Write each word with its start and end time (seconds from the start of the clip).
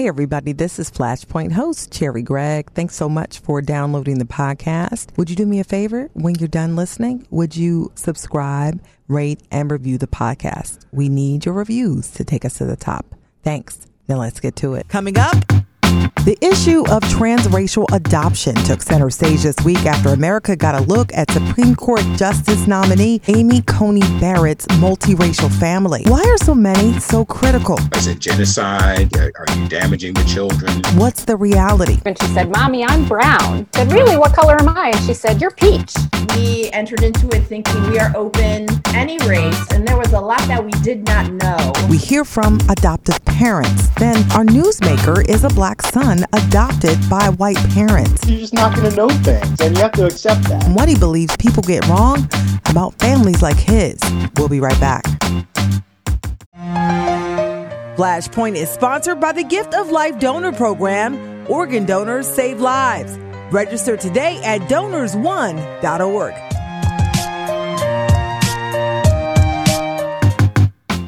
Hey, 0.00 0.06
everybody, 0.06 0.52
this 0.52 0.78
is 0.78 0.92
Flashpoint 0.92 1.50
host 1.50 1.90
Cherri 1.90 2.22
Gregg. 2.22 2.70
Thanks 2.70 2.94
so 2.94 3.08
much 3.08 3.40
for 3.40 3.60
downloading 3.60 4.20
the 4.20 4.24
podcast. 4.24 5.08
Would 5.16 5.28
you 5.28 5.34
do 5.34 5.44
me 5.44 5.58
a 5.58 5.64
favor 5.64 6.08
when 6.12 6.36
you're 6.36 6.46
done 6.46 6.76
listening? 6.76 7.26
Would 7.30 7.56
you 7.56 7.90
subscribe, 7.96 8.80
rate, 9.08 9.40
and 9.50 9.68
review 9.68 9.98
the 9.98 10.06
podcast? 10.06 10.86
We 10.92 11.08
need 11.08 11.46
your 11.46 11.54
reviews 11.54 12.12
to 12.12 12.22
take 12.24 12.44
us 12.44 12.58
to 12.58 12.64
the 12.64 12.76
top. 12.76 13.06
Thanks. 13.42 13.88
Now 14.08 14.18
let's 14.18 14.38
get 14.38 14.54
to 14.56 14.74
it. 14.74 14.86
Coming 14.86 15.18
up. 15.18 15.34
The 16.24 16.36
issue 16.42 16.80
of 16.90 17.02
transracial 17.04 17.86
adoption 17.92 18.54
took 18.54 18.82
center 18.82 19.08
stage 19.08 19.44
this 19.44 19.56
week 19.64 19.86
after 19.86 20.10
America 20.10 20.56
got 20.56 20.74
a 20.74 20.84
look 20.84 21.12
at 21.14 21.30
Supreme 21.30 21.74
Court 21.74 22.02
Justice 22.16 22.66
nominee 22.66 23.22
Amy 23.28 23.62
Coney 23.62 24.02
Barrett's 24.20 24.66
multiracial 24.66 25.50
family. 25.58 26.02
Why 26.06 26.22
are 26.22 26.36
so 26.36 26.54
many 26.54 26.98
so 27.00 27.24
critical? 27.24 27.78
Is 27.94 28.08
it 28.08 28.18
genocide? 28.18 29.16
Are 29.16 29.32
you 29.56 29.68
damaging 29.68 30.14
the 30.14 30.24
children? 30.24 30.82
What's 30.98 31.24
the 31.24 31.36
reality? 31.36 31.98
And 32.04 32.20
she 32.20 32.26
said, 32.28 32.50
Mommy, 32.50 32.84
I'm 32.84 33.08
brown. 33.08 33.66
I 33.74 33.78
said, 33.78 33.92
Really? 33.92 34.16
What 34.18 34.34
color 34.34 34.60
am 34.60 34.68
I? 34.68 34.90
And 34.94 35.04
she 35.06 35.14
said, 35.14 35.40
You're 35.40 35.50
peach. 35.52 35.94
We 36.36 36.70
entered 36.72 37.02
into 37.02 37.28
it 37.34 37.40
thinking 37.44 37.90
we 37.90 37.98
are 37.98 38.12
open 38.14 38.68
any 38.94 39.18
race, 39.26 39.72
and 39.72 39.86
there 39.86 39.96
was 39.96 40.12
a 40.12 40.20
lot 40.20 40.40
that 40.48 40.62
we 40.64 40.70
did 40.82 41.06
not 41.06 41.32
know. 41.32 41.72
We 41.88 41.96
hear 41.96 42.24
from 42.24 42.60
adoptive 42.68 43.24
parents. 43.24 43.88
Then 43.98 44.16
our 44.32 44.44
newsmaker 44.44 45.26
is 45.28 45.44
a 45.44 45.48
black 45.48 45.77
son 45.82 46.24
adopted 46.32 46.98
by 47.08 47.28
white 47.30 47.56
parents. 47.70 48.26
You're 48.26 48.40
just 48.40 48.54
not 48.54 48.74
going 48.74 48.90
to 48.90 48.96
know 48.96 49.08
things, 49.08 49.60
and 49.60 49.76
you 49.76 49.82
have 49.82 49.92
to 49.92 50.06
accept 50.06 50.42
that. 50.48 50.64
What 50.70 50.88
he 50.88 50.96
believes 50.96 51.36
people 51.36 51.62
get 51.62 51.86
wrong 51.88 52.28
about 52.68 52.94
families 52.98 53.42
like 53.42 53.56
his. 53.56 53.98
We'll 54.36 54.48
be 54.48 54.60
right 54.60 54.78
back. 54.80 55.04
Flashpoint 57.96 58.54
is 58.54 58.68
sponsored 58.68 59.20
by 59.20 59.32
the 59.32 59.42
Gift 59.42 59.74
of 59.74 59.90
Life 59.90 60.18
Donor 60.20 60.52
Program. 60.52 61.46
Organ 61.50 61.84
donors 61.84 62.28
save 62.28 62.60
lives. 62.60 63.18
Register 63.50 63.96
today 63.96 64.40
at 64.44 64.60
donorsone.org. 64.68 66.47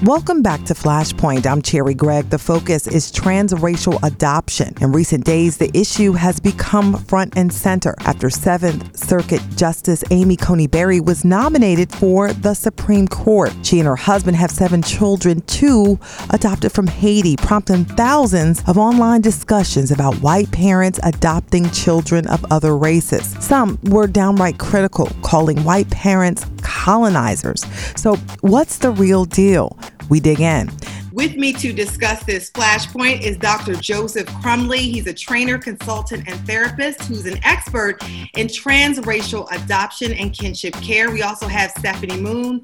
Welcome 0.05 0.41
back 0.41 0.65
to 0.65 0.73
Flashpoint. 0.73 1.47
I'm 1.47 1.61
Cherri 1.61 1.95
Gregg. 1.95 2.31
The 2.31 2.39
focus 2.39 2.87
is 2.87 3.13
transracial 3.13 4.03
adoption. 4.03 4.75
In 4.81 4.93
recent 4.93 5.27
days, 5.27 5.59
the 5.59 5.71
issue 5.77 6.13
has 6.13 6.41
become 6.41 6.95
front 7.05 7.37
and 7.37 7.53
center 7.53 7.95
after 7.99 8.31
Seventh 8.31 8.97
Circuit 8.97 9.43
Justice 9.57 10.03
Amy 10.11 10.37
Coney 10.37 10.69
Barrett 10.69 11.05
was 11.05 11.23
nominated 11.23 11.93
for 11.93 12.33
the 12.33 12.55
Supreme 12.55 13.09
Court. 13.09 13.55
She 13.63 13.79
and 13.79 13.87
her 13.87 13.95
husband 13.95 14.39
have 14.39 14.51
seven 14.51 14.81
children, 14.81 15.43
two 15.43 15.99
adopted 16.31 16.73
from 16.73 16.87
Haiti, 16.87 17.37
prompting 17.37 17.85
thousands 17.85 18.63
of 18.67 18.79
online 18.79 19.21
discussions 19.21 19.91
about 19.91 20.15
white 20.23 20.51
parents 20.51 20.99
adopting 21.03 21.69
children 21.73 22.27
of 22.29 22.43
other 22.51 22.75
races. 22.75 23.37
Some 23.45 23.79
were 23.83 24.07
downright 24.07 24.59
critical, 24.59 25.11
calling 25.21 25.63
white 25.63 25.91
parents 25.91 26.47
colonizers. 26.63 27.67
So, 27.97 28.17
what's 28.41 28.79
the 28.79 28.93
real 28.93 29.27
deal? 29.27 29.77
We 30.11 30.19
dig 30.19 30.41
in. 30.41 30.69
With 31.13 31.37
me 31.37 31.53
to 31.55 31.73
discuss 31.73 32.23
this 32.25 32.51
flashpoint 32.51 33.23
is 33.23 33.37
Dr. 33.37 33.75
Joseph 33.75 34.27
Crumbly. 34.43 34.79
He's 34.79 35.07
a 35.07 35.15
trainer, 35.15 35.57
consultant, 35.57 36.29
and 36.29 36.39
therapist 36.47 37.03
who's 37.03 37.27
an 37.27 37.39
expert 37.45 38.03
in 38.35 38.49
transracial 38.49 39.47
adoption 39.53 40.13
and 40.13 40.33
kinship 40.33 40.75
care. 40.75 41.11
We 41.11 41.23
also 41.23 41.47
have 41.47 41.71
Stefani 41.73 42.21
Moon, 42.21 42.63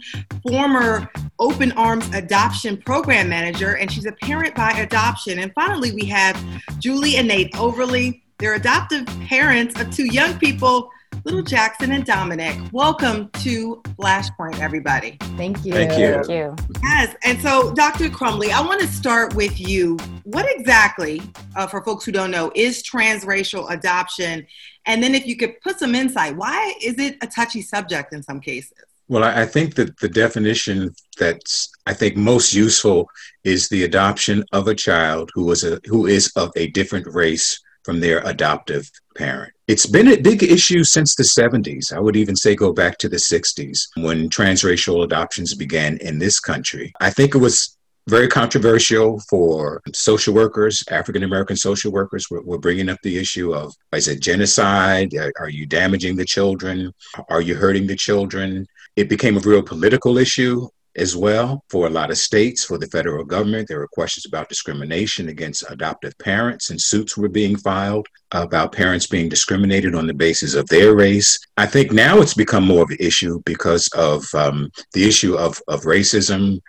former 0.49 1.09
Open 1.39 1.73
Arms 1.73 2.13
Adoption 2.15 2.77
Program 2.77 3.29
Manager, 3.29 3.77
and 3.77 3.91
she's 3.91 4.07
a 4.07 4.13
parent 4.13 4.55
by 4.57 4.71
adoption. 4.73 5.39
And 5.39 5.53
finally, 5.55 5.93
we 5.93 6.05
have 6.07 6.41
Julie 6.81 7.17
and 7.17 7.29
Nate 7.29 7.57
Overly. 7.57 8.25
They're 8.39 8.55
adoptive 8.55 9.07
parents 9.29 9.81
of 9.81 9.91
two 9.95 10.07
young 10.13 10.39
people 10.39 10.91
Little 11.27 11.43
Jackson 11.43 11.91
and 11.91 12.05
Dominic. 12.05 12.57
Welcome 12.71 13.31
to 13.41 13.83
Flashpoint, 13.99 14.61
everybody. 14.61 15.17
Thank 15.37 15.65
you. 15.65 15.73
Thank 15.73 15.99
you. 15.99 16.23
Thank 16.23 16.29
you. 16.29 16.55
Yes. 16.85 17.17
And 17.25 17.43
so, 17.43 17.75
Dr. 17.75 18.09
Crumbly, 18.09 18.53
I 18.53 18.61
want 18.61 18.81
to 18.81 18.87
start 18.87 19.35
with 19.35 19.59
you. 19.59 19.97
What 20.23 20.47
exactly, 20.49 21.21
uh, 21.57 21.67
for 21.67 21.83
folks 21.83 22.05
who 22.05 22.13
don't 22.13 22.31
know, 22.31 22.53
is 22.55 22.81
transracial 22.81 23.69
adoption? 23.73 24.47
And 24.85 25.03
then, 25.03 25.17
if 25.17 25.27
you 25.27 25.37
could 25.37 25.61
put 25.63 25.81
some 25.81 25.97
insight, 25.97 26.37
why 26.37 26.75
is 26.81 26.97
it 27.01 27.17
a 27.21 27.27
touchy 27.27 27.61
subject 27.61 28.15
in 28.15 28.23
some 28.23 28.39
cases? 28.39 28.79
Well, 29.09 29.25
I 29.25 29.47
think 29.47 29.75
that 29.75 29.99
the 29.99 30.09
definition 30.09 30.95
that's 31.19 31.73
I 31.87 31.95
think 31.95 32.17
most 32.17 32.55
useful 32.55 33.11
is 33.43 33.69
the 33.69 33.83
adoption 33.83 34.45
of 34.53 34.69
a 34.69 34.77
child 34.77 35.33
who 35.35 35.45
was 35.45 35.65
a 35.65 35.81
who 35.87 36.07
is 36.07 36.31
of 36.37 36.53
a 36.55 36.69
different 36.69 37.09
race 37.09 37.61
from 37.87 38.01
their 38.01 38.19
adoptive 38.27 38.91
parent. 39.17 39.53
It's 39.69 39.87
been 39.87 40.09
a 40.09 40.21
big 40.21 40.43
issue 40.43 40.83
since 40.85 41.15
the 41.15 41.23
70s. 41.23 41.93
I 41.93 42.01
would 42.01 42.17
even 42.17 42.37
say 42.37 42.55
go 42.55 42.73
back 42.73 42.99
to 42.99 43.09
the 43.09 43.17
60s 43.17 43.89
when 43.97 44.29
transracial 44.29 45.05
adoptions 45.05 45.55
began 45.55 45.97
in 45.99 46.19
this 46.19 46.41
country. 46.41 46.93
I 47.01 47.11
think 47.11 47.35
it 47.35 47.39
was 47.39 47.77
very 48.09 48.29
controversial 48.29 49.21
for 49.29 49.83
social 49.93 50.33
workers, 50.33 50.85
African 50.91 51.25
American 51.25 51.57
social 51.57 51.91
workers 51.91 52.31
were, 52.31 52.43
were, 52.43 52.59
bringing 52.59 52.89
up 52.89 52.99
the 53.03 53.19
issue 53.19 53.53
of 53.53 53.75
is 53.93 54.07
it 54.07 54.21
genocide? 54.21 55.13
Uh, 55.17 55.31
are 55.41 55.49
you 55.49 55.67
damaging 55.67 56.15
the 56.15 56.25
children? 56.25 56.93
Are 57.29 57.41
you 57.41 57.57
hurting 57.57 57.89
the 57.89 57.97
children? 57.97 58.67
It 58.95 59.09
became 59.09 59.37
a 59.37 59.41
real 59.41 59.63
political 59.63 60.19
issue 60.19 60.69
as 60.97 61.15
well 61.17 61.63
for 61.69 61.87
a 61.87 61.91
lot 61.91 62.11
of 62.11 62.19
states, 62.19 62.65
for 62.65 62.79
the 62.79 62.87
federal 62.89 63.25
government. 63.25 63.69
There 63.69 63.79
were 63.79 63.89
questions 63.89 64.27
about 64.27 64.49
discrimination 64.49 65.29
against 65.29 65.71
adoptive 65.71 66.17
parents, 66.19 66.71
and 66.71 66.81
suits 66.81 67.17
were 67.17 67.29
being 67.29 67.57
filed 67.57 68.07
about 68.33 68.73
parents 68.73 69.07
being 69.07 69.29
discriminated 69.29 69.95
on 69.95 70.07
the 70.07 70.15
basis 70.15 70.55
of 70.55 70.67
their 70.69 70.95
race. 70.95 71.39
I 71.57 71.67
think 71.67 71.93
now 71.93 72.21
it's 72.21 72.35
become 72.35 72.67
more 72.67 72.83
of 72.83 72.91
an 72.91 72.97
issue 72.99 73.41
because 73.45 73.89
of 73.95 74.25
um, 74.35 74.71
the 74.93 75.07
issue 75.07 75.37
of, 75.37 75.61
of 75.69 75.83
racism, 75.83 76.61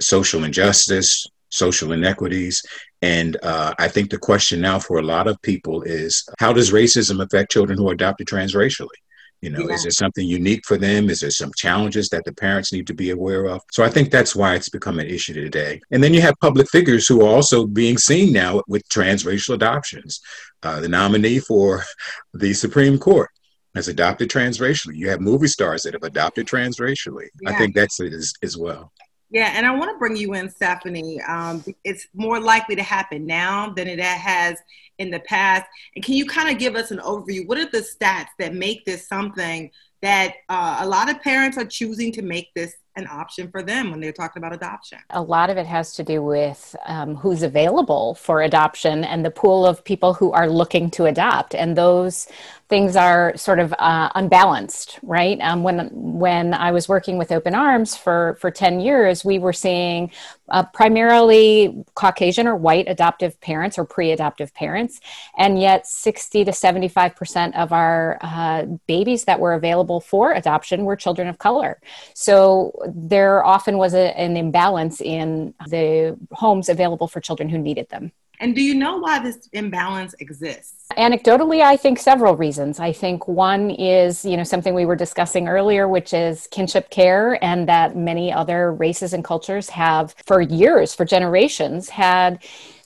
social 0.00 0.44
injustice, 0.44 1.26
social 1.50 1.92
inequities. 1.92 2.62
And 3.02 3.36
uh, 3.42 3.74
I 3.78 3.88
think 3.88 4.10
the 4.10 4.18
question 4.18 4.60
now 4.60 4.78
for 4.78 4.98
a 4.98 5.02
lot 5.02 5.26
of 5.26 5.40
people 5.42 5.82
is 5.82 6.24
how 6.38 6.52
does 6.52 6.72
racism 6.72 7.22
affect 7.22 7.52
children 7.52 7.78
who 7.78 7.88
are 7.90 7.94
adopted 7.94 8.26
transracially? 8.28 9.01
You 9.42 9.50
know, 9.50 9.66
yeah. 9.68 9.74
is 9.74 9.82
there 9.82 9.90
something 9.90 10.26
unique 10.26 10.64
for 10.64 10.78
them? 10.78 11.10
Is 11.10 11.20
there 11.20 11.30
some 11.30 11.50
challenges 11.56 12.08
that 12.10 12.24
the 12.24 12.32
parents 12.32 12.72
need 12.72 12.86
to 12.86 12.94
be 12.94 13.10
aware 13.10 13.46
of? 13.46 13.60
So 13.72 13.82
I 13.82 13.90
think 13.90 14.10
that's 14.10 14.36
why 14.36 14.54
it's 14.54 14.68
become 14.68 15.00
an 15.00 15.08
issue 15.08 15.34
today. 15.34 15.80
And 15.90 16.02
then 16.02 16.14
you 16.14 16.20
have 16.20 16.34
public 16.40 16.70
figures 16.70 17.08
who 17.08 17.22
are 17.22 17.28
also 17.28 17.66
being 17.66 17.98
seen 17.98 18.32
now 18.32 18.62
with 18.68 18.88
transracial 18.88 19.54
adoptions. 19.54 20.20
Uh, 20.62 20.78
the 20.78 20.88
nominee 20.88 21.40
for 21.40 21.82
the 22.34 22.54
Supreme 22.54 22.98
Court 22.98 23.30
has 23.74 23.88
adopted 23.88 24.30
transracially. 24.30 24.94
You 24.94 25.08
have 25.08 25.20
movie 25.20 25.48
stars 25.48 25.82
that 25.82 25.94
have 25.94 26.04
adopted 26.04 26.46
transracially. 26.46 27.26
Yeah. 27.40 27.50
I 27.50 27.58
think 27.58 27.74
that's 27.74 27.98
it 27.98 28.12
as, 28.12 28.32
as 28.44 28.56
well. 28.56 28.92
Yeah, 29.32 29.54
and 29.56 29.66
I 29.66 29.74
want 29.74 29.90
to 29.90 29.98
bring 29.98 30.14
you 30.14 30.34
in, 30.34 30.50
Stefani. 30.50 31.20
Um, 31.22 31.64
it's 31.84 32.06
more 32.14 32.38
likely 32.38 32.76
to 32.76 32.82
happen 32.82 33.26
now 33.26 33.70
than 33.70 33.88
it 33.88 33.98
has 33.98 34.58
in 34.98 35.10
the 35.10 35.20
past. 35.20 35.64
And 35.96 36.04
can 36.04 36.14
you 36.14 36.26
kind 36.26 36.50
of 36.50 36.58
give 36.58 36.76
us 36.76 36.90
an 36.90 36.98
overview? 36.98 37.46
What 37.48 37.56
are 37.56 37.64
the 37.64 37.78
stats 37.78 38.28
that 38.38 38.54
make 38.54 38.84
this 38.84 39.08
something 39.08 39.70
that 40.02 40.34
uh, 40.50 40.80
a 40.80 40.86
lot 40.86 41.08
of 41.08 41.22
parents 41.22 41.56
are 41.56 41.64
choosing 41.64 42.12
to 42.12 42.22
make 42.22 42.52
this 42.54 42.74
an 42.96 43.06
option 43.06 43.50
for 43.50 43.62
them 43.62 43.90
when 43.90 44.00
they're 44.00 44.12
talking 44.12 44.40
about 44.42 44.52
adoption? 44.52 44.98
A 45.10 45.22
lot 45.22 45.48
of 45.48 45.56
it 45.56 45.64
has 45.64 45.94
to 45.94 46.02
do 46.02 46.22
with 46.22 46.76
um, 46.84 47.14
who's 47.14 47.42
available 47.42 48.14
for 48.14 48.42
adoption 48.42 49.02
and 49.02 49.24
the 49.24 49.30
pool 49.30 49.64
of 49.64 49.82
people 49.82 50.12
who 50.12 50.32
are 50.32 50.48
looking 50.48 50.90
to 50.90 51.06
adopt. 51.06 51.54
And 51.54 51.76
those 51.76 52.28
things 52.72 52.96
are 52.96 53.36
sort 53.36 53.60
of 53.60 53.74
uh, 53.78 54.08
unbalanced, 54.14 54.98
right? 55.02 55.38
Um, 55.42 55.62
when 55.62 55.90
when 55.92 56.54
I 56.54 56.70
was 56.72 56.88
working 56.88 57.18
with 57.18 57.30
Open 57.30 57.54
Arms 57.54 57.94
for 57.94 58.38
for 58.40 58.50
ten 58.50 58.80
years, 58.80 59.26
we 59.30 59.38
were 59.38 59.52
seeing 59.52 60.10
uh, 60.48 60.64
primarily 60.80 61.84
Caucasian 61.94 62.46
or 62.46 62.56
white 62.56 62.86
adoptive 62.88 63.38
parents 63.42 63.78
or 63.78 63.84
pre-adoptive 63.84 64.54
parents, 64.54 65.02
and 65.36 65.60
yet 65.60 65.86
sixty 65.86 66.46
to 66.46 66.52
seventy 66.52 66.88
five 66.88 67.12
percent 67.14 67.54
of 67.56 67.72
our 67.72 68.16
uh, 68.22 68.64
babies 68.86 69.24
that 69.24 69.38
were 69.38 69.52
available 69.52 70.00
for 70.00 70.32
adoption 70.32 70.86
were 70.86 70.96
children 70.96 71.28
of 71.28 71.36
color. 71.36 71.78
So 72.14 72.72
there 72.88 73.44
often 73.44 73.76
was 73.76 73.92
a, 73.92 74.18
an 74.18 74.38
imbalance 74.38 75.02
in 75.02 75.52
the 75.68 76.16
homes 76.42 76.70
available 76.70 77.06
for 77.06 77.20
children 77.20 77.50
who 77.50 77.58
needed 77.58 77.88
them. 77.90 78.12
And 78.42 78.56
do 78.56 78.60
you 78.60 78.74
know 78.74 78.96
why 78.96 79.20
this 79.20 79.48
imbalance 79.52 80.16
exists? 80.18 80.88
Anecdotally, 80.98 81.62
I 81.62 81.76
think 81.76 82.00
several 82.00 82.36
reasons. 82.36 82.80
I 82.80 82.92
think 82.92 83.28
one 83.28 83.70
is, 83.70 84.24
you 84.24 84.36
know, 84.36 84.42
something 84.42 84.74
we 84.74 84.84
were 84.84 84.96
discussing 84.96 85.46
earlier, 85.46 85.86
which 85.86 86.12
is 86.12 86.48
kinship 86.48 86.90
care, 86.90 87.42
and 87.42 87.68
that 87.68 87.96
many 87.96 88.32
other 88.32 88.72
races 88.72 89.12
and 89.12 89.22
cultures 89.22 89.68
have 89.68 90.16
for 90.26 90.40
years, 90.40 90.92
for 90.92 91.04
generations, 91.04 91.88
had 91.88 92.42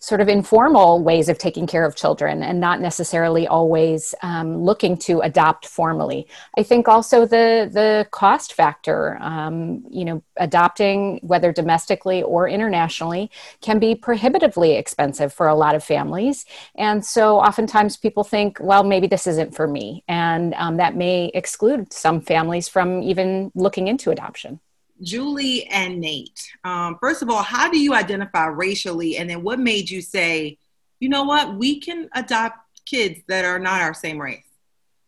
sort 0.07 0.21
of 0.21 0.29
informal 0.29 1.03
ways 1.03 1.29
of 1.29 1.37
taking 1.37 1.67
care 1.67 1.85
of 1.85 1.97
children 1.97 2.41
and 2.41 2.61
not 2.61 2.81
necessarily 2.81 3.45
always 3.49 4.15
um, 4.23 4.63
looking 4.63 4.97
to 4.97 5.19
adopt 5.21 5.67
formally. 5.67 6.29
I 6.57 6.63
think 6.63 6.87
also 6.87 7.27
the 7.27 7.69
the 7.73 8.07
cost 8.13 8.53
factor, 8.53 9.19
um, 9.21 9.85
you 9.91 10.05
know, 10.05 10.23
adopting 10.37 11.19
whether 11.25 11.51
domestically 11.53 12.23
or 12.23 12.49
internationally 12.49 13.33
can 13.61 13.81
be 13.81 13.97
prohibitively 13.97 14.77
expensive 14.77 15.33
for 15.33 15.49
a 15.49 15.57
lot 15.57 15.75
of 15.75 15.83
families, 15.83 16.47
and 16.77 17.05
so 17.05 17.39
oftentimes 17.39 17.97
people 17.97 18.23
think, 18.23 18.59
well, 18.61 18.85
maybe 18.85 19.09
this 19.09 19.27
isn't 19.27 19.57
for 19.57 19.67
me, 19.67 20.05
and 20.07 20.55
um, 20.55 20.77
that 20.77 20.95
may 20.95 21.33
exclude 21.35 21.93
some 21.93 22.21
families 22.21 22.69
from 22.69 23.03
even 23.03 23.51
looking 23.57 23.89
into 23.89 24.13
adoption. 24.13 24.61
Julie 25.03 25.67
and 25.67 26.01
Nate, 26.01 26.51
um, 26.65 26.97
first 27.01 27.23
of 27.23 27.31
all, 27.31 27.43
how 27.43 27.71
do 27.71 27.79
you 27.79 27.95
identify 27.95 28.47
racially? 28.47 29.19
And 29.19 29.29
then 29.29 29.43
what 29.43 29.59
made 29.59 29.91
you 29.91 30.01
say, 30.01 30.59
you 31.01 31.09
know 31.09 31.25
what, 31.25 31.57
we 31.57 31.81
can 31.81 32.09
adopt 32.15 32.59
kids 32.87 33.21
that 33.29 33.45
are 33.45 33.59
not 33.59 33.83
our 33.83 33.95
same 33.95 34.21
race? 34.21 34.43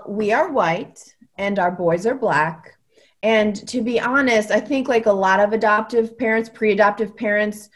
We 0.07 0.33
are 0.33 0.51
white 0.51 1.15
and 1.37 1.59
our 1.59 1.71
boys 1.71 2.07
are 2.07 2.15
black. 2.15 2.75
And 3.23 3.57
to 3.69 3.83
be 3.83 3.99
honest, 3.99 4.51
I 4.51 4.61
think 4.61 4.89
like 4.89 5.07
a 5.07 5.13
lot 5.13 5.41
of 5.41 5.53
adoptive 5.53 6.19
parents, 6.19 6.49
pre 6.49 6.73
adoptive 6.73 7.17
parents, 7.17 7.69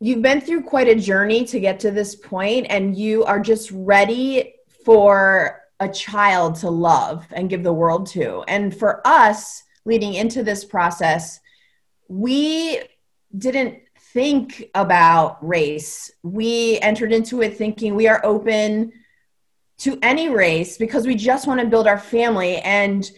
you've 0.00 0.22
been 0.22 0.40
through 0.40 0.62
quite 0.62 0.88
a 0.88 0.94
journey 0.94 1.44
to 1.46 1.60
get 1.60 1.80
to 1.80 1.90
this 1.90 2.14
point 2.16 2.66
and 2.70 2.96
you 2.96 3.24
are 3.24 3.40
just 3.40 3.70
ready 3.72 4.54
for 4.84 5.62
a 5.80 5.88
child 5.88 6.54
to 6.56 6.70
love 6.70 7.26
and 7.32 7.50
give 7.50 7.62
the 7.62 7.72
world 7.72 8.06
to. 8.06 8.42
And 8.48 8.74
for 8.74 9.06
us, 9.06 9.62
leading 9.84 10.14
into 10.14 10.42
this 10.42 10.64
process, 10.64 11.40
we 12.08 12.80
didn't 13.36 13.78
think 14.12 14.70
about 14.74 15.46
race. 15.46 16.10
We 16.22 16.78
entered 16.80 17.12
into 17.12 17.42
it 17.42 17.56
thinking 17.56 17.94
we 17.94 18.08
are 18.08 18.20
open 18.24 18.92
to 19.78 19.98
any 20.02 20.28
race 20.28 20.76
because 20.76 21.06
we 21.06 21.14
just 21.14 21.46
want 21.46 21.60
to 21.60 21.66
build 21.66 21.86
our 21.86 21.98
family. 21.98 22.58
And 22.58 23.10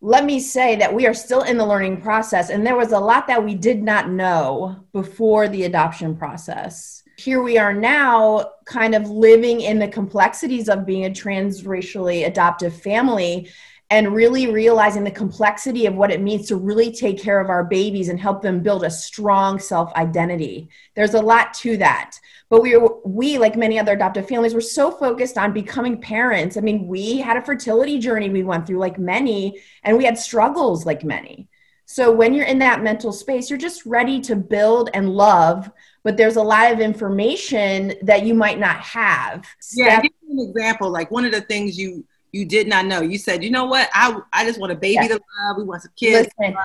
let 0.00 0.24
me 0.24 0.40
say 0.40 0.76
that 0.76 0.94
we 0.94 1.06
are 1.06 1.14
still 1.14 1.42
in 1.42 1.58
the 1.58 1.66
learning 1.66 2.00
process, 2.00 2.50
and 2.50 2.64
there 2.64 2.76
was 2.76 2.92
a 2.92 2.98
lot 2.98 3.26
that 3.26 3.44
we 3.44 3.54
did 3.54 3.82
not 3.82 4.08
know 4.08 4.84
before 4.92 5.48
the 5.48 5.64
adoption 5.64 6.16
process. 6.16 7.02
Here 7.18 7.42
we 7.42 7.58
are 7.58 7.74
now, 7.74 8.52
kind 8.64 8.94
of 8.94 9.10
living 9.10 9.60
in 9.60 9.80
the 9.80 9.88
complexities 9.88 10.68
of 10.68 10.86
being 10.86 11.06
a 11.06 11.10
transracially 11.10 12.26
adoptive 12.26 12.80
family 12.80 13.50
and 13.90 14.14
really 14.14 14.52
realizing 14.52 15.02
the 15.02 15.10
complexity 15.10 15.86
of 15.86 15.94
what 15.94 16.10
it 16.10 16.20
means 16.20 16.46
to 16.48 16.56
really 16.56 16.92
take 16.92 17.18
care 17.18 17.40
of 17.40 17.48
our 17.48 17.64
babies 17.64 18.10
and 18.10 18.20
help 18.20 18.42
them 18.42 18.60
build 18.62 18.84
a 18.84 18.90
strong 18.90 19.58
self 19.58 19.92
identity. 19.94 20.68
There's 20.94 21.14
a 21.14 21.22
lot 21.22 21.54
to 21.54 21.76
that. 21.78 22.18
But 22.50 22.62
we, 22.62 22.78
we, 23.04 23.38
like 23.38 23.56
many 23.56 23.78
other 23.78 23.92
adoptive 23.92 24.28
families, 24.28 24.54
were 24.54 24.60
so 24.60 24.90
focused 24.90 25.38
on 25.38 25.52
becoming 25.52 26.00
parents. 26.00 26.56
I 26.56 26.60
mean, 26.60 26.86
we 26.86 27.18
had 27.18 27.36
a 27.36 27.42
fertility 27.42 27.98
journey 27.98 28.30
we 28.30 28.42
went 28.42 28.66
through, 28.66 28.78
like 28.78 28.98
many, 28.98 29.60
and 29.84 29.96
we 29.96 30.04
had 30.04 30.18
struggles, 30.18 30.84
like 30.84 31.04
many. 31.04 31.48
So 31.90 32.12
when 32.12 32.34
you're 32.34 32.44
in 32.44 32.58
that 32.58 32.82
mental 32.82 33.12
space, 33.12 33.48
you're 33.48 33.58
just 33.58 33.86
ready 33.86 34.20
to 34.20 34.36
build 34.36 34.90
and 34.92 35.08
love, 35.08 35.70
but 36.04 36.18
there's 36.18 36.36
a 36.36 36.42
lot 36.42 36.70
of 36.70 36.80
information 36.80 37.94
that 38.02 38.26
you 38.26 38.34
might 38.34 38.58
not 38.58 38.80
have. 38.80 39.46
Yeah, 39.74 40.02
give 40.02 40.12
me 40.22 40.42
an 40.42 40.50
example. 40.50 40.90
Like 40.90 41.10
one 41.10 41.24
of 41.24 41.32
the 41.32 41.40
things 41.40 41.78
you 41.78 42.04
you 42.32 42.44
did 42.44 42.68
not 42.68 42.86
know. 42.86 43.00
You 43.00 43.18
said, 43.18 43.42
you 43.42 43.50
know 43.50 43.66
what? 43.66 43.88
I 43.92 44.18
I 44.32 44.44
just 44.44 44.60
want 44.60 44.72
a 44.72 44.76
baby 44.76 44.94
yeah. 44.94 45.08
to 45.08 45.20
love. 45.44 45.56
We 45.56 45.64
want 45.64 45.82
some 45.82 45.92
kids. 45.96 46.28
Listen, 46.38 46.56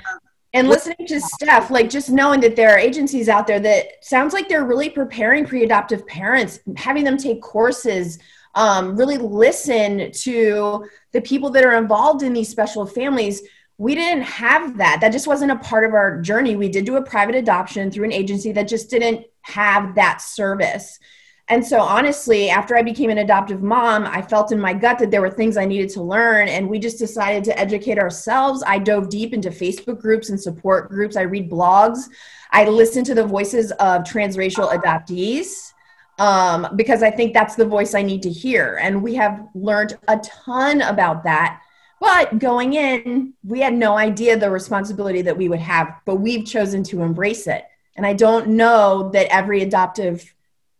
and 0.54 0.68
listening 0.68 1.06
to 1.08 1.20
Steph, 1.20 1.72
like 1.72 1.90
just 1.90 2.10
knowing 2.10 2.40
that 2.42 2.54
there 2.54 2.70
are 2.70 2.78
agencies 2.78 3.28
out 3.28 3.48
there 3.48 3.58
that 3.58 4.04
sounds 4.04 4.32
like 4.32 4.48
they're 4.48 4.64
really 4.64 4.88
preparing 4.88 5.44
pre-adoptive 5.44 6.06
parents, 6.06 6.60
having 6.76 7.02
them 7.02 7.16
take 7.16 7.42
courses, 7.42 8.20
um, 8.54 8.96
really 8.96 9.18
listen 9.18 10.12
to 10.12 10.86
the 11.10 11.20
people 11.20 11.50
that 11.50 11.64
are 11.64 11.76
involved 11.76 12.22
in 12.22 12.32
these 12.32 12.48
special 12.48 12.86
families. 12.86 13.42
We 13.78 13.96
didn't 13.96 14.22
have 14.22 14.76
that. 14.78 15.00
That 15.00 15.10
just 15.10 15.26
wasn't 15.26 15.50
a 15.50 15.56
part 15.56 15.84
of 15.84 15.92
our 15.92 16.20
journey. 16.20 16.54
We 16.54 16.68
did 16.68 16.84
do 16.84 16.96
a 16.96 17.02
private 17.02 17.34
adoption 17.34 17.90
through 17.90 18.04
an 18.04 18.12
agency 18.12 18.52
that 18.52 18.68
just 18.68 18.90
didn't 18.90 19.26
have 19.42 19.96
that 19.96 20.22
service. 20.22 21.00
And 21.48 21.64
so, 21.64 21.80
honestly, 21.80 22.48
after 22.48 22.74
I 22.74 22.82
became 22.82 23.10
an 23.10 23.18
adoptive 23.18 23.62
mom, 23.62 24.04
I 24.06 24.22
felt 24.22 24.50
in 24.50 24.58
my 24.58 24.72
gut 24.72 24.98
that 25.00 25.10
there 25.10 25.20
were 25.20 25.30
things 25.30 25.58
I 25.58 25.66
needed 25.66 25.90
to 25.90 26.02
learn. 26.02 26.48
And 26.48 26.68
we 26.68 26.78
just 26.78 26.98
decided 26.98 27.44
to 27.44 27.58
educate 27.58 27.98
ourselves. 27.98 28.62
I 28.66 28.78
dove 28.78 29.10
deep 29.10 29.34
into 29.34 29.50
Facebook 29.50 30.00
groups 30.00 30.30
and 30.30 30.40
support 30.40 30.88
groups. 30.88 31.16
I 31.16 31.22
read 31.22 31.50
blogs. 31.50 32.08
I 32.50 32.64
listen 32.64 33.04
to 33.04 33.14
the 33.14 33.26
voices 33.26 33.72
of 33.72 34.04
transracial 34.04 34.72
adoptees 34.72 35.74
um, 36.18 36.68
because 36.76 37.02
I 37.02 37.10
think 37.10 37.34
that's 37.34 37.56
the 37.56 37.66
voice 37.66 37.94
I 37.94 38.02
need 38.02 38.22
to 38.22 38.30
hear. 38.30 38.78
And 38.80 39.02
we 39.02 39.14
have 39.16 39.46
learned 39.54 39.98
a 40.08 40.18
ton 40.18 40.80
about 40.82 41.24
that. 41.24 41.60
But 42.00 42.38
going 42.38 42.74
in, 42.74 43.34
we 43.42 43.60
had 43.60 43.74
no 43.74 43.96
idea 43.96 44.36
the 44.36 44.50
responsibility 44.50 45.22
that 45.22 45.36
we 45.36 45.48
would 45.48 45.60
have, 45.60 45.94
but 46.04 46.16
we've 46.16 46.46
chosen 46.46 46.82
to 46.84 47.02
embrace 47.02 47.46
it. 47.46 47.64
And 47.96 48.04
I 48.04 48.12
don't 48.12 48.48
know 48.48 49.10
that 49.12 49.32
every 49.32 49.62
adoptive 49.62 50.33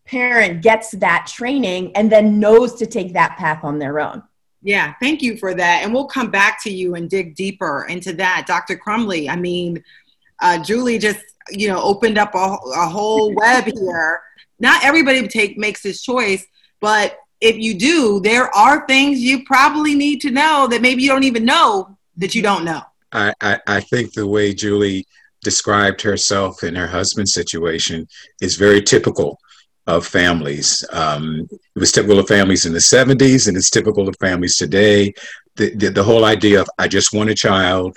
parent 0.07 0.63
gets 0.63 0.93
that 0.93 1.27
training 1.27 1.93
and 1.97 2.11
then 2.11 2.39
knows 2.39 2.75
to 2.75 2.87
take 2.87 3.13
that 3.15 3.37
path 3.37 3.65
on 3.65 3.79
their 3.79 4.01
own. 4.01 4.23
Yeah, 4.63 4.95
thank 5.01 5.23
you 5.23 5.37
for 5.37 5.55
that. 5.55 5.83
And 5.83 5.93
we'll 5.93 6.07
come 6.07 6.31
back 6.31 6.63
to 6.65 6.71
you 6.71 6.95
and 6.95 7.09
dig 7.09 7.35
deeper 7.35 7.87
into 7.89 8.15
that. 8.15 8.47
Dr. 8.47 8.77
Crumbly, 8.77 9.29
I 9.29 9.37
mean, 9.37 9.83
uh, 10.41 10.63
Julie 10.63 10.99
just, 10.99 11.21
you 11.51 11.69
know, 11.69 11.83
opened 11.83 12.17
up 12.17 12.35
a, 12.35 12.39
a 12.39 12.87
whole 12.87 13.35
web 13.35 13.65
here. 13.65 14.23
Not 14.59 14.85
everybody 14.85 15.27
take 15.29 15.59
makes 15.59 15.83
this 15.83 16.03
choice, 16.03 16.47
but 16.81 17.19
if 17.41 17.57
you 17.57 17.75
do, 17.75 18.21
there 18.21 18.55
are 18.57 18.87
things 18.87 19.21
you 19.21 19.45
probably 19.45 19.95
need 19.95 20.21
to 20.23 20.31
know 20.31 20.67
that 20.71 20.81
maybe 20.81 21.03
you 21.03 21.11
don't 21.11 21.25
even 21.25 21.45
know 21.45 21.99
that 22.17 22.35
you 22.35 22.43
don't 22.43 22.65
know. 22.65 22.81
I, 23.13 23.35
I, 23.41 23.61
I 23.67 23.81
think 23.81 24.15
the 24.15 24.27
way 24.27 24.55
Julie 24.55 25.07
described 25.43 26.01
herself 26.01 26.63
and 26.63 26.75
her 26.77 26.87
husband's 26.87 27.35
situation 27.35 28.09
is 28.41 28.57
very 28.57 28.81
typical 28.81 29.39
of 29.87 30.07
families. 30.07 30.85
Um, 30.93 31.49
it 31.51 31.79
was 31.79 31.93
typical 31.93 32.19
of 32.19 32.29
families 32.29 32.67
in 32.67 32.73
the 32.73 32.79
70s, 32.79 33.49
and 33.49 33.57
it's 33.57 33.71
typical 33.71 34.09
of 34.09 34.17
families 34.21 34.57
today. 34.57 35.13
The, 35.57 35.75
the, 35.75 35.91
the 35.91 36.03
whole 36.03 36.25
idea 36.25 36.61
of 36.61 36.69
I 36.79 36.89
just 36.89 37.13
want 37.13 37.31
a 37.31 37.35
child. 37.35 37.97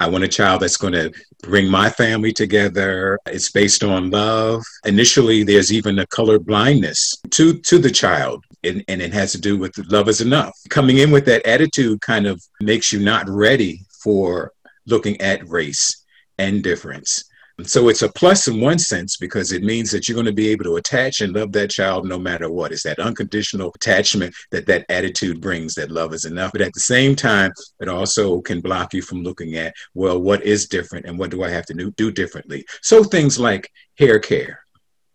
I 0.00 0.08
want 0.08 0.24
a 0.24 0.28
child 0.28 0.62
that's 0.62 0.76
going 0.76 0.94
to 0.94 1.12
bring 1.42 1.68
my 1.68 1.88
family 1.88 2.32
together. 2.32 3.18
It's 3.26 3.52
based 3.52 3.84
on 3.84 4.10
love. 4.10 4.62
Initially, 4.84 5.44
there's 5.44 5.72
even 5.72 6.00
a 6.00 6.06
color 6.08 6.40
blindness 6.40 7.14
to, 7.30 7.58
to 7.60 7.78
the 7.78 7.90
child, 7.90 8.44
and, 8.64 8.84
and 8.88 9.00
it 9.00 9.12
has 9.12 9.30
to 9.32 9.40
do 9.40 9.56
with 9.56 9.78
love 9.90 10.08
is 10.08 10.20
enough. 10.20 10.52
Coming 10.70 10.98
in 10.98 11.12
with 11.12 11.24
that 11.26 11.46
attitude 11.46 12.00
kind 12.00 12.26
of 12.26 12.42
makes 12.60 12.92
you 12.92 12.98
not 12.98 13.28
ready 13.28 13.82
for 14.02 14.52
looking 14.86 15.20
at 15.20 15.48
race 15.48 16.04
and 16.38 16.64
difference. 16.64 17.24
So 17.64 17.88
it's 17.88 18.02
a 18.02 18.12
plus 18.12 18.48
in 18.48 18.60
one 18.60 18.78
sense 18.78 19.16
because 19.16 19.52
it 19.52 19.62
means 19.62 19.90
that 19.90 20.08
you're 20.08 20.14
going 20.14 20.26
to 20.26 20.32
be 20.32 20.48
able 20.48 20.64
to 20.64 20.76
attach 20.76 21.20
and 21.20 21.34
love 21.34 21.52
that 21.52 21.70
child 21.70 22.06
no 22.06 22.18
matter 22.18 22.50
what. 22.50 22.72
It's 22.72 22.82
that 22.84 22.98
unconditional 22.98 23.72
attachment 23.74 24.34
that 24.50 24.66
that 24.66 24.86
attitude 24.88 25.40
brings 25.40 25.74
that 25.74 25.90
love 25.90 26.14
is 26.14 26.24
enough. 26.24 26.52
But 26.52 26.62
at 26.62 26.72
the 26.72 26.80
same 26.80 27.14
time, 27.14 27.52
it 27.80 27.88
also 27.88 28.40
can 28.40 28.60
block 28.60 28.94
you 28.94 29.02
from 29.02 29.22
looking 29.22 29.56
at, 29.56 29.74
well, 29.94 30.20
what 30.20 30.42
is 30.44 30.68
different 30.68 31.06
and 31.06 31.18
what 31.18 31.30
do 31.30 31.42
I 31.42 31.50
have 31.50 31.66
to 31.66 31.74
do, 31.74 31.90
do 31.92 32.10
differently? 32.10 32.64
So 32.80 33.04
things 33.04 33.38
like 33.38 33.70
hair 33.98 34.18
care. 34.18 34.60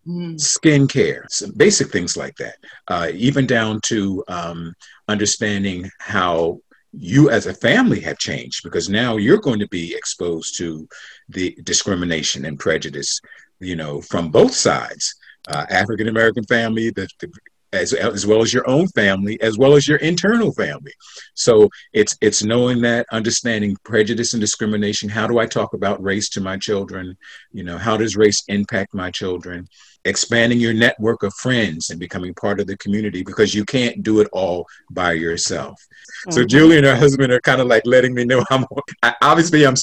Mm. 0.08 0.40
Skin 0.40 0.88
care, 0.88 1.26
some 1.30 1.52
basic 1.58 1.92
things 1.92 2.16
like 2.16 2.38
that, 2.38 2.56
uh, 2.88 3.12
even 3.14 3.46
down 3.46 3.82
to 3.88 4.24
um, 4.30 4.74
understanding 5.10 5.92
how 6.00 6.62
you 6.92 7.30
as 7.30 7.46
a 7.46 7.54
family 7.54 8.00
have 8.02 8.18
changed 8.18 8.64
because 8.64 8.90
now 8.90 9.18
you're 9.18 9.38
going 9.38 9.60
to 9.60 9.68
be 9.68 9.96
exposed 9.96 10.58
to 10.58 10.88
the 11.30 11.58
discrimination 11.64 12.46
and 12.46 12.60
prejudice, 12.60 13.20
you 13.60 13.76
know, 13.76 14.02
from 14.02 14.30
both 14.30 14.54
sides. 14.54 15.16
Uh, 15.48 15.66
African 15.70 16.08
American 16.08 16.44
family, 16.44 16.90
the, 16.90 17.08
the, 17.20 17.32
as, 17.74 17.94
as 17.94 18.26
well 18.26 18.42
as 18.42 18.54
your 18.54 18.68
own 18.70 18.88
family, 18.90 19.40
as 19.42 19.58
well 19.58 19.74
as 19.74 19.88
your 19.88 19.98
internal 19.98 20.52
family. 20.54 20.94
So 21.34 21.70
it's 21.94 22.18
it's 22.22 22.44
knowing 22.44 22.82
that, 22.82 23.06
understanding 23.12 23.76
prejudice 23.84 24.34
and 24.34 24.42
discrimination. 24.42 25.10
How 25.10 25.28
do 25.28 25.40
I 25.40 25.46
talk 25.46 25.74
about 25.74 26.02
race 26.02 26.30
to 26.30 26.42
my 26.42 26.58
children? 26.58 27.18
You 27.52 27.64
know, 27.64 27.78
how 27.78 27.98
does 27.98 28.16
race 28.16 28.44
impact 28.48 28.94
my 28.94 29.12
children? 29.12 29.68
Expanding 30.06 30.60
your 30.60 30.74
network 30.74 31.24
of 31.24 31.34
friends 31.34 31.90
and 31.90 32.00
becoming 32.00 32.34
part 32.34 32.62
of 32.62 32.68
the 32.68 32.78
community 32.78 33.24
because 33.24 33.54
you 33.54 33.66
can't 33.66 34.04
do 34.04 34.22
it 34.22 34.30
all 34.32 34.66
by 34.90 35.12
yourself. 35.14 35.82
Mm-hmm. 35.82 36.32
So 36.32 36.46
Julie 36.46 36.78
and 36.78 36.86
her 36.86 36.96
husband 36.96 37.34
are 37.34 37.42
kind 37.42 37.60
of 37.60 37.68
like 37.68 37.86
letting 37.86 38.14
me 38.14 38.24
know 38.24 38.44
I'm 38.50 38.66
I, 39.04 39.14
obviously 39.22 39.66
I'm 39.66 39.76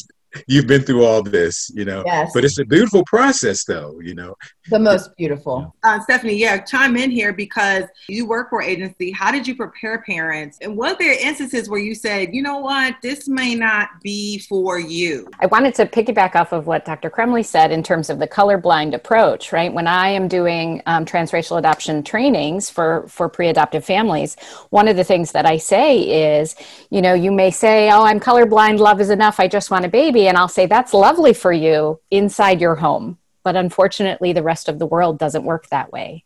you've 0.46 0.66
been 0.66 0.82
through 0.82 1.04
all 1.04 1.22
this, 1.22 1.70
you 1.74 1.84
know. 1.84 2.02
Yes. 2.06 2.30
But 2.34 2.44
it's 2.44 2.58
a 2.58 2.64
beautiful 2.64 3.04
process, 3.06 3.64
though, 3.64 3.98
you 4.00 4.14
know. 4.14 4.34
The 4.70 4.78
most 4.78 5.16
beautiful. 5.16 5.74
Uh, 5.82 6.00
Stefani, 6.00 6.34
yeah, 6.34 6.58
chime 6.58 6.96
in 6.96 7.10
here 7.10 7.32
because 7.32 7.84
you 8.08 8.26
work 8.26 8.50
for 8.50 8.62
agency. 8.62 9.10
How 9.10 9.30
did 9.30 9.46
you 9.46 9.54
prepare 9.54 10.02
parents? 10.02 10.58
And 10.60 10.76
was 10.76 10.96
there 10.98 11.12
instances 11.12 11.68
where 11.68 11.80
you 11.80 11.94
said, 11.94 12.34
you 12.34 12.42
know 12.42 12.58
what, 12.58 12.96
this 13.02 13.28
may 13.28 13.54
not 13.54 13.88
be 14.02 14.38
for 14.40 14.78
you? 14.78 15.28
I 15.40 15.46
wanted 15.46 15.74
to 15.76 15.86
piggyback 15.86 16.34
off 16.34 16.52
of 16.52 16.66
what 16.66 16.84
Dr. 16.84 17.10
Crumbly 17.10 17.42
said 17.42 17.70
in 17.70 17.82
terms 17.82 18.10
of 18.10 18.18
the 18.18 18.28
colorblind 18.28 18.94
approach, 18.94 19.52
right? 19.52 19.72
When 19.72 19.86
I 19.86 20.08
am 20.08 20.28
doing 20.28 20.82
um, 20.86 21.04
transracial 21.04 21.58
adoption 21.58 22.02
trainings 22.02 22.70
for, 22.70 23.06
for 23.08 23.28
pre 23.28 23.48
adoptive 23.48 23.84
families, 23.84 24.36
one 24.70 24.88
of 24.88 24.96
the 24.96 25.04
things 25.04 25.32
that 25.32 25.46
I 25.46 25.58
say 25.58 26.38
is, 26.38 26.56
you 26.90 27.02
know, 27.02 27.14
you 27.14 27.32
may 27.32 27.50
say, 27.50 27.90
oh, 27.90 28.04
I'm 28.04 28.20
colorblind, 28.20 28.78
love 28.78 29.00
is 29.00 29.10
enough, 29.10 29.38
I 29.38 29.48
just 29.48 29.70
want 29.70 29.84
a 29.84 29.88
baby. 29.88 30.23
And 30.28 30.36
I'll 30.36 30.48
say, 30.48 30.66
that's 30.66 30.94
lovely 30.94 31.32
for 31.32 31.52
you 31.52 32.00
inside 32.10 32.60
your 32.60 32.76
home. 32.76 33.18
But 33.42 33.56
unfortunately, 33.56 34.32
the 34.32 34.42
rest 34.42 34.68
of 34.68 34.78
the 34.78 34.86
world 34.86 35.18
doesn't 35.18 35.44
work 35.44 35.68
that 35.68 35.92
way. 35.92 36.24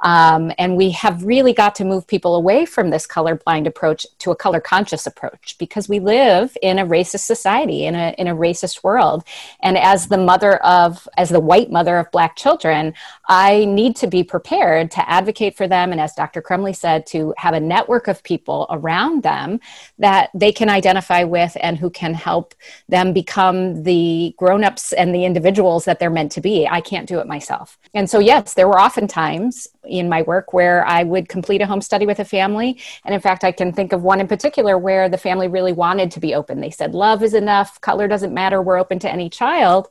Um, 0.00 0.52
and 0.58 0.76
we 0.76 0.90
have 0.92 1.24
really 1.24 1.52
got 1.52 1.74
to 1.76 1.84
move 1.84 2.06
people 2.06 2.36
away 2.36 2.64
from 2.64 2.90
this 2.90 3.06
colorblind 3.06 3.66
approach 3.66 4.06
to 4.18 4.30
a 4.30 4.36
color 4.36 4.60
conscious 4.60 5.06
approach 5.06 5.56
because 5.58 5.88
we 5.88 5.98
live 6.00 6.56
in 6.62 6.78
a 6.78 6.86
racist 6.86 7.20
society, 7.20 7.86
in 7.86 7.94
a, 7.94 8.14
in 8.18 8.28
a 8.28 8.34
racist 8.34 8.84
world. 8.84 9.24
And 9.60 9.76
as 9.76 10.08
the 10.08 10.18
mother 10.18 10.56
of, 10.64 11.08
as 11.16 11.30
the 11.30 11.40
white 11.40 11.70
mother 11.70 11.98
of 11.98 12.10
black 12.10 12.36
children, 12.36 12.94
I 13.28 13.64
need 13.64 13.96
to 13.96 14.06
be 14.06 14.22
prepared 14.22 14.90
to 14.92 15.08
advocate 15.08 15.56
for 15.56 15.66
them. 15.66 15.90
And 15.92 16.00
as 16.00 16.14
Dr. 16.14 16.42
Crumbly 16.42 16.72
said, 16.72 17.06
to 17.06 17.34
have 17.36 17.54
a 17.54 17.60
network 17.60 18.08
of 18.08 18.22
people 18.22 18.66
around 18.70 19.22
them 19.22 19.60
that 19.98 20.30
they 20.34 20.52
can 20.52 20.68
identify 20.68 21.24
with 21.24 21.56
and 21.60 21.76
who 21.76 21.90
can 21.90 22.14
help 22.14 22.54
them 22.88 23.12
become 23.12 23.82
the 23.82 24.34
grown 24.36 24.64
ups 24.64 24.92
and 24.92 25.14
the 25.14 25.24
individuals 25.24 25.84
that 25.84 25.98
they're 25.98 26.10
meant 26.10 26.32
to 26.32 26.40
be. 26.40 26.66
I 26.66 26.80
can't 26.80 27.08
do 27.08 27.18
it 27.18 27.26
myself. 27.26 27.78
And 27.94 28.08
so, 28.08 28.18
yes, 28.18 28.54
there 28.54 28.68
were 28.68 28.78
often 28.78 29.08
times 29.08 29.68
in 29.88 30.08
my 30.08 30.22
work 30.22 30.52
where 30.52 30.86
I 30.86 31.02
would 31.02 31.28
complete 31.28 31.60
a 31.60 31.66
home 31.66 31.80
study 31.80 32.06
with 32.06 32.18
a 32.18 32.24
family. 32.24 32.80
And 33.04 33.14
in 33.14 33.20
fact, 33.20 33.44
I 33.44 33.52
can 33.52 33.72
think 33.72 33.92
of 33.92 34.02
one 34.02 34.20
in 34.20 34.28
particular 34.28 34.78
where 34.78 35.08
the 35.08 35.18
family 35.18 35.48
really 35.48 35.72
wanted 35.72 36.10
to 36.12 36.20
be 36.20 36.34
open. 36.34 36.60
They 36.60 36.70
said, 36.70 36.94
Love 36.94 37.22
is 37.22 37.34
enough, 37.34 37.80
color 37.80 38.08
doesn't 38.08 38.34
matter, 38.34 38.62
we're 38.62 38.78
open 38.78 38.98
to 39.00 39.10
any 39.10 39.30
child. 39.30 39.88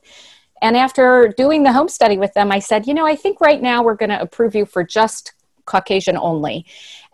And 0.60 0.76
after 0.76 1.32
doing 1.36 1.62
the 1.62 1.72
home 1.72 1.88
study 1.88 2.18
with 2.18 2.34
them, 2.34 2.50
I 2.50 2.58
said, 2.58 2.86
You 2.86 2.94
know, 2.94 3.06
I 3.06 3.16
think 3.16 3.40
right 3.40 3.60
now 3.60 3.82
we're 3.82 3.94
going 3.94 4.10
to 4.10 4.20
approve 4.20 4.54
you 4.54 4.66
for 4.66 4.82
just 4.82 5.32
Caucasian 5.66 6.16
only. 6.16 6.66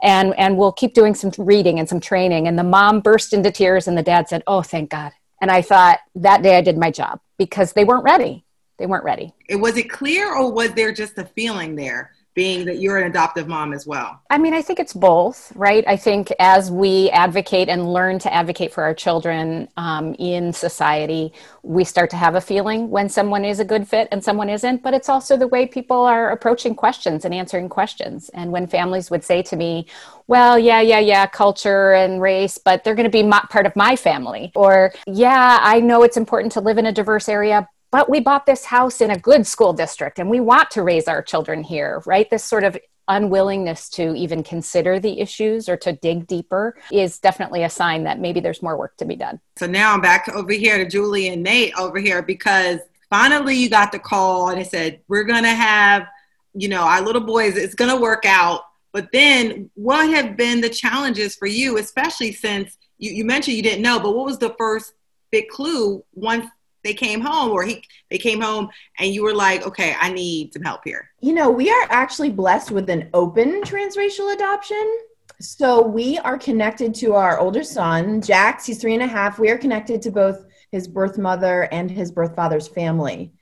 And, 0.02 0.34
and 0.38 0.56
we'll 0.56 0.72
keep 0.72 0.94
doing 0.94 1.14
some 1.14 1.32
reading 1.38 1.78
and 1.78 1.88
some 1.88 2.00
training. 2.00 2.46
And 2.46 2.58
the 2.58 2.64
mom 2.64 3.00
burst 3.00 3.32
into 3.32 3.50
tears, 3.50 3.88
and 3.88 3.96
the 3.96 4.02
dad 4.02 4.28
said, 4.28 4.42
Oh, 4.46 4.62
thank 4.62 4.90
God. 4.90 5.12
And 5.40 5.50
I 5.50 5.62
thought 5.62 5.98
that 6.14 6.42
day 6.42 6.56
I 6.56 6.62
did 6.62 6.78
my 6.78 6.90
job 6.90 7.20
because 7.36 7.72
they 7.72 7.84
weren't 7.84 8.04
ready. 8.04 8.44
They 8.78 8.86
weren't 8.86 9.04
ready. 9.04 9.34
It 9.48 9.56
was 9.56 9.76
it 9.76 9.90
clear, 9.90 10.34
or 10.34 10.50
was 10.50 10.72
there 10.72 10.92
just 10.92 11.18
a 11.18 11.24
feeling 11.24 11.76
there? 11.76 12.12
Being 12.34 12.64
that 12.66 12.78
you're 12.78 12.98
an 12.98 13.06
adoptive 13.06 13.48
mom 13.48 13.72
as 13.72 13.86
well? 13.86 14.20
I 14.28 14.38
mean, 14.38 14.54
I 14.54 14.62
think 14.62 14.80
it's 14.80 14.92
both, 14.92 15.52
right? 15.54 15.84
I 15.86 15.96
think 15.96 16.32
as 16.38 16.70
we 16.70 17.10
advocate 17.10 17.68
and 17.68 17.92
learn 17.92 18.18
to 18.20 18.32
advocate 18.32 18.72
for 18.72 18.82
our 18.82 18.94
children 18.94 19.68
um, 19.76 20.14
in 20.18 20.52
society, 20.52 21.32
we 21.62 21.84
start 21.84 22.10
to 22.10 22.16
have 22.16 22.34
a 22.34 22.40
feeling 22.40 22.90
when 22.90 23.08
someone 23.08 23.44
is 23.44 23.60
a 23.60 23.64
good 23.64 23.86
fit 23.86 24.08
and 24.10 24.22
someone 24.22 24.50
isn't. 24.50 24.82
But 24.82 24.94
it's 24.94 25.08
also 25.08 25.36
the 25.36 25.48
way 25.48 25.66
people 25.66 26.02
are 26.02 26.30
approaching 26.30 26.74
questions 26.74 27.24
and 27.24 27.32
answering 27.32 27.68
questions. 27.68 28.28
And 28.30 28.50
when 28.50 28.66
families 28.66 29.10
would 29.10 29.24
say 29.24 29.42
to 29.42 29.56
me, 29.56 29.86
well, 30.26 30.58
yeah, 30.58 30.80
yeah, 30.80 31.00
yeah, 31.00 31.26
culture 31.26 31.92
and 31.92 32.20
race, 32.20 32.58
but 32.58 32.82
they're 32.82 32.94
going 32.94 33.04
to 33.04 33.10
be 33.10 33.22
my, 33.22 33.40
part 33.50 33.66
of 33.66 33.76
my 33.76 33.94
family. 33.94 34.50
Or, 34.54 34.92
yeah, 35.06 35.58
I 35.60 35.80
know 35.80 36.02
it's 36.02 36.16
important 36.16 36.52
to 36.52 36.60
live 36.60 36.78
in 36.78 36.86
a 36.86 36.92
diverse 36.92 37.28
area, 37.28 37.68
but 37.94 38.10
we 38.10 38.18
bought 38.18 38.44
this 38.44 38.64
house 38.64 39.00
in 39.00 39.12
a 39.12 39.16
good 39.16 39.46
school 39.46 39.72
district 39.72 40.18
and 40.18 40.28
we 40.28 40.40
want 40.40 40.68
to 40.68 40.82
raise 40.82 41.06
our 41.06 41.22
children 41.22 41.62
here, 41.62 42.02
right? 42.06 42.28
This 42.28 42.42
sort 42.42 42.64
of 42.64 42.76
unwillingness 43.06 43.88
to 43.90 44.16
even 44.16 44.42
consider 44.42 44.98
the 44.98 45.20
issues 45.20 45.68
or 45.68 45.76
to 45.76 45.92
dig 45.92 46.26
deeper 46.26 46.76
is 46.90 47.20
definitely 47.20 47.62
a 47.62 47.70
sign 47.70 48.02
that 48.02 48.18
maybe 48.18 48.40
there's 48.40 48.62
more 48.62 48.76
work 48.76 48.96
to 48.96 49.04
be 49.04 49.14
done. 49.14 49.38
So 49.54 49.66
now 49.68 49.94
I'm 49.94 50.00
back 50.00 50.28
over 50.34 50.52
here 50.52 50.76
to 50.76 50.90
Julie 50.90 51.28
and 51.28 51.44
Nate 51.44 51.72
over 51.78 52.00
here 52.00 52.20
because 52.20 52.80
finally 53.10 53.54
you 53.54 53.70
got 53.70 53.92
the 53.92 54.00
call 54.00 54.48
and 54.48 54.60
it 54.60 54.66
said, 54.66 54.98
We're 55.06 55.22
going 55.22 55.44
to 55.44 55.54
have, 55.54 56.08
you 56.52 56.66
know, 56.66 56.82
our 56.82 57.00
little 57.00 57.22
boys, 57.22 57.56
it's 57.56 57.76
going 57.76 57.94
to 57.94 58.02
work 58.02 58.24
out. 58.26 58.62
But 58.90 59.12
then 59.12 59.70
what 59.74 60.08
have 60.08 60.36
been 60.36 60.60
the 60.60 60.68
challenges 60.68 61.36
for 61.36 61.46
you, 61.46 61.78
especially 61.78 62.32
since 62.32 62.76
you, 62.98 63.12
you 63.12 63.24
mentioned 63.24 63.56
you 63.56 63.62
didn't 63.62 63.82
know, 63.82 64.00
but 64.00 64.16
what 64.16 64.26
was 64.26 64.40
the 64.40 64.52
first 64.58 64.94
big 65.30 65.46
clue 65.46 66.04
once 66.12 66.46
they 66.84 66.94
came 66.94 67.20
home 67.20 67.50
or 67.50 67.64
he 67.64 67.82
they 68.10 68.18
came 68.18 68.40
home 68.40 68.68
and 68.98 69.12
you 69.12 69.24
were 69.24 69.34
like 69.34 69.66
okay 69.66 69.96
i 70.00 70.12
need 70.12 70.52
some 70.52 70.62
help 70.62 70.82
here. 70.84 71.10
You 71.20 71.32
know 71.32 71.50
we 71.50 71.70
are 71.70 71.86
actually 71.90 72.30
blessed 72.30 72.70
with 72.70 72.88
an 72.90 73.10
open 73.14 73.62
transracial 73.62 74.32
adoption. 74.34 74.98
So 75.40 75.82
we 75.82 76.18
are 76.18 76.38
connected 76.38 76.94
to 76.96 77.14
our 77.14 77.40
older 77.40 77.64
son 77.64 78.20
jax. 78.20 78.66
He's 78.66 78.80
three 78.80 78.94
and 78.94 79.02
a 79.02 79.06
half. 79.06 79.38
We 79.38 79.50
are 79.50 79.58
connected 79.58 80.00
to 80.02 80.10
both 80.12 80.44
his 80.70 80.86
birth 80.86 81.18
mother 81.18 81.62
and 81.72 81.90
his 81.90 82.12
birth 82.12 82.36
father's 82.36 82.68
family. 82.68 83.32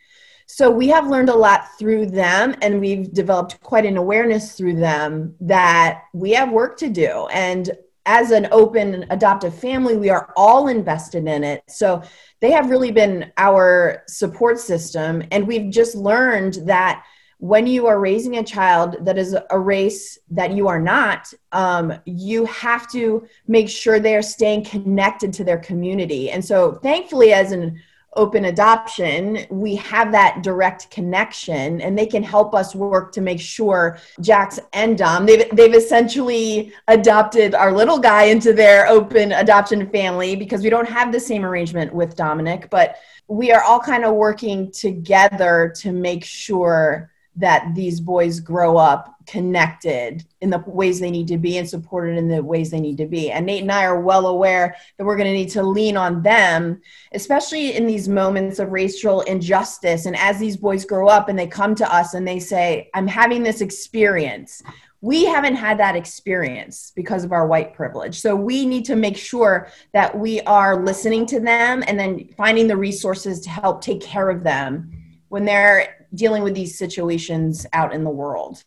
So 0.47 0.71
we 0.71 0.89
have 0.89 1.09
learned 1.09 1.29
a 1.31 1.35
lot 1.35 1.79
through 1.79 2.07
them 2.07 2.55
and 2.61 2.81
we've 2.81 3.13
developed 3.13 3.61
quite 3.61 3.87
an 3.87 3.97
awareness 3.97 4.53
through 4.53 4.77
them 4.77 5.35
that 5.41 6.03
we 6.13 6.33
have 6.33 6.51
work 6.51 6.77
to 6.79 6.91
do. 6.91 7.27
And 7.33 7.71
as 8.06 8.30
an 8.30 8.49
open 8.50 9.06
adoptive 9.11 9.54
family, 9.54 9.97
we 9.97 10.11
are 10.11 10.32
all 10.37 10.68
invested 10.68 11.26
in 11.26 11.44
it. 11.44 11.62
So 11.68 12.02
they 12.40 12.50
have 12.50 12.71
really 12.71 12.90
been 12.90 13.32
our 13.37 14.02
support 14.09 14.59
system. 14.59 15.23
And 15.30 15.47
we've 15.47 15.71
just 15.71 15.94
learned 15.94 16.54
that 16.66 17.04
when 17.38 17.66
you 17.66 17.88
are 17.88 17.99
raising 17.99 18.37
a 18.37 18.44
child 18.44 18.97
that 19.00 19.18
is 19.18 19.37
a 19.50 19.59
race 19.59 20.16
that 20.30 20.52
you 20.52 20.68
are 20.68 20.80
not, 20.80 21.32
um, 21.50 21.92
you 22.04 22.44
have 22.44 22.88
to 22.92 23.26
make 23.49 23.68
sure 23.68 23.99
they 23.99 24.14
are 24.14 24.23
staying 24.23 24.64
connected 24.64 25.32
to 25.32 25.44
their 25.44 25.59
community. 25.59 26.30
And 26.30 26.44
so, 26.44 26.75
thankfully, 26.75 27.32
as 27.32 27.50
an 27.50 27.80
open 28.14 28.47
adoption, 28.47 29.47
we 29.50 29.75
have 29.76 30.12
that 30.12 30.42
direct 30.42 30.90
connection 30.90 31.81
and 31.81 31.97
they 31.97 32.07
can 32.07 32.23
help 32.23 32.54
us 32.54 32.75
work 32.75 33.12
to 33.12 33.21
make 33.21 33.40
sure 33.40 33.99
Jax 34.21 34.61
and 34.73 34.99
Dom, 34.99 35.25
they've, 35.25 35.49
they've 35.52 35.75
essentially 35.75 36.73
adopted 36.88 37.54
our 37.54 37.73
little 37.73 37.99
guy 37.99 38.25
into 38.25 38.52
their 38.52 38.87
open 38.87 39.33
adoption 39.33 39.88
family 39.88 40.37
because 40.37 40.62
we 40.62 40.71
don't 40.71 40.88
have 40.88 41.11
the 41.11 41.21
same 41.21 41.45
arrangement 41.45 41.92
with 41.92 42.14
Dominic, 42.14 42.69
but 42.71 42.97
we 43.28 43.50
are 43.50 43.62
all 43.62 43.81
kind 43.81 44.04
of 44.04 44.14
working 44.14 44.71
together 44.71 45.73
to 45.78 45.92
make 45.92 46.25
sure 46.25 47.11
that 47.37 47.75
these 47.75 47.99
boys 47.99 48.40
grow 48.40 48.76
up 48.76 49.12
connected 49.26 50.25
in 50.41 50.50
the 50.50 50.62
ways 50.67 51.00
they 51.00 51.11
need 51.11 51.29
to 51.29 51.38
be 51.38 51.59
and 51.59 51.69
supported 51.69 52.17
in 52.17 52.29
the 52.29 52.43
ways 52.43 52.71
they 52.71 52.81
need 52.81 52.97
to 52.99 53.07
be. 53.07 53.31
And 53.31 53.47
Nate 53.47 53.62
and 53.62 53.73
I 53.73 53.85
are 53.85 54.00
well 54.00 54.26
aware 54.26 54.76
that 54.97 55.05
we're 55.05 55.17
going 55.17 55.29
to 55.29 55.33
need 55.33 55.50
to 55.50 55.62
lean 55.62 55.97
on 55.97 56.23
them, 56.23 56.81
especially 57.12 57.75
in 57.75 57.87
these 57.87 58.09
moments 58.09 58.59
of 58.59 58.71
racial 58.71 59.23
injustice. 59.23 60.07
And 60.07 60.17
as 60.17 60.38
these 60.38 60.57
boys 60.57 60.85
grow 60.85 61.09
up 61.09 61.29
and 61.29 61.38
they 61.38 61.47
come 61.47 61.75
to 61.76 61.95
us 61.95 62.14
and 62.14 62.26
they 62.26 62.41
say, 62.41 62.91
I'm 62.95 63.07
having 63.07 63.43
this 63.43 63.61
experience. 63.61 64.62
We 65.00 65.25
haven't 65.25 65.57
had 65.57 65.81
that 65.81 65.97
experience 65.97 66.93
because 66.95 67.25
of 67.25 67.33
our 67.33 67.49
white 67.49 67.75
privilege. 67.75 68.21
So 68.21 68.37
we 68.37 68.64
need 68.64 68.85
to 68.85 68.95
make 68.95 69.17
sure 69.17 69.69
that 69.93 70.17
we 70.17 70.41
are 70.43 70.85
listening 70.85 71.26
to 71.26 71.41
them 71.41 71.83
and 71.88 71.99
then 71.99 72.29
finding 72.37 72.69
the 72.69 72.76
resources 72.76 73.41
to 73.41 73.50
help 73.50 73.81
take 73.81 74.00
care 74.00 74.31
of 74.31 74.45
them 74.45 74.93
when 75.29 75.45
they're 75.45 76.07
dealing 76.14 76.43
with 76.43 76.55
these 76.55 76.79
situations 76.79 77.67
out 77.73 77.93
in 77.93 78.05
the 78.05 78.11
world. 78.11 78.62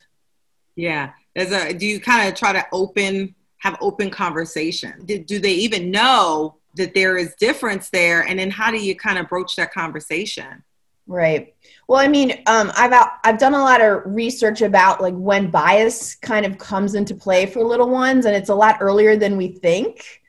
Yeah. 0.76 1.12
There's 1.36 1.52
a, 1.52 1.74
do 1.74 1.86
you 1.86 2.00
kind 2.00 2.28
of 2.28 2.36
try 2.36 2.54
to 2.54 2.66
open, 2.72 3.36
have 3.58 3.78
open 3.82 4.10
conversation? 4.10 5.06
Do, 5.06 5.20
do 5.20 5.40
they 5.40 5.54
even 5.54 5.92
know 5.92 6.56
that 6.76 6.94
there 6.94 7.18
is 7.18 7.36
difference 7.36 7.90
there? 7.90 8.22
And 8.22 8.40
then 8.40 8.52
how 8.52 8.72
do 8.72 8.78
you 8.78 8.96
kind 8.96 9.18
of 9.18 9.28
broach 9.28 9.56
that 9.56 9.74
conversation? 9.74 10.64
Right. 11.08 11.54
Well, 11.88 12.00
I 12.00 12.08
mean, 12.08 12.32
um, 12.48 12.72
I've 12.76 13.10
I've 13.24 13.38
done 13.38 13.54
a 13.54 13.60
lot 13.60 13.80
of 13.80 14.02
research 14.06 14.62
about 14.62 15.02
like 15.02 15.14
when 15.14 15.52
bias 15.52 16.16
kind 16.16 16.46
of 16.46 16.58
comes 16.58 16.96
into 16.96 17.14
play 17.14 17.46
for 17.46 17.64
little 17.64 17.90
ones, 17.90 18.26
and 18.26 18.36
it's 18.36 18.50
a 18.50 18.56
lot 18.56 18.78
earlier 18.80 19.16
than 19.16 19.38
we 19.38 19.50
think. 19.50 20.24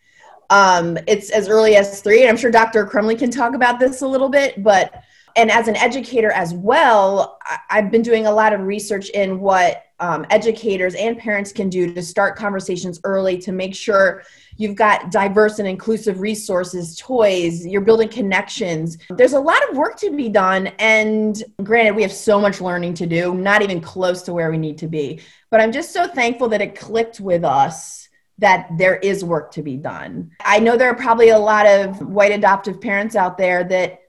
Um, 0.50 0.98
it's 1.06 1.30
as 1.30 1.48
early 1.48 1.76
as 1.76 2.02
three, 2.02 2.20
and 2.20 2.28
I'm 2.28 2.36
sure 2.36 2.50
Dr. 2.50 2.84
Crumbly 2.84 3.16
can 3.16 3.30
talk 3.30 3.54
about 3.54 3.80
this 3.80 4.02
a 4.02 4.06
little 4.06 4.28
bit. 4.28 4.62
But 4.62 5.02
and 5.34 5.50
as 5.50 5.66
an 5.66 5.76
educator 5.76 6.30
as 6.30 6.52
well, 6.52 7.38
I've 7.70 7.90
been 7.90 8.02
doing 8.02 8.26
a 8.26 8.32
lot 8.32 8.52
of 8.52 8.60
research 8.60 9.08
in 9.10 9.40
what 9.40 9.85
um, 9.98 10.26
educators 10.30 10.94
and 10.94 11.18
parents 11.18 11.52
can 11.52 11.68
do 11.68 11.92
to 11.94 12.02
start 12.02 12.36
conversations 12.36 13.00
early 13.04 13.38
to 13.38 13.52
make 13.52 13.74
sure 13.74 14.22
you've 14.56 14.74
got 14.74 15.10
diverse 15.10 15.58
and 15.58 15.66
inclusive 15.66 16.20
resources, 16.20 16.96
toys, 16.96 17.66
you're 17.66 17.80
building 17.80 18.08
connections. 18.08 18.98
There's 19.10 19.32
a 19.32 19.40
lot 19.40 19.58
of 19.68 19.76
work 19.76 19.96
to 19.98 20.10
be 20.10 20.28
done. 20.28 20.68
And 20.78 21.42
granted, 21.62 21.96
we 21.96 22.02
have 22.02 22.12
so 22.12 22.40
much 22.40 22.60
learning 22.60 22.94
to 22.94 23.06
do, 23.06 23.34
not 23.34 23.62
even 23.62 23.80
close 23.80 24.22
to 24.22 24.32
where 24.32 24.50
we 24.50 24.58
need 24.58 24.78
to 24.78 24.86
be. 24.86 25.20
But 25.50 25.60
I'm 25.60 25.72
just 25.72 25.92
so 25.92 26.06
thankful 26.06 26.48
that 26.48 26.60
it 26.60 26.78
clicked 26.78 27.20
with 27.20 27.44
us 27.44 28.08
that 28.38 28.68
there 28.76 28.96
is 28.96 29.24
work 29.24 29.50
to 29.52 29.62
be 29.62 29.76
done. 29.76 30.30
I 30.44 30.58
know 30.58 30.76
there 30.76 30.90
are 30.90 30.96
probably 30.96 31.30
a 31.30 31.38
lot 31.38 31.66
of 31.66 32.00
white 32.06 32.32
adoptive 32.32 32.80
parents 32.80 33.16
out 33.16 33.38
there 33.38 33.64
that 33.64 34.02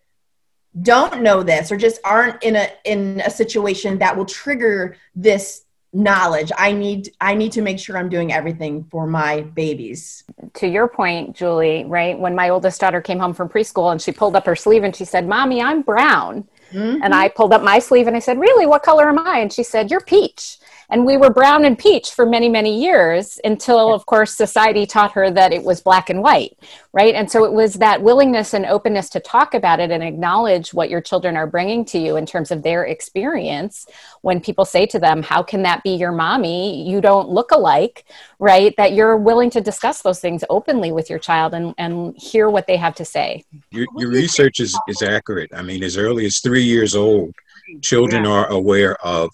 don't 0.82 1.22
know 1.22 1.44
this 1.44 1.72
or 1.72 1.77
just 1.77 2.00
aren't 2.03 2.44
in 2.44 2.56
a 2.56 2.70
in 2.86 3.22
a 3.25 3.32
situation 3.32 3.98
that 4.00 4.15
will 4.15 4.25
trigger 4.25 4.96
this 5.15 5.63
knowledge. 5.94 6.51
I 6.58 6.72
need 6.72 7.12
i 7.22 7.34
need 7.34 7.51
to 7.53 7.62
make 7.62 7.79
sure 7.79 7.98
i'm 7.98 8.10
doing 8.10 8.34
everything 8.34 8.84
for 8.91 9.08
my 9.08 9.41
babies. 9.41 10.24
To 10.56 10.67
your 10.67 10.88
point 10.88 11.36
julie 11.36 11.86
right 11.86 12.17
when 12.17 12.36
my 12.36 12.50
oldest 12.50 12.79
daughter 12.82 13.01
came 13.01 13.20
home 13.20 13.34
from 13.34 13.50
preschool 13.50 13.91
and 13.91 14.01
she 14.01 14.12
pulled 14.12 14.36
up 14.36 14.46
her 14.46 14.56
sleeve 14.56 14.84
and 14.84 14.96
she 14.96 15.06
said 15.06 15.27
mommy 15.27 15.62
i'm 15.62 15.82
brown. 15.82 16.48
Mm-hmm. 16.74 17.01
and 17.01 17.15
i 17.15 17.29
pulled 17.29 17.53
up 17.53 17.63
my 17.63 17.79
sleeve 17.79 18.08
and 18.08 18.15
i 18.15 18.20
said 18.20 18.38
really? 18.38 18.65
What 18.65 18.84
color 18.84 19.08
am 19.08 19.20
i? 19.20 19.39
And 19.39 19.51
she 19.51 19.63
said 19.63 19.89
you're 19.89 20.01
peach 20.01 20.58
and 20.89 21.06
we 21.06 21.17
were 21.17 21.29
brown 21.29 21.65
and 21.65 21.77
peach 21.77 22.12
for 22.12 22.25
many 22.25 22.50
many 22.50 22.82
years 22.82 23.39
until 23.44 23.94
of 23.94 24.06
course 24.06 24.36
society 24.36 24.86
taught 24.86 25.12
her 25.12 25.29
that 25.32 25.53
it 25.53 25.63
was 25.63 25.82
black 25.82 26.10
and 26.10 26.22
white 26.22 26.58
right? 26.98 27.13
And 27.13 27.29
so 27.29 27.44
it 27.44 27.53
was 27.53 27.75
that 27.75 28.01
willingness 28.01 28.56
and 28.56 28.65
openness 28.65 29.08
to 29.12 29.20
talk 29.20 29.53
about 29.53 29.79
it 29.79 29.91
and 29.91 30.01
acknowledge 30.01 30.74
what 30.74 30.89
your 30.89 31.00
children 31.00 31.38
are 31.38 31.46
bringing 31.46 31.86
to 31.86 32.00
you 32.00 32.15
in 32.15 32.25
terms 32.25 32.50
of 32.50 32.63
their 32.63 32.86
experience. 32.86 33.86
When 34.22 34.41
people 34.41 34.65
say 34.65 34.88
to 34.88 34.98
them 34.98 35.22
how 35.22 35.44
can 35.44 35.62
that 35.62 35.84
be 35.84 35.91
your 35.91 36.12
mommy? 36.12 36.89
You 36.89 37.00
don't 37.00 37.29
look 37.29 37.51
alike 37.51 38.06
right? 38.39 38.75
That 38.77 38.94
you're 38.94 39.17
willing 39.17 39.51
to 39.51 39.62
discuss 39.62 40.01
those 40.01 40.20
things 40.20 40.44
openly 40.50 40.91
with 40.91 41.08
your 41.08 41.20
child 41.20 41.53
and, 41.53 41.75
and 41.77 42.15
hear 42.17 42.50
what 42.50 42.65
they 42.65 42.77
have 42.77 42.96
to 42.96 43.06
say. 43.06 43.44
Your, 43.72 43.86
your 43.96 44.10
research 44.10 44.60
is, 44.60 44.77
is 44.88 45.03
accurate. 45.03 45.51
I 45.53 45.62
mean 45.62 45.84
as 45.84 45.98
early 45.98 46.25
as 46.25 46.39
three 46.39 46.63
years 46.63 46.96
old 46.96 47.34
children 47.82 48.24
yeah. 48.25 48.32
are 48.32 48.48
aware 48.48 48.96
of 49.06 49.29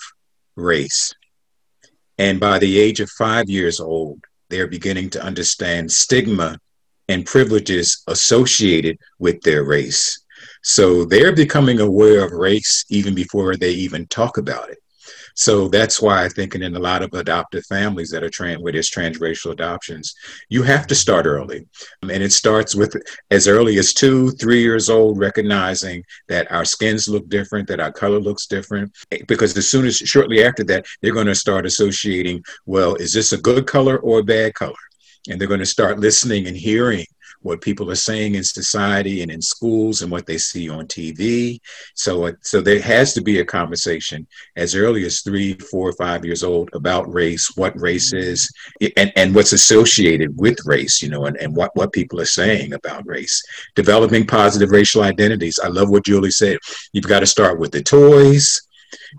race 0.58 1.14
and 2.18 2.40
by 2.40 2.60
the 2.60 2.80
age 2.80 3.00
of 3.00 3.10
five 3.10 3.50
years 3.50 3.80
old, 3.80 4.24
they're 4.50 4.68
beginning 4.68 5.10
to 5.12 5.24
understand 5.24 5.92
stigma 5.92 6.60
and 7.08 7.26
privileges 7.26 8.04
associated 8.08 8.98
with 9.20 9.42
their 9.42 9.64
race. 9.64 10.24
So 10.62 11.06
they're 11.06 11.36
becoming 11.36 11.80
aware 11.80 12.24
of 12.24 12.32
race 12.32 12.86
even 12.90 13.16
before 13.16 13.56
they 13.56 13.72
even 13.72 14.08
talk 14.08 14.38
about 14.38 14.70
it. 14.70 14.78
So 15.36 15.68
that's 15.68 16.02
why 16.02 16.24
I 16.24 16.30
think 16.30 16.56
in 16.56 16.76
a 16.76 16.80
lot 16.80 17.02
of 17.02 17.14
adoptive 17.14 17.66
families 17.66 18.10
that 18.12 18.24
are 18.24 18.30
trans, 18.30 18.62
where 18.62 18.74
there's 18.74 18.90
transracial 18.90 19.52
adoptions, 19.52 20.14
you 20.50 20.64
have 20.64 20.88
to 20.88 20.96
start 20.96 21.26
early. 21.26 21.66
Um, 22.02 22.10
and 22.12 22.24
it 22.24 22.32
starts 22.32 22.76
with 22.76 22.96
as 23.32 23.48
early 23.48 23.78
as 23.78 23.94
two, 23.94 24.32
three 24.32 24.62
years 24.62 24.90
old, 24.90 25.18
recognizing 25.20 26.04
that 26.28 26.52
our 26.52 26.66
skins 26.66 27.08
look 27.08 27.28
different, 27.30 27.68
that 27.68 27.80
our 27.80 27.92
color 27.92 28.20
looks 28.20 28.46
different. 28.46 28.96
Eh, 29.12 29.20
because 29.28 29.58
as 29.58 29.70
soon 29.70 29.86
as 29.86 29.98
shortly 29.98 30.44
after 30.44 30.64
that, 30.66 30.86
they're 31.02 31.14
going 31.14 31.28
to 31.28 31.36
start 31.36 31.66
associating, 31.66 32.44
well, 32.66 32.96
is 32.96 33.14
this 33.14 33.34
a 33.34 33.38
good 33.38 33.66
color 33.66 33.98
or 33.98 34.20
a 34.20 34.24
bad 34.24 34.54
color? 34.54 34.74
And 35.30 35.40
they're 35.40 35.48
going 35.48 35.60
to 35.62 35.66
start 35.66 36.00
listening 36.00 36.48
and 36.48 36.58
hearing 36.58 37.06
what 37.44 37.62
people 37.62 37.92
are 37.92 37.96
saying 37.96 38.36
in 38.36 38.44
society 38.44 39.22
and 39.22 39.32
in 39.32 39.42
schools 39.42 40.02
and 40.02 40.12
what 40.12 40.26
they 40.26 40.38
see 40.38 40.70
on 40.70 40.88
TV. 40.88 41.60
So, 41.94 42.34
so 42.42 42.62
there 42.62 42.82
has 42.82 43.14
to 43.14 43.22
be 43.22 43.40
a 43.40 43.46
conversation 43.46 44.28
as 44.56 44.76
early 44.76 45.06
as 45.06 45.22
three, 45.22 45.54
four, 45.56 45.94
five 45.94 46.26
years 46.26 46.44
old 46.44 46.70
about 46.74 47.12
race, 47.14 47.52
what 47.56 47.80
race 47.80 48.14
is, 48.14 48.52
and, 48.98 49.12
and 49.16 49.36
what's 49.36 49.54
associated 49.54 50.38
with 50.38 50.58
race, 50.66 51.02
you 51.02 51.10
know, 51.10 51.26
and, 51.26 51.38
and 51.38 51.56
what, 51.56 51.72
what 51.76 51.94
people 51.94 52.20
are 52.20 52.26
saying 52.26 52.74
about 52.74 53.06
race. 53.06 53.44
Developing 53.76 54.26
positive 54.26 54.72
racial 54.72 55.04
identities. 55.04 55.60
I 55.64 55.68
love 55.68 55.90
what 55.90 56.06
Julie 56.06 56.32
said. 56.32 56.58
You've 56.94 57.08
got 57.08 57.20
to 57.20 57.28
start 57.28 57.60
with 57.60 57.72
the 57.72 57.84
toys. 57.84 58.60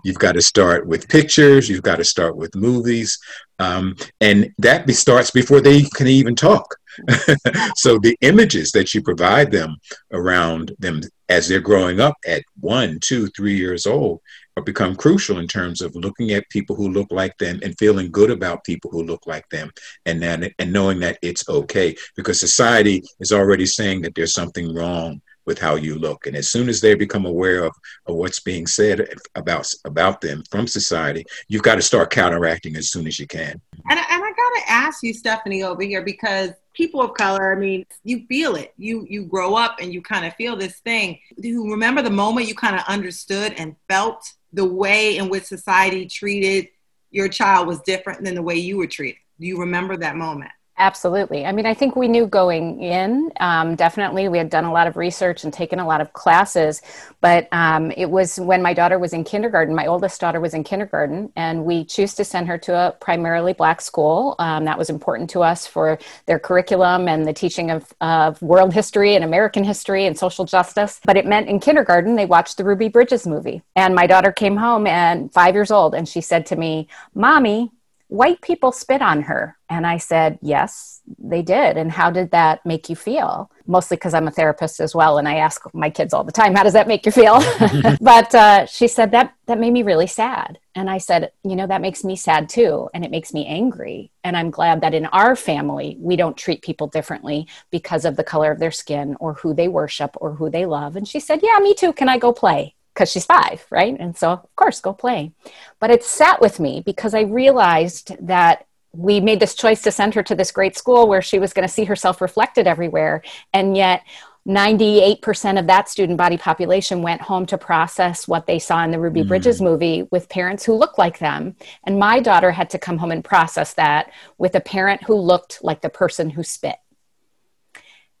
You've 0.03 0.19
got 0.19 0.33
to 0.33 0.41
start 0.41 0.87
with 0.87 1.09
pictures. 1.09 1.69
You've 1.69 1.83
got 1.83 1.97
to 1.97 2.03
start 2.03 2.35
with 2.35 2.55
movies. 2.55 3.17
Um, 3.59 3.95
and 4.21 4.53
that 4.59 4.85
be, 4.85 4.93
starts 4.93 5.31
before 5.31 5.61
they 5.61 5.83
can 5.83 6.07
even 6.07 6.35
talk. 6.35 6.75
so 7.75 7.97
the 7.99 8.17
images 8.21 8.71
that 8.71 8.93
you 8.93 9.01
provide 9.01 9.51
them 9.51 9.75
around 10.11 10.71
them 10.79 11.01
as 11.29 11.47
they're 11.47 11.59
growing 11.59 11.99
up 11.99 12.15
at 12.27 12.43
one, 12.59 12.99
two, 13.01 13.27
three 13.27 13.55
years 13.55 13.85
old 13.85 14.21
become 14.63 14.95
crucial 14.95 15.39
in 15.39 15.47
terms 15.47 15.81
of 15.81 15.95
looking 15.95 16.31
at 16.31 16.49
people 16.49 16.75
who 16.75 16.89
look 16.89 17.11
like 17.11 17.37
them 17.37 17.59
and 17.63 17.77
feeling 17.77 18.09
good 18.09 18.31
about 18.31 18.63
people 18.63 18.89
who 18.89 19.03
look 19.03 19.27
like 19.27 19.47
them 19.49 19.69
and 20.05 20.21
then 20.21 20.49
and 20.59 20.71
knowing 20.71 20.99
that 20.99 21.17
it's 21.21 21.47
okay 21.49 21.93
because 22.15 22.39
society 22.39 23.03
is 23.19 23.33
already 23.33 23.65
saying 23.65 24.01
that 24.01 24.15
there's 24.15 24.33
something 24.33 24.73
wrong 24.73 25.21
with 25.45 25.59
how 25.59 25.75
you 25.75 25.99
look. 25.99 26.25
And 26.25 26.35
as 26.35 26.49
soon 26.49 26.69
as 26.69 26.81
they 26.81 26.95
become 26.95 27.25
aware 27.25 27.63
of, 27.63 27.73
of 28.07 28.15
what's 28.15 28.39
being 28.39 28.65
said 28.65 29.07
about 29.35 29.71
about 29.83 30.21
them 30.21 30.43
from 30.49 30.67
society, 30.67 31.25
you've 31.47 31.63
got 31.63 31.75
to 31.75 31.81
start 31.81 32.11
counteracting 32.11 32.75
as 32.75 32.89
soon 32.89 33.07
as 33.07 33.19
you 33.19 33.27
can. 33.27 33.61
And, 33.89 33.99
and 33.99 34.23
I 34.23 34.31
got 34.31 34.65
to 34.65 34.71
ask 34.71 35.03
you, 35.03 35.13
Stefani, 35.13 35.63
over 35.63 35.83
here, 35.83 36.03
because 36.03 36.51
people 36.75 37.01
of 37.01 37.13
color, 37.13 37.55
I 37.55 37.59
mean, 37.59 37.85
you 38.03 38.25
feel 38.27 38.55
it. 38.55 38.73
You 38.77 39.05
you 39.09 39.25
grow 39.25 39.55
up 39.55 39.77
and 39.81 39.93
you 39.93 40.01
kind 40.01 40.25
of 40.25 40.35
feel 40.35 40.55
this 40.55 40.79
thing. 40.79 41.19
Do 41.39 41.47
you 41.47 41.71
remember 41.71 42.01
the 42.01 42.09
moment 42.09 42.47
you 42.47 42.55
kind 42.55 42.75
of 42.75 42.83
understood 42.87 43.53
and 43.57 43.75
felt 43.89 44.31
the 44.53 44.65
way 44.65 45.17
in 45.17 45.29
which 45.29 45.43
society 45.43 46.05
treated 46.05 46.67
your 47.11 47.29
child 47.29 47.67
was 47.67 47.81
different 47.81 48.23
than 48.23 48.35
the 48.35 48.41
way 48.41 48.55
you 48.55 48.77
were 48.77 48.87
treated? 48.87 49.21
Do 49.39 49.47
you 49.47 49.59
remember 49.59 49.97
that 49.97 50.15
moment? 50.15 50.51
Absolutely. 50.77 51.45
I 51.45 51.53
mean, 51.53 51.65
I 51.65 51.73
think 51.73 51.95
we 51.95 52.09
knew 52.09 52.27
going 52.27 52.81
in, 52.83 53.31
um, 53.39 53.75
definitely. 53.75 54.27
We 54.27 54.37
had 54.37 54.49
done 54.49 54.65
a 54.65 54.73
lot 54.73 54.87
of 54.87 54.97
research 54.97 55.45
and 55.45 55.53
taken 55.53 55.79
a 55.79 55.87
lot 55.87 56.01
of 56.01 56.11
classes. 56.11 56.81
But 57.21 57.47
um, 57.53 57.91
it 57.91 58.09
was 58.09 58.37
when 58.41 58.61
my 58.61 58.73
daughter 58.73 58.99
was 58.99 59.13
in 59.13 59.23
kindergarten, 59.23 59.73
my 59.73 59.87
oldest 59.87 60.19
daughter 60.19 60.41
was 60.41 60.53
in 60.53 60.65
kindergarten, 60.65 61.31
and 61.37 61.63
we 61.63 61.85
choose 61.85 62.13
to 62.15 62.25
send 62.25 62.49
her 62.49 62.57
to 62.57 62.75
a 62.75 62.91
primarily 62.99 63.53
black 63.53 63.79
school. 63.79 64.35
Um, 64.37 64.65
that 64.65 64.77
was 64.77 64.89
important 64.89 65.29
to 65.29 65.43
us 65.43 65.65
for 65.65 65.97
their 66.25 66.39
curriculum 66.39 67.07
and 67.07 67.25
the 67.25 67.33
teaching 67.33 67.71
of, 67.71 67.93
of 68.01 68.41
world 68.41 68.73
history 68.73 69.15
and 69.15 69.23
American 69.23 69.63
history 69.63 70.05
and 70.05 70.19
social 70.19 70.43
justice. 70.43 70.99
But 71.05 71.15
it 71.15 71.25
meant 71.25 71.47
in 71.47 71.61
kindergarten, 71.61 72.17
they 72.17 72.25
watched 72.25 72.57
the 72.57 72.65
Ruby 72.65 72.89
Bridges 72.89 73.25
movie. 73.25 73.63
And 73.77 73.95
my 73.95 74.07
daughter 74.07 74.33
came 74.33 74.57
home 74.57 74.87
and 74.87 75.31
five 75.31 75.53
years 75.55 75.71
old, 75.71 75.95
and 75.95 76.05
she 76.05 76.19
said 76.19 76.45
to 76.47 76.57
me, 76.57 76.89
Mommy, 77.13 77.71
white 78.07 78.41
people 78.41 78.71
spit 78.71 79.01
on 79.01 79.23
her. 79.23 79.57
And 79.67 79.85
I 79.87 79.97
said, 79.97 80.37
Yes, 80.41 81.01
they 81.17 81.41
did. 81.41 81.77
And 81.77 81.91
how 81.91 82.11
did 82.11 82.31
that 82.31 82.65
make 82.65 82.89
you 82.89 82.95
feel? 82.95 83.49
Mostly 83.65 83.97
because 83.97 84.13
I'm 84.13 84.27
a 84.27 84.31
therapist 84.31 84.79
as 84.79 84.93
well. 84.93 85.17
And 85.17 85.27
I 85.27 85.37
ask 85.37 85.61
my 85.73 85.89
kids 85.89 86.13
all 86.13 86.23
the 86.23 86.31
time, 86.31 86.55
How 86.55 86.63
does 86.63 86.73
that 86.73 86.87
make 86.87 87.05
you 87.05 87.11
feel? 87.11 87.39
but 88.01 88.33
uh, 88.35 88.65
she 88.67 88.87
said, 88.87 89.11
that, 89.11 89.33
that 89.47 89.59
made 89.59 89.71
me 89.71 89.81
really 89.81 90.07
sad. 90.07 90.59
And 90.75 90.89
I 90.89 90.99
said, 90.99 91.31
You 91.43 91.55
know, 91.55 91.65
that 91.65 91.81
makes 91.81 92.03
me 92.03 92.15
sad 92.15 92.47
too. 92.47 92.89
And 92.93 93.03
it 93.03 93.11
makes 93.11 93.33
me 93.33 93.47
angry. 93.47 94.11
And 94.23 94.37
I'm 94.37 94.51
glad 94.51 94.81
that 94.81 94.93
in 94.93 95.07
our 95.07 95.35
family, 95.35 95.97
we 95.99 96.15
don't 96.15 96.37
treat 96.37 96.61
people 96.61 96.87
differently 96.87 97.47
because 97.71 98.05
of 98.05 98.17
the 98.17 98.23
color 98.23 98.51
of 98.51 98.59
their 98.59 98.71
skin 98.71 99.15
or 99.19 99.33
who 99.33 99.53
they 99.53 99.67
worship 99.67 100.11
or 100.17 100.35
who 100.35 100.49
they 100.49 100.65
love. 100.65 100.95
And 100.95 101.07
she 101.07 101.19
said, 101.19 101.39
Yeah, 101.41 101.57
me 101.59 101.73
too. 101.73 101.91
Can 101.91 102.09
I 102.09 102.19
go 102.19 102.31
play? 102.31 102.74
Because 102.95 103.11
she's 103.11 103.25
five, 103.25 103.65
right? 103.69 103.95
And 103.99 104.17
so, 104.17 104.31
of 104.31 104.55
course, 104.55 104.79
go 104.79 104.93
play. 104.93 105.33
But 105.79 105.91
it 105.91 106.03
sat 106.03 106.41
with 106.41 106.59
me 106.59 106.81
because 106.85 107.13
I 107.13 107.21
realized 107.21 108.15
that 108.25 108.65
we 108.93 109.19
made 109.19 109.41
this 109.41 109.53
choice 109.53 109.81
to 109.81 109.91
send 109.91 110.13
her 110.13 110.23
to 110.23 110.35
this 110.35 110.51
great 110.51 110.77
school 110.77 111.07
where 111.07 111.21
she 111.21 111.37
was 111.37 111.51
going 111.51 111.67
to 111.67 111.73
see 111.73 111.83
herself 111.83 112.21
reflected 112.21 112.65
everywhere. 112.65 113.21
And 113.53 113.75
yet, 113.75 114.03
98% 114.47 115.59
of 115.59 115.65
that 115.67 115.89
student 115.89 116.19
body 116.19 116.37
population 116.37 117.01
went 117.01 117.19
home 117.19 117.47
to 117.47 117.57
process 117.57 118.27
what 118.27 118.45
they 118.45 118.59
saw 118.59 118.83
in 118.83 118.91
the 118.91 118.99
Ruby 118.99 119.23
mm. 119.23 119.27
Bridges 119.27 119.59
movie 119.59 120.07
with 120.11 120.29
parents 120.29 120.63
who 120.63 120.73
looked 120.73 120.99
like 120.99 121.17
them. 121.17 121.55
And 121.83 121.97
my 121.97 122.19
daughter 122.19 122.51
had 122.51 122.69
to 122.69 122.77
come 122.77 122.99
home 122.99 123.11
and 123.11 123.23
process 123.23 123.73
that 123.73 124.11
with 124.37 124.53
a 124.53 124.61
parent 124.61 125.03
who 125.03 125.15
looked 125.15 125.63
like 125.63 125.81
the 125.81 125.89
person 125.89 126.29
who 126.29 126.43
spit. 126.43 126.75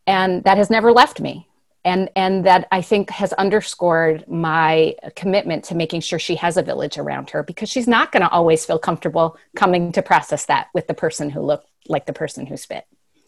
And 0.07 0.43
that 0.45 0.57
has 0.57 0.71
never 0.71 0.91
left 0.91 1.21
me 1.21 1.47
and 1.85 2.09
and 2.15 2.45
that 2.45 2.67
I 2.71 2.81
think 2.81 3.11
has 3.11 3.31
underscored 3.33 4.27
my 4.27 4.95
commitment 5.15 5.63
to 5.65 5.75
making 5.75 6.01
sure 6.01 6.19
she 6.19 6.35
has 6.35 6.57
a 6.57 6.63
village 6.63 6.97
around 6.97 7.29
her 7.29 7.43
because 7.43 7.69
she's 7.69 7.87
not 7.87 8.11
going 8.11 8.23
to 8.23 8.29
always 8.29 8.65
feel 8.65 8.79
comfortable 8.79 9.37
coming 9.55 9.91
to 9.93 10.01
process 10.01 10.47
that 10.47 10.67
with 10.73 10.87
the 10.87 10.95
person 10.95 11.29
who 11.29 11.41
looked 11.41 11.69
like 11.87 12.07
the 12.07 12.13
person 12.13 12.47
who 12.47 12.57
spit. 12.57 12.85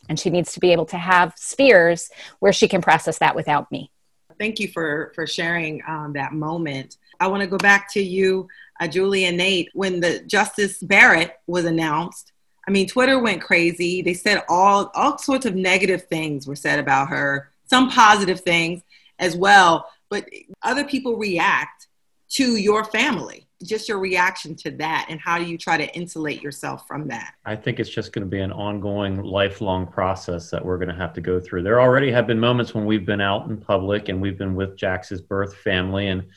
And 0.10 0.20
she 0.20 0.32
needs 0.32 0.54
to 0.54 0.60
be 0.60 0.72
able 0.72 0.88
to 0.88 0.98
have 0.98 1.34
spheres 1.38 2.10
where 2.40 2.52
she 2.52 2.68
can 2.68 2.82
process 2.82 3.20
that 3.20 3.36
without 3.36 3.72
me. 3.72 3.92
Thank 4.40 4.60
you 4.60 4.68
for 4.68 5.12
for 5.14 5.28
sharing 5.28 5.82
um, 5.88 6.14
that 6.14 6.34
moment. 6.34 6.98
I 7.20 7.28
want 7.28 7.42
to 7.42 7.48
go 7.48 7.58
back 7.58 7.94
to 7.94 8.02
you 8.02 8.48
uh, 8.80 8.88
julie 8.88 9.26
and 9.26 9.38
nate 9.38 9.70
when 9.74 10.00
the 10.00 10.20
justice 10.22 10.80
barrett 10.80 11.40
was 11.46 11.66
announced. 11.66 12.32
I 12.68 12.72
mean 12.72 12.88
twitter 12.88 13.20
went 13.20 13.44
crazy. 13.44 14.02
They 14.02 14.16
said 14.16 14.44
all 14.50 14.92
all 14.96 15.20
sorts 15.20 15.46
of 15.46 15.54
negative 15.54 16.08
things 16.08 16.48
were 16.48 16.56
said 16.56 16.80
about 16.80 17.10
her 17.10 17.52
some 17.68 17.90
positive 17.90 18.42
things 18.42 18.82
as 19.20 19.36
well, 19.36 19.90
but 20.10 20.28
other 20.64 20.86
people 20.86 21.18
react 21.18 21.88
to 22.30 22.58
your 22.58 22.84
family. 22.84 23.48
Just 23.64 23.90
your 23.90 23.98
reaction 23.98 24.56
to 24.58 24.72
that, 24.72 25.08
and 25.10 25.20
how 25.20 25.40
do 25.40 25.44
you 25.44 25.58
try 25.58 25.78
to 25.78 25.96
insulate 25.96 26.44
yourself 26.44 26.88
from 26.88 27.08
that? 27.08 27.34
I 27.44 27.56
think 27.56 27.80
it's 27.80 27.90
just 27.90 28.14
going 28.14 28.24
to 28.24 28.30
be 28.30 28.40
an 28.40 28.52
ongoing, 28.52 29.24
lifelong 29.24 29.88
process 29.88 30.52
that 30.52 30.64
we're 30.64 30.78
going 30.78 30.90
to 30.90 30.96
have 30.96 31.14
to 31.14 31.22
go 31.22 31.40
through. 31.40 31.64
There 31.64 31.82
already 31.82 32.12
have 32.12 32.28
been 32.28 32.40
moments 32.40 32.76
when 32.76 32.86
we've 32.86 33.06
been 33.06 33.22
out 33.22 33.50
in 33.50 33.58
public 33.58 34.10
and 34.10 34.22
we've 34.22 34.38
been 34.38 34.54
with 34.54 34.78
Jax's 34.78 35.22
birth 35.22 35.56
family 35.56 36.10
and 36.10 36.28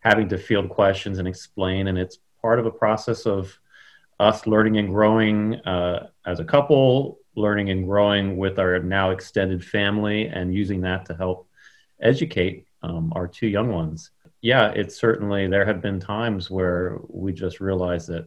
having 0.00 0.26
to 0.30 0.38
field 0.38 0.70
questions 0.70 1.18
and 1.18 1.28
explain, 1.28 1.88
and 1.88 1.98
it's 1.98 2.18
part 2.40 2.58
of 2.58 2.64
a 2.64 2.70
process 2.70 3.26
of 3.26 3.58
us 4.18 4.46
learning 4.46 4.78
and 4.78 4.88
growing 4.88 5.56
uh, 5.66 6.08
as 6.24 6.40
a 6.40 6.44
couple, 6.44 7.18
learning 7.36 7.70
and 7.70 7.86
growing 7.86 8.36
with 8.36 8.58
our 8.58 8.78
now 8.80 9.10
extended 9.10 9.64
family 9.64 10.26
and 10.26 10.54
using 10.54 10.80
that 10.82 11.06
to 11.06 11.14
help 11.14 11.48
educate 12.00 12.66
um, 12.82 13.12
our 13.14 13.28
two 13.28 13.46
young 13.46 13.72
ones. 13.72 14.10
Yeah, 14.42 14.70
it's 14.70 14.96
certainly, 14.96 15.46
there 15.46 15.66
have 15.66 15.82
been 15.82 16.00
times 16.00 16.50
where 16.50 16.98
we 17.08 17.32
just 17.32 17.60
realize 17.60 18.06
that 18.06 18.26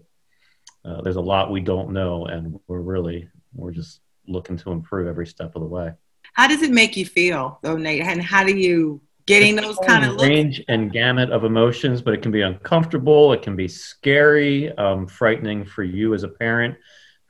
uh, 0.85 1.01
there's 1.01 1.15
a 1.15 1.21
lot 1.21 1.51
we 1.51 1.61
don't 1.61 1.91
know 1.91 2.25
and 2.25 2.59
we're 2.67 2.81
really, 2.81 3.27
we're 3.53 3.71
just 3.71 4.01
looking 4.27 4.57
to 4.57 4.71
improve 4.71 5.07
every 5.07 5.27
step 5.27 5.55
of 5.55 5.61
the 5.61 5.67
way. 5.67 5.93
How 6.33 6.47
does 6.47 6.61
it 6.61 6.71
make 6.71 6.95
you 6.95 7.05
feel 7.05 7.59
though, 7.61 7.77
Nate? 7.77 8.01
And 8.01 8.21
how 8.21 8.43
do 8.43 8.55
you 8.55 9.01
getting 9.25 9.55
those 9.55 9.77
kind 9.85 10.05
of 10.05 10.19
range 10.21 10.59
looks? 10.59 10.65
and 10.69 10.91
gamut 10.91 11.31
of 11.31 11.43
emotions, 11.43 12.01
but 12.01 12.13
it 12.13 12.21
can 12.21 12.31
be 12.31 12.41
uncomfortable, 12.41 13.33
it 13.33 13.41
can 13.41 13.55
be 13.55 13.67
scary, 13.67 14.71
um, 14.77 15.07
frightening 15.07 15.65
for 15.65 15.83
you 15.83 16.13
as 16.13 16.23
a 16.23 16.27
parent, 16.27 16.75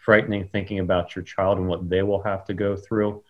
frightening 0.04 0.48
thinking 0.48 0.80
about 0.80 1.16
your 1.16 1.24
child 1.24 1.58
and 1.58 1.68
what 1.68 1.90
they 1.90 2.04
will 2.04 2.22
have 2.24 2.44
to 2.46 2.54
go 2.54 2.76
through. 2.76 3.24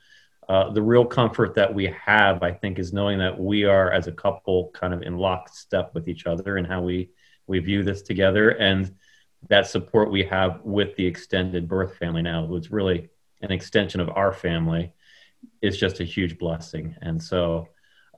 Uh, 0.50 0.72
the 0.72 0.82
real 0.82 1.06
comfort 1.06 1.56
that 1.56 1.74
we 1.74 1.86
have, 2.06 2.44
I 2.44 2.52
think, 2.52 2.78
is 2.78 2.92
knowing 2.92 3.20
that 3.20 3.40
we 3.40 3.64
are 3.64 3.92
as 3.92 4.08
a 4.08 4.12
couple 4.12 4.72
kind 4.74 4.94
of 4.94 5.02
in 5.02 5.18
lockstep 5.18 5.94
with 5.94 6.08
each 6.08 6.26
other 6.26 6.58
and 6.58 6.68
how 6.68 6.82
we 6.82 7.10
we 7.48 7.60
view 7.60 7.84
this 7.84 8.02
together, 8.02 8.50
and 8.50 8.96
that 9.50 9.68
support 9.68 10.10
we 10.10 10.24
have 10.24 10.62
with 10.64 10.96
the 10.96 11.06
extended 11.06 11.68
birth 11.68 11.98
family 11.98 12.22
now, 12.22 12.54
it's 12.56 12.72
really 12.72 13.10
an 13.42 13.52
extension 13.52 14.00
of 14.00 14.10
our 14.10 14.32
family, 14.32 14.94
is 15.62 15.78
just 15.78 16.00
a 16.00 16.06
huge 16.06 16.38
blessing. 16.38 16.96
And 17.02 17.22
so 17.22 17.68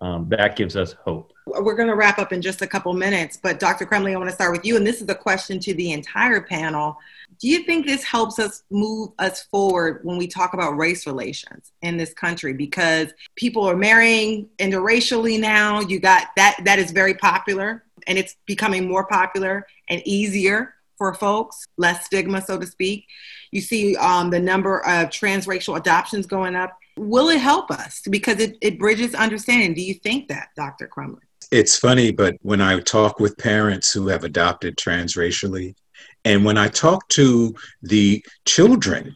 um, 0.02 0.28
that 0.30 0.56
gives 0.56 0.76
us 0.76 0.94
hope. 0.94 1.32
We're 1.46 1.76
going 1.76 1.88
to 1.88 1.96
wrap 1.96 2.20
up 2.20 2.34
in 2.34 2.42
just 2.42 2.62
a 2.62 2.68
couple 2.68 2.92
minutes, 2.94 3.38
but 3.42 3.60
Dr. 3.60 3.86
Crumbly, 3.86 4.14
I 4.14 4.18
want 4.18 4.30
to 4.30 4.36
start 4.36 4.52
with 4.52 4.66
you. 4.66 4.76
And 4.78 4.86
this 4.86 5.02
is 5.02 5.08
a 5.10 5.16
question 5.16 5.60
to 5.62 5.74
the 5.74 5.92
entire 5.92 6.42
panel. 6.42 6.98
Do 7.40 7.48
you 7.48 7.64
think 7.64 7.86
this 7.86 8.04
helps 8.04 8.40
us 8.40 8.64
move 8.70 9.12
us 9.20 9.44
forward 9.44 10.02
when 10.04 10.18
we 10.18 10.28
talk 10.28 10.54
about 10.54 10.78
race 10.78 11.06
relations 11.06 11.72
in 11.82 11.98
this 11.98 12.14
country? 12.14 12.54
Because 12.54 13.14
people 13.36 13.64
are 13.64 13.76
marrying 13.76 14.50
interracially 14.58 15.40
now. 15.40 15.82
You 15.82 16.00
got 16.00 16.28
that, 16.36 16.58
that 16.66 16.80
is 16.80 16.92
very 16.92 17.14
popular 17.14 17.84
and 18.08 18.18
it's 18.18 18.36
becoming 18.46 18.88
more 18.88 19.06
popular 19.06 19.66
and 19.90 20.02
easier 20.06 20.74
for 20.98 21.14
folks, 21.14 21.66
less 21.78 22.06
stigma, 22.06 22.42
so 22.42 22.58
to 22.58 22.66
speak. 22.66 23.06
You 23.52 23.62
see 23.62 23.96
um, 23.98 24.30
the 24.30 24.40
number 24.40 24.80
of 24.86 25.10
transracial 25.10 25.78
adoptions 25.78 26.26
going 26.26 26.56
up 26.56 26.78
Will 26.98 27.30
it 27.30 27.40
help 27.40 27.72
us? 27.72 28.02
Because 28.10 28.40
it, 28.40 28.58
it 28.62 28.80
bridges 28.80 29.14
understanding. 29.16 29.74
Do 29.74 29.82
you 29.82 29.96
think 29.96 30.28
that, 30.30 30.50
Dr. 30.56 30.88
Crumbly? 30.88 31.24
It's 31.52 31.78
funny, 31.78 32.12
but 32.12 32.36
when 32.42 32.62
I 32.62 32.80
talk 32.80 33.20
with 33.20 33.38
parents 33.38 33.92
who 33.92 34.08
have 34.08 34.24
adopted 34.24 34.78
transracially, 34.78 35.76
and 36.24 36.44
when 36.44 36.58
I 36.58 36.68
talk 36.68 37.08
to 37.10 37.54
the 37.84 38.26
children 38.46 39.16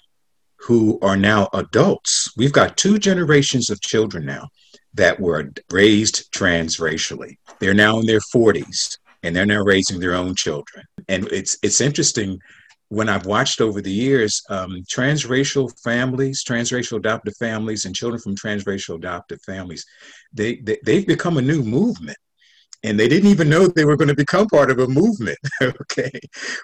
who 0.57 0.99
are 1.01 1.17
now 1.17 1.49
adults, 1.53 2.31
we've 2.37 2.53
got 2.53 2.77
two 2.77 2.99
generations 2.99 3.69
of 3.69 3.81
children 3.81 4.25
now 4.25 4.49
that 4.93 5.19
were 5.19 5.51
raised 5.71 6.31
transracially. 6.31 7.37
They're 7.59 7.73
now 7.73 7.99
in 7.99 8.05
their 8.05 8.19
40s 8.33 8.97
and 9.23 9.35
they're 9.35 9.45
now 9.45 9.63
raising 9.63 9.99
their 9.99 10.13
own 10.13 10.35
children. 10.35 10.85
And 11.07 11.27
it's 11.31 11.57
it's 11.63 11.81
interesting 11.81 12.39
when 12.89 13.07
I've 13.07 13.27
watched 13.27 13.61
over 13.61 13.81
the 13.81 13.91
years, 13.91 14.41
um, 14.49 14.83
transracial 14.91 15.71
families, 15.81 16.43
transracial 16.43 16.97
adoptive 16.97 17.35
families, 17.37 17.85
and 17.85 17.95
children 17.95 18.19
from 18.19 18.35
transracial 18.35 18.95
adoptive 18.95 19.39
families, 19.43 19.85
they, 20.33 20.57
they 20.57 20.79
they've 20.83 21.07
become 21.07 21.37
a 21.37 21.41
new 21.41 21.63
movement, 21.63 22.17
and 22.83 22.99
they 22.99 23.07
didn't 23.07 23.29
even 23.29 23.47
know 23.47 23.67
they 23.67 23.85
were 23.85 23.95
going 23.95 24.07
to 24.09 24.15
become 24.15 24.47
part 24.47 24.71
of 24.71 24.79
a 24.79 24.87
movement. 24.87 25.37
okay, 25.61 26.11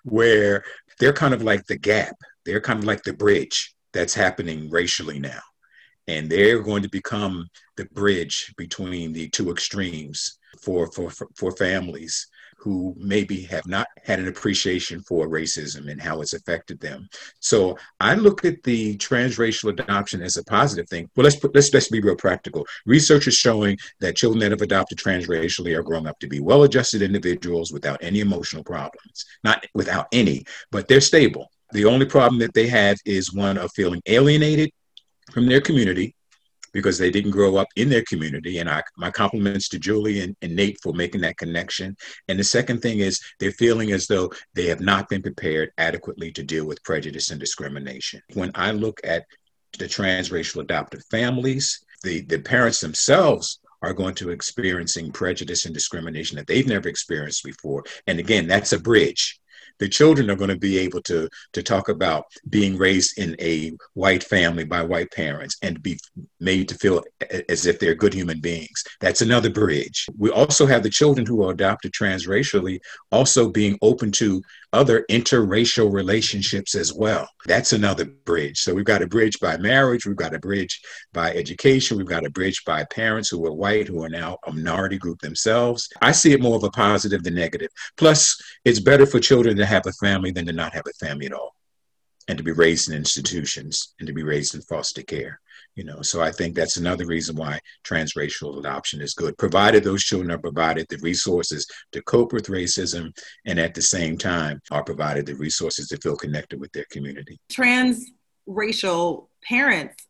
where 0.04 0.64
they're 1.00 1.14
kind 1.14 1.34
of 1.34 1.44
like 1.44 1.66
the 1.68 1.78
gap, 1.78 2.16
they're 2.44 2.62
kind 2.62 2.80
of 2.80 2.86
like 2.86 3.04
the 3.04 3.14
bridge 3.14 3.76
that's 3.94 4.16
happening 4.16 4.70
racially 4.72 5.20
now, 5.20 5.42
and 6.08 6.28
they're 6.28 6.62
going 6.62 6.82
to 6.82 6.90
become 6.90 7.48
the 7.78 7.86
bridge 7.86 8.52
between 8.58 9.14
the 9.14 9.30
two 9.30 9.52
extremes 9.52 10.40
for 10.60 10.92
for 10.92 11.12
for, 11.12 11.28
for 11.36 11.52
families 11.52 12.28
who 12.66 12.96
maybe 12.98 13.42
have 13.44 13.68
not 13.68 13.86
had 14.04 14.18
an 14.20 14.28
appreciation 14.28 15.00
for 15.00 15.28
racism 15.28 15.88
and 15.88 16.02
how 16.02 16.20
it's 16.20 16.34
affected 16.34 16.80
them. 16.80 17.08
So 17.40 17.78
I 18.00 18.16
look 18.16 18.44
at 18.44 18.64
the 18.64 18.98
transracial 18.98 19.70
adoption 19.70 20.24
as 20.24 20.38
a 20.38 20.44
positive 20.46 20.90
thing. 20.90 21.08
Well, 21.16 21.26
let's 21.26 21.36
put, 21.36 21.54
let's 21.54 21.72
let's 21.72 21.90
be 21.90 22.02
real 22.02 22.16
practical. 22.16 22.66
Research 22.88 23.28
is 23.28 23.36
showing 23.36 23.78
that 24.00 24.16
children 24.16 24.40
that 24.40 24.50
have 24.50 24.64
adopted 24.64 24.98
transracially 24.98 25.78
are 25.78 25.84
growing 25.84 26.08
up 26.08 26.18
to 26.22 26.28
be 26.28 26.40
well-adjusted 26.40 27.04
individuals 27.04 27.72
without 27.72 28.04
any 28.04 28.20
emotional 28.20 28.64
problems. 28.64 29.26
Not 29.44 29.64
without 29.76 30.08
any, 30.12 30.44
but 30.72 30.88
they're 30.88 31.02
stable. 31.02 31.52
The 31.72 31.86
only 31.86 32.08
problem 32.08 32.40
that 32.40 32.56
they 32.56 32.66
have 32.68 32.98
is 33.06 33.32
one 33.32 33.60
of 33.60 33.72
feeling 33.76 34.02
alienated 34.08 34.72
from 35.32 35.46
their 35.46 35.62
community 35.62 36.15
because 36.76 36.98
they 36.98 37.10
didn't 37.10 37.32
grow 37.32 37.56
up 37.56 37.70
in 37.78 37.88
their 37.88 38.04
community. 38.04 38.58
And 38.58 38.70
I, 38.70 38.84
my 38.98 39.10
compliments 39.10 39.70
to 39.70 39.80
Julie 39.80 40.20
and, 40.20 40.36
and 40.42 40.54
Nate 40.54 40.78
for 40.84 40.92
making 40.92 41.22
that 41.22 41.38
connection. 41.38 41.96
And 42.28 42.38
the 42.38 42.44
second 42.44 42.82
thing 42.82 43.00
is 43.00 43.22
they're 43.40 43.52
feeling 43.54 43.94
as 43.94 44.08
though 44.08 44.30
they 44.56 44.68
have 44.68 44.82
not 44.82 45.08
been 45.08 45.22
prepared 45.22 45.72
adequately 45.78 46.34
to 46.34 46.44
deal 46.44 46.66
with 46.66 46.84
prejudice 46.84 47.32
and 47.32 47.40
discrimination. 47.40 48.22
When 48.34 48.52
I 48.56 48.72
look 48.72 49.00
at 49.06 49.24
the 49.80 49.86
transracial 49.86 50.64
adoptive 50.64 51.04
families, 51.10 51.82
the, 52.04 52.22
the 52.24 52.40
parents 52.40 52.82
themselves 52.82 53.60
are 53.82 53.94
going 53.94 54.16
to 54.16 54.32
experiencing 54.32 55.14
prejudice 55.14 55.64
and 55.64 55.74
discrimination 55.74 56.36
that 56.36 56.48
they've 56.48 56.68
never 56.68 56.90
experienced 56.90 57.46
before. 57.46 57.86
And 58.06 58.20
again, 58.20 58.48
that's 58.48 58.74
a 58.74 58.80
bridge 58.80 59.40
the 59.80 59.90
children 59.90 60.30
are 60.30 60.36
going 60.36 60.50
to 60.50 60.58
be 60.58 60.78
able 60.78 61.02
to 61.04 61.30
to 61.54 61.64
talk 61.64 61.90
about 61.90 62.26
being 62.50 62.78
raised 62.78 63.18
in 63.18 63.36
a 63.40 63.72
white 63.94 64.24
family 64.24 64.64
by 64.64 64.82
white 64.82 65.12
parents 65.12 65.58
and 65.62 65.82
be 65.82 66.00
made 66.40 66.68
to 66.70 66.76
feel 66.76 67.04
as 67.50 67.66
if 67.66 67.80
they're 67.80 67.96
good 67.96 68.14
human 68.14 68.40
beings. 68.40 68.84
That's 69.00 69.22
another 69.22 69.50
bridge. 69.50 70.06
We 70.18 70.30
also 70.32 70.66
have 70.66 70.84
the 70.84 70.90
children 70.90 71.26
who 71.26 71.44
are 71.44 71.52
adopted 71.52 71.94
transracially 71.94 72.80
also 73.12 73.50
being 73.50 73.78
open 73.82 74.12
to 74.14 74.42
other 74.76 75.06
interracial 75.10 75.92
relationships 75.92 76.76
as 76.76 76.94
well. 76.94 77.28
That's 77.46 77.74
another 77.74 78.06
bridge. 78.06 78.60
So 78.60 78.74
we've 78.74 78.86
got 78.86 79.02
a 79.02 79.08
bridge 79.08 79.40
by 79.40 79.58
marriage, 79.58 80.06
we've 80.06 80.16
got 80.16 80.36
a 80.36 80.40
bridge 80.40 80.82
by 81.14 81.34
education, 81.34 81.98
we've 81.98 82.06
got 82.06 82.26
a 82.26 82.30
bridge 82.30 82.64
by 82.66 82.84
parents 82.86 83.30
who 83.30 83.46
are 83.46 83.54
white, 83.54 83.88
who 83.88 84.04
are 84.04 84.10
now 84.10 84.38
a 84.46 84.52
minority 84.52 84.98
group 84.98 85.20
themselves. 85.22 85.90
I 86.02 86.12
see 86.12 86.34
it 86.34 86.42
more 86.42 86.58
of 86.58 86.64
a 86.64 86.70
positive 86.70 87.24
than 87.24 87.36
negative. 87.36 87.70
Plus, 87.96 88.40
it's 88.66 88.80
better 88.80 89.06
for 89.06 89.20
children 89.20 89.56
to 89.58 89.66
have 89.66 89.88
a 89.88 89.94
family 89.94 90.32
than 90.32 90.46
to 90.48 90.54
not 90.54 90.74
have 90.74 90.86
a 90.88 91.06
family 91.06 91.28
at 91.28 91.34
all 91.34 91.56
and 92.28 92.38
to 92.38 92.44
be 92.44 92.52
raised 92.52 92.90
in 92.90 92.96
institutions 92.96 93.94
and 94.00 94.08
to 94.08 94.14
be 94.14 94.24
raised 94.24 94.56
in 94.56 94.62
foster 94.62 95.04
care 95.04 95.40
you 95.76 95.84
know 95.84 96.02
so 96.02 96.22
i 96.22 96.32
think 96.32 96.56
that's 96.56 96.78
another 96.78 97.06
reason 97.06 97.36
why 97.36 97.60
transracial 97.86 98.58
adoption 98.58 99.02
is 99.02 99.14
good 99.14 99.38
provided 99.38 99.84
those 99.84 100.04
children 100.04 100.32
are 100.32 100.40
provided 100.40 100.86
the 100.90 100.98
resources 100.98 101.68
to 101.92 102.02
cope 102.04 102.34
with 102.34 102.48
racism 102.48 103.12
and 103.46 103.60
at 103.60 103.74
the 103.74 103.82
same 103.82 104.18
time 104.18 104.60
are 104.72 104.84
provided 104.84 105.26
the 105.26 105.36
resources 105.36 105.88
to 105.88 105.98
feel 105.98 106.16
connected 106.16 106.60
with 106.60 106.72
their 106.72 106.86
community. 106.90 107.40
Transracial 107.52 109.28
parents 109.44 110.08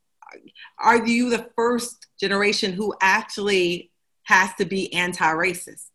are 0.80 1.06
you 1.06 1.30
the 1.30 1.50
first 1.56 2.08
generation 2.20 2.74
who 2.74 2.94
actually 3.02 3.92
has 4.24 4.50
to 4.56 4.66
be 4.66 4.92
anti-racist? 4.94 5.90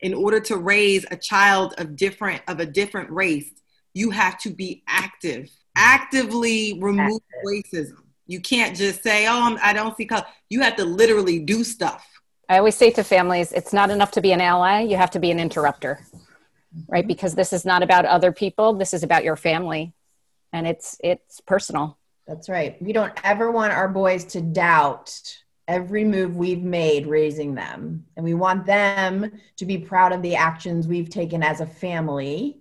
In 0.00 0.12
order 0.12 0.40
to 0.40 0.58
raise 0.58 1.06
a 1.10 1.16
child 1.16 1.74
of 1.78 1.96
different 1.96 2.42
of 2.48 2.60
a 2.60 2.66
different 2.66 3.10
race 3.10 3.50
you 3.94 4.10
have 4.10 4.38
to 4.38 4.50
be 4.50 4.82
active 4.88 5.48
actively 5.76 6.78
remove 6.80 7.20
active. 7.34 7.46
racism 7.46 8.03
you 8.26 8.40
can't 8.40 8.76
just 8.76 9.02
say, 9.02 9.26
"Oh, 9.26 9.42
I'm, 9.42 9.58
I 9.62 9.72
do 9.72 9.80
not 9.80 9.96
see 9.96 10.06
color." 10.06 10.26
You 10.48 10.60
have 10.62 10.76
to 10.76 10.84
literally 10.84 11.38
do 11.38 11.64
stuff. 11.64 12.06
I 12.48 12.58
always 12.58 12.74
say 12.74 12.90
to 12.90 13.04
families, 13.04 13.52
it's 13.52 13.72
not 13.72 13.90
enough 13.90 14.10
to 14.12 14.20
be 14.20 14.32
an 14.32 14.40
ally. 14.40 14.80
You 14.82 14.96
have 14.96 15.10
to 15.12 15.18
be 15.18 15.30
an 15.30 15.40
interrupter, 15.40 16.00
right? 16.88 17.06
Because 17.06 17.34
this 17.34 17.52
is 17.52 17.64
not 17.64 17.82
about 17.82 18.04
other 18.04 18.32
people. 18.32 18.74
This 18.74 18.92
is 18.92 19.02
about 19.02 19.24
your 19.24 19.36
family, 19.36 19.92
and 20.52 20.66
it's 20.66 20.96
it's 21.02 21.40
personal. 21.40 21.98
That's 22.26 22.48
right. 22.48 22.80
We 22.80 22.92
don't 22.92 23.12
ever 23.22 23.50
want 23.50 23.72
our 23.72 23.88
boys 23.88 24.24
to 24.26 24.40
doubt 24.40 25.38
every 25.66 26.04
move 26.04 26.36
we've 26.36 26.62
made 26.62 27.06
raising 27.06 27.54
them, 27.54 28.06
and 28.16 28.24
we 28.24 28.34
want 28.34 28.66
them 28.66 29.32
to 29.56 29.66
be 29.66 29.78
proud 29.78 30.12
of 30.12 30.22
the 30.22 30.36
actions 30.36 30.86
we've 30.86 31.10
taken 31.10 31.42
as 31.42 31.60
a 31.60 31.66
family 31.66 32.60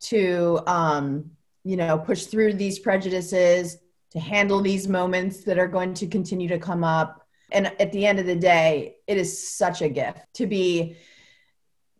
to, 0.00 0.60
um, 0.66 1.30
you 1.64 1.76
know, 1.76 1.98
push 1.98 2.24
through 2.24 2.54
these 2.54 2.78
prejudices, 2.78 3.76
to 4.10 4.20
handle 4.20 4.60
these 4.60 4.88
moments 4.88 5.44
that 5.44 5.58
are 5.58 5.68
going 5.68 5.94
to 5.94 6.06
continue 6.06 6.48
to 6.48 6.58
come 6.58 6.84
up. 6.84 7.26
And 7.52 7.66
at 7.80 7.92
the 7.92 8.06
end 8.06 8.18
of 8.18 8.26
the 8.26 8.36
day, 8.36 8.96
it 9.06 9.16
is 9.16 9.48
such 9.48 9.82
a 9.82 9.88
gift 9.88 10.20
to 10.34 10.46
be 10.46 10.96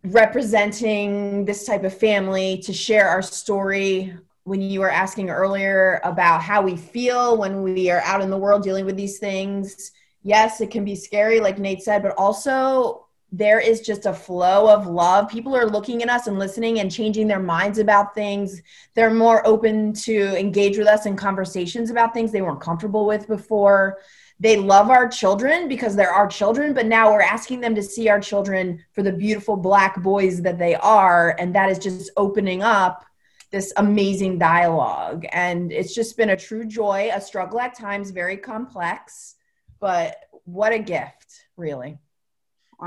representing 0.05 1.45
this 1.45 1.65
type 1.65 1.85
of 1.85 1.97
family, 1.97 2.59
to 2.59 2.73
share 2.73 3.09
our 3.09 3.23
story. 3.23 4.15
When 4.45 4.63
you 4.63 4.81
were 4.81 4.91
asking 4.91 5.31
earlier 5.31 6.01
about 6.03 6.43
how 6.43 6.63
we 6.63 6.77
feel 6.77 7.37
when 7.37 7.63
we 7.63 7.91
are 7.91 8.01
out 8.01 8.23
in 8.23 8.31
the 8.31 8.39
world 8.39 8.63
dealing 8.63 8.87
with 8.87 8.97
these 8.97 9.19
things, 9.19 9.93
yes, 10.23 10.61
it 10.61 10.71
can 10.71 10.85
be 10.85 10.97
scary, 10.97 11.41
like 11.41 11.59
Nate 11.59 11.83
said, 11.83 12.03
but 12.03 12.15
also 12.17 13.07
there 13.33 13.61
is 13.61 13.81
just 13.81 14.07
a 14.07 14.13
flow 14.13 14.69
of 14.69 14.87
love. 14.87 15.29
People 15.29 15.57
are 15.57 15.67
looking 15.67 16.03
at 16.03 16.11
us 16.11 16.27
and 16.27 16.39
listening 16.39 16.81
and 16.81 16.91
changing 16.91 17.29
their 17.29 17.41
minds 17.41 17.79
about 17.79 18.15
things. 18.15 18.61
They're 18.95 19.15
more 19.15 19.47
open 19.47 19.93
to 19.95 20.39
engage 20.39 20.77
with 20.77 20.89
us 20.89 21.07
in 21.07 21.17
conversations 21.17 21.91
about 21.91 22.13
things 22.13 22.33
they 22.33 22.43
weren't 22.43 22.61
comfortable 22.61 23.07
with 23.07 23.29
before. 23.29 23.99
They 24.41 24.57
love 24.57 24.91
our 24.91 25.07
children 25.07 25.69
because 25.69 25.95
they're 25.95 26.13
our 26.13 26.27
children, 26.27 26.75
but 26.75 26.87
now 26.87 27.13
we're 27.13 27.21
asking 27.21 27.61
them 27.61 27.75
to 27.77 27.83
see 27.83 28.09
our 28.09 28.21
children 28.21 28.83
for 28.93 29.03
the 29.03 29.13
beautiful 29.13 29.57
black 29.57 30.03
boys 30.03 30.43
that 30.43 30.59
they 30.59 30.75
are. 30.75 31.37
And 31.39 31.55
that 31.55 31.71
is 31.71 31.79
just 31.79 32.11
opening 32.17 32.63
up 32.63 33.05
this 33.53 33.73
amazing 33.77 34.39
dialogue. 34.39 35.27
And 35.31 35.71
it's 35.71 35.95
just 35.95 36.17
been 36.17 36.31
a 36.31 36.37
true 36.37 36.65
joy, 36.65 37.11
a 37.13 37.21
struggle 37.21 37.61
at 37.61 37.77
times, 37.77 38.11
very 38.11 38.39
complex, 38.39 39.37
but 39.79 40.17
what 40.45 40.73
a 40.73 40.79
gift, 40.79 41.45
really 41.57 41.99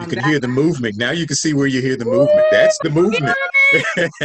you 0.01 0.07
can 0.07 0.23
hear 0.23 0.39
the 0.39 0.47
movement. 0.47 0.97
Now 0.97 1.11
you 1.11 1.27
can 1.27 1.35
see 1.35 1.53
where 1.53 1.67
you 1.67 1.81
hear 1.81 1.95
the 1.95 2.05
movement. 2.05 2.45
That's 2.51 2.77
the 2.79 2.89
movement. 2.89 3.35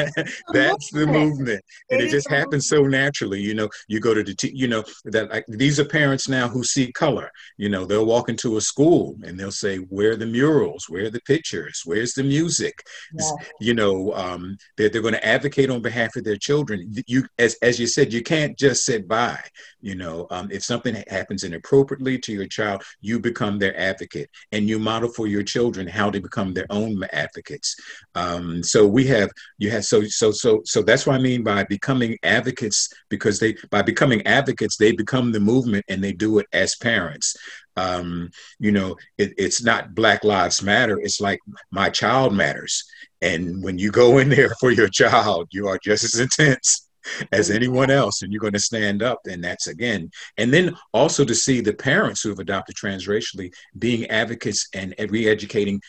That's 0.53 0.91
the 0.91 1.07
movement, 1.07 1.65
and 1.91 2.01
it 2.01 2.11
just 2.11 2.29
happens 2.29 2.69
so 2.69 2.83
naturally. 2.83 3.41
You 3.41 3.55
know, 3.55 3.69
you 3.89 4.01
go 4.01 4.15
to 4.15 4.23
the, 4.23 4.35
t- 4.35 4.53
you 4.55 4.69
know, 4.69 4.85
that 5.07 5.31
like, 5.31 5.45
these 5.49 5.81
are 5.81 5.85
parents 5.85 6.29
now 6.29 6.49
who 6.49 6.63
see 6.65 6.93
color. 6.93 7.31
You 7.57 7.69
know, 7.69 7.85
they'll 7.85 8.07
walk 8.07 8.29
into 8.29 8.57
a 8.57 8.61
school 8.61 9.17
and 9.25 9.39
they'll 9.39 9.51
say, 9.51 9.77
"Where 9.77 10.13
are 10.13 10.17
the 10.17 10.27
murals? 10.27 10.87
Where 10.89 11.07
are 11.07 11.11
the 11.11 11.21
pictures? 11.23 11.83
Where's 11.85 12.13
the 12.13 12.25
music?" 12.25 12.83
Yeah. 13.15 13.31
You 13.61 13.75
know, 13.75 14.13
um, 14.15 14.57
they're 14.77 14.89
they're 14.89 15.03
going 15.03 15.15
to 15.15 15.27
advocate 15.27 15.71
on 15.71 15.83
behalf 15.83 16.17
of 16.17 16.25
their 16.25 16.37
children. 16.37 16.95
You, 17.07 17.25
as 17.39 17.57
as 17.63 17.79
you 17.79 17.87
said, 17.87 18.13
you 18.13 18.23
can't 18.23 18.59
just 18.59 18.85
sit 18.85 19.09
by. 19.09 19.39
You 19.81 19.95
know, 19.95 20.27
um, 20.31 20.51
if 20.51 20.65
something 20.65 21.03
happens 21.09 21.45
inappropriately 21.45 22.19
to 22.19 22.33
your 22.33 22.47
child, 22.47 22.83
you 23.01 23.21
become 23.21 23.59
their 23.59 23.79
advocate, 23.79 24.31
and 24.53 24.69
you 24.69 24.79
model 24.79 25.09
for 25.09 25.27
your 25.27 25.43
children 25.43 25.87
how 25.87 26.11
to 26.11 26.21
become 26.21 26.53
their 26.53 26.67
own 26.71 27.03
advocates. 27.13 27.77
Um, 28.15 28.63
so 28.63 28.87
we 28.87 29.07
have 29.07 29.31
you 29.59 29.71
have 29.71 29.85
so 29.85 30.03
so 30.05 30.31
so 30.31 30.61
so 30.65 30.83
that's 30.83 31.07
what 31.07 31.17
i 31.17 31.19
mean 31.19 31.43
by 31.43 31.65
becoming 31.65 32.17
advocates 32.23 32.89
because 33.09 33.39
they 33.39 33.57
by 33.71 33.83
becoming 33.83 34.27
advocates 34.27 34.77
they 34.77 34.93
become 34.93 35.33
the 35.33 35.41
movement 35.41 35.85
and 35.89 36.03
they 36.03 36.13
do 36.13 36.39
it 36.39 36.47
as 36.53 36.77
parents. 36.77 37.37
Um, 37.77 38.31
you 38.59 38.73
know 38.73 38.97
it, 39.19 39.35
it's 39.39 39.63
not 39.63 39.95
black 39.95 40.25
lives 40.25 40.63
matter 40.63 40.99
it's 41.01 41.21
like 41.21 41.39
my 41.71 41.91
child 41.91 42.35
matters. 42.35 42.83
And 43.21 43.63
when 43.63 43.79
you 43.79 43.91
go 43.91 44.19
in 44.19 44.29
there 44.29 44.51
for 44.61 44.71
your 44.73 44.89
child 44.89 45.49
you 45.53 45.69
are 45.69 45.79
just 45.83 46.03
as 46.03 46.19
intense 46.19 46.89
as 47.33 47.51
anyone 47.51 47.91
else 47.91 48.23
and 48.23 48.33
you're 48.33 48.41
going 48.41 48.53
to 48.53 48.59
stand 48.59 49.03
up 49.03 49.21
and 49.27 49.43
that's 49.43 49.67
again. 49.67 50.11
And 50.37 50.53
then 50.53 50.77
also 50.93 51.25
to 51.25 51.35
see 51.35 51.61
the 51.61 51.75
parents 51.75 52.23
who 52.23 52.29
have 52.31 52.39
adopted 52.39 52.77
transracially 52.77 53.53
being 53.79 54.07
advocates 54.07 54.69
and 54.75 54.95
re-educating 55.09 55.81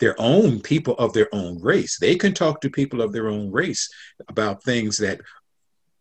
their 0.00 0.14
own 0.18 0.60
people 0.60 0.94
of 0.94 1.12
their 1.12 1.28
own 1.32 1.60
race. 1.60 1.98
They 1.98 2.16
can 2.16 2.34
talk 2.34 2.60
to 2.60 2.70
people 2.70 3.00
of 3.00 3.12
their 3.12 3.28
own 3.28 3.50
race 3.50 3.88
about 4.28 4.64
things 4.64 4.98
that 4.98 5.20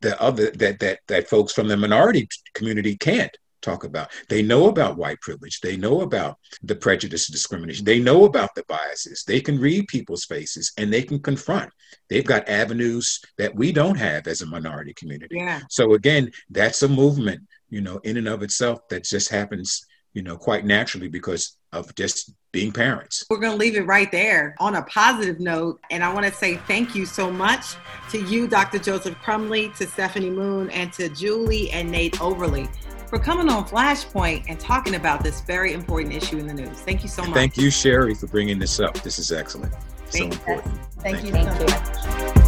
the 0.01 0.19
other 0.21 0.51
that 0.51 0.79
that 0.79 0.99
that 1.07 1.29
folks 1.29 1.53
from 1.53 1.67
the 1.67 1.77
minority 1.77 2.27
community 2.53 2.95
can't 2.95 3.35
talk 3.61 3.83
about. 3.83 4.09
They 4.29 4.41
know 4.41 4.67
about 4.67 4.97
white 4.97 5.19
privilege. 5.21 5.59
They 5.59 5.77
know 5.77 6.01
about 6.01 6.37
the 6.63 6.75
prejudice 6.75 7.27
and 7.27 7.33
discrimination. 7.33 7.85
They 7.85 7.99
know 7.99 8.25
about 8.25 8.55
the 8.55 8.63
biases. 8.67 9.23
They 9.27 9.41
can 9.41 9.59
read 9.59 9.87
people's 9.87 10.25
faces 10.25 10.71
and 10.77 10.91
they 10.91 11.01
can 11.01 11.19
confront. 11.19 11.69
They've 12.09 12.25
got 12.25 12.47
avenues 12.47 13.19
that 13.37 13.53
we 13.53 13.71
don't 13.71 13.97
have 13.97 14.27
as 14.27 14.41
a 14.41 14.45
minority 14.45 14.93
community. 14.93 15.37
Yeah. 15.37 15.59
So 15.69 15.93
again, 15.93 16.31
that's 16.49 16.83
a 16.83 16.87
movement, 16.87 17.41
you 17.69 17.81
know, 17.81 17.99
in 18.03 18.17
and 18.17 18.27
of 18.27 18.43
itself 18.43 18.87
that 18.89 19.03
just 19.03 19.29
happens, 19.29 19.85
you 20.13 20.21
know, 20.21 20.37
quite 20.37 20.65
naturally 20.65 21.09
because 21.09 21.57
of 21.71 21.93
just 21.95 22.33
being 22.51 22.71
parents. 22.71 23.25
We're 23.29 23.39
going 23.39 23.51
to 23.51 23.57
leave 23.57 23.75
it 23.75 23.85
right 23.85 24.11
there 24.11 24.55
on 24.59 24.75
a 24.75 24.83
positive 24.83 25.39
note. 25.39 25.79
And 25.91 26.03
I 26.03 26.11
want 26.13 26.25
to 26.25 26.31
say 26.31 26.55
thank 26.55 26.95
you 26.95 27.05
so 27.05 27.31
much 27.31 27.75
to 28.11 28.21
you, 28.23 28.47
Dr. 28.47 28.79
Joseph 28.79 29.15
Crumbly, 29.19 29.69
to 29.77 29.85
Stefani 29.85 30.29
Moon, 30.29 30.69
and 30.71 30.91
to 30.93 31.09
Julie 31.09 31.69
and 31.71 31.91
Nate 31.91 32.19
Overly 32.21 32.67
for 33.07 33.19
coming 33.19 33.49
on 33.49 33.65
Flashpoint 33.65 34.45
and 34.47 34.59
talking 34.59 34.95
about 34.95 35.23
this 35.23 35.41
very 35.41 35.73
important 35.73 36.13
issue 36.13 36.37
in 36.37 36.47
the 36.47 36.53
news. 36.53 36.79
Thank 36.81 37.01
you 37.03 37.09
so 37.09 37.23
much. 37.23 37.33
Thank 37.33 37.57
you, 37.57 37.71
Sherry, 37.71 38.13
for 38.13 38.27
bringing 38.27 38.59
this 38.59 38.79
up. 38.79 38.93
This 39.01 39.19
is 39.19 39.31
excellent. 39.31 39.73
Thank 40.07 40.33
so 40.33 40.39
important. 40.39 40.75
Thank, 40.99 41.17
thank 41.19 41.25
you. 41.25 41.31
Thank 41.31 42.35
you. 42.35 42.38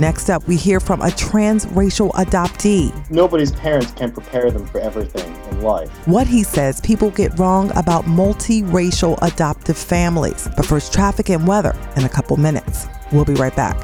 Next 0.00 0.28
up, 0.28 0.46
we 0.48 0.56
hear 0.56 0.80
from 0.80 1.02
a 1.02 1.06
transracial 1.06 2.10
adoptee. 2.12 2.92
Nobody's 3.10 3.52
parents 3.52 3.92
can 3.92 4.10
prepare 4.10 4.50
them 4.50 4.66
for 4.66 4.80
everything 4.80 5.32
in 5.50 5.62
life. 5.62 5.88
What 6.08 6.26
he 6.26 6.42
says 6.42 6.80
people 6.80 7.10
get 7.10 7.38
wrong 7.38 7.70
about 7.76 8.04
multiracial 8.04 9.16
adoptive 9.22 9.78
families. 9.78 10.48
But 10.56 10.66
first, 10.66 10.92
traffic 10.92 11.30
and 11.30 11.46
weather 11.46 11.76
in 11.96 12.04
a 12.04 12.08
couple 12.08 12.36
minutes. 12.36 12.86
We'll 13.12 13.24
be 13.24 13.34
right 13.34 13.54
back. 13.54 13.76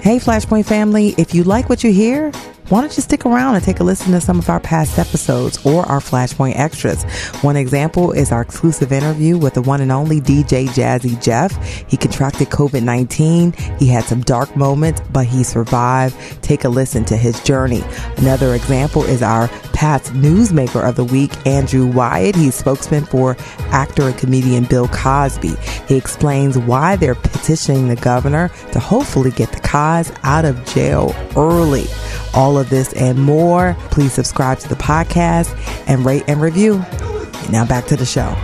Hey, 0.00 0.18
Flashpoint 0.18 0.64
family, 0.64 1.14
if 1.18 1.34
you 1.34 1.44
like 1.44 1.68
what 1.68 1.84
you 1.84 1.92
hear, 1.92 2.32
why 2.68 2.82
don't 2.82 2.94
you 2.98 3.02
stick 3.02 3.24
around 3.24 3.54
and 3.54 3.64
take 3.64 3.80
a 3.80 3.84
listen 3.84 4.12
to 4.12 4.20
some 4.20 4.38
of 4.38 4.50
our 4.50 4.60
past 4.60 4.98
episodes 4.98 5.64
or 5.64 5.86
our 5.86 6.00
Flashpoint 6.00 6.58
extras? 6.58 7.02
One 7.42 7.56
example 7.56 8.12
is 8.12 8.30
our 8.30 8.42
exclusive 8.42 8.92
interview 8.92 9.38
with 9.38 9.54
the 9.54 9.62
one 9.62 9.80
and 9.80 9.90
only 9.90 10.20
DJ 10.20 10.66
Jazzy 10.68 11.22
Jeff. 11.22 11.56
He 11.88 11.96
contracted 11.96 12.48
COVID 12.50 12.82
19. 12.82 13.52
He 13.78 13.86
had 13.86 14.04
some 14.04 14.20
dark 14.20 14.54
moments, 14.54 15.00
but 15.12 15.24
he 15.24 15.44
survived. 15.44 16.14
Take 16.42 16.64
a 16.64 16.68
listen 16.68 17.06
to 17.06 17.16
his 17.16 17.42
journey. 17.42 17.82
Another 18.18 18.54
example 18.54 19.02
is 19.02 19.22
our 19.22 19.48
past 19.72 20.12
newsmaker 20.12 20.86
of 20.86 20.96
the 20.96 21.04
week, 21.04 21.30
Andrew 21.46 21.86
Wyatt. 21.86 22.36
He's 22.36 22.54
spokesman 22.54 23.06
for 23.06 23.34
actor 23.70 24.08
and 24.08 24.18
comedian 24.18 24.64
Bill 24.64 24.88
Cosby. 24.88 25.54
He 25.86 25.96
explains 25.96 26.58
why 26.58 26.96
they're 26.96 27.14
petitioning 27.14 27.88
the 27.88 27.96
governor 27.96 28.50
to 28.72 28.78
hopefully 28.78 29.30
get 29.30 29.52
the 29.52 29.60
Cos 29.60 30.12
out 30.22 30.44
of 30.44 30.62
jail 30.66 31.14
early. 31.34 31.86
All 32.34 32.58
of 32.58 32.70
this 32.70 32.92
and 32.92 33.20
more, 33.20 33.76
please 33.90 34.12
subscribe 34.12 34.58
to 34.60 34.68
the 34.68 34.76
podcast 34.76 35.54
and 35.88 36.04
rate 36.04 36.24
and 36.28 36.40
review. 36.40 36.78
Now 37.50 37.64
back 37.66 37.86
to 37.86 37.96
the 37.96 38.06
show. 38.06 38.36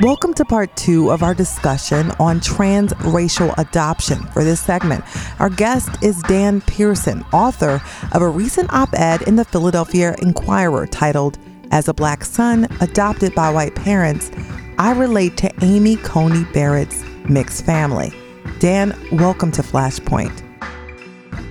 Welcome 0.00 0.34
to 0.34 0.44
part 0.44 0.74
two 0.76 1.10
of 1.10 1.22
our 1.22 1.34
discussion 1.34 2.10
on 2.18 2.40
transracial 2.40 3.56
adoption. 3.58 4.18
For 4.28 4.42
this 4.42 4.60
segment, 4.60 5.04
our 5.38 5.48
guest 5.48 6.02
is 6.02 6.22
Dan 6.22 6.60
Pearson, 6.62 7.24
author 7.32 7.82
of 8.12 8.22
a 8.22 8.28
recent 8.28 8.72
op 8.72 8.94
ed 8.94 9.22
in 9.22 9.36
the 9.36 9.44
Philadelphia 9.44 10.14
Inquirer 10.20 10.86
titled, 10.86 11.38
As 11.70 11.88
a 11.88 11.94
Black 11.94 12.24
Son 12.24 12.66
Adopted 12.80 13.34
by 13.34 13.50
White 13.50 13.74
Parents, 13.74 14.30
I 14.78 14.92
Relate 14.92 15.36
to 15.38 15.52
Amy 15.62 15.96
Coney 15.96 16.44
Barrett's 16.52 17.04
Mixed 17.28 17.64
Family. 17.64 18.12
Dan, 18.58 18.98
welcome 19.12 19.52
to 19.52 19.62
Flashpoint. 19.62 20.42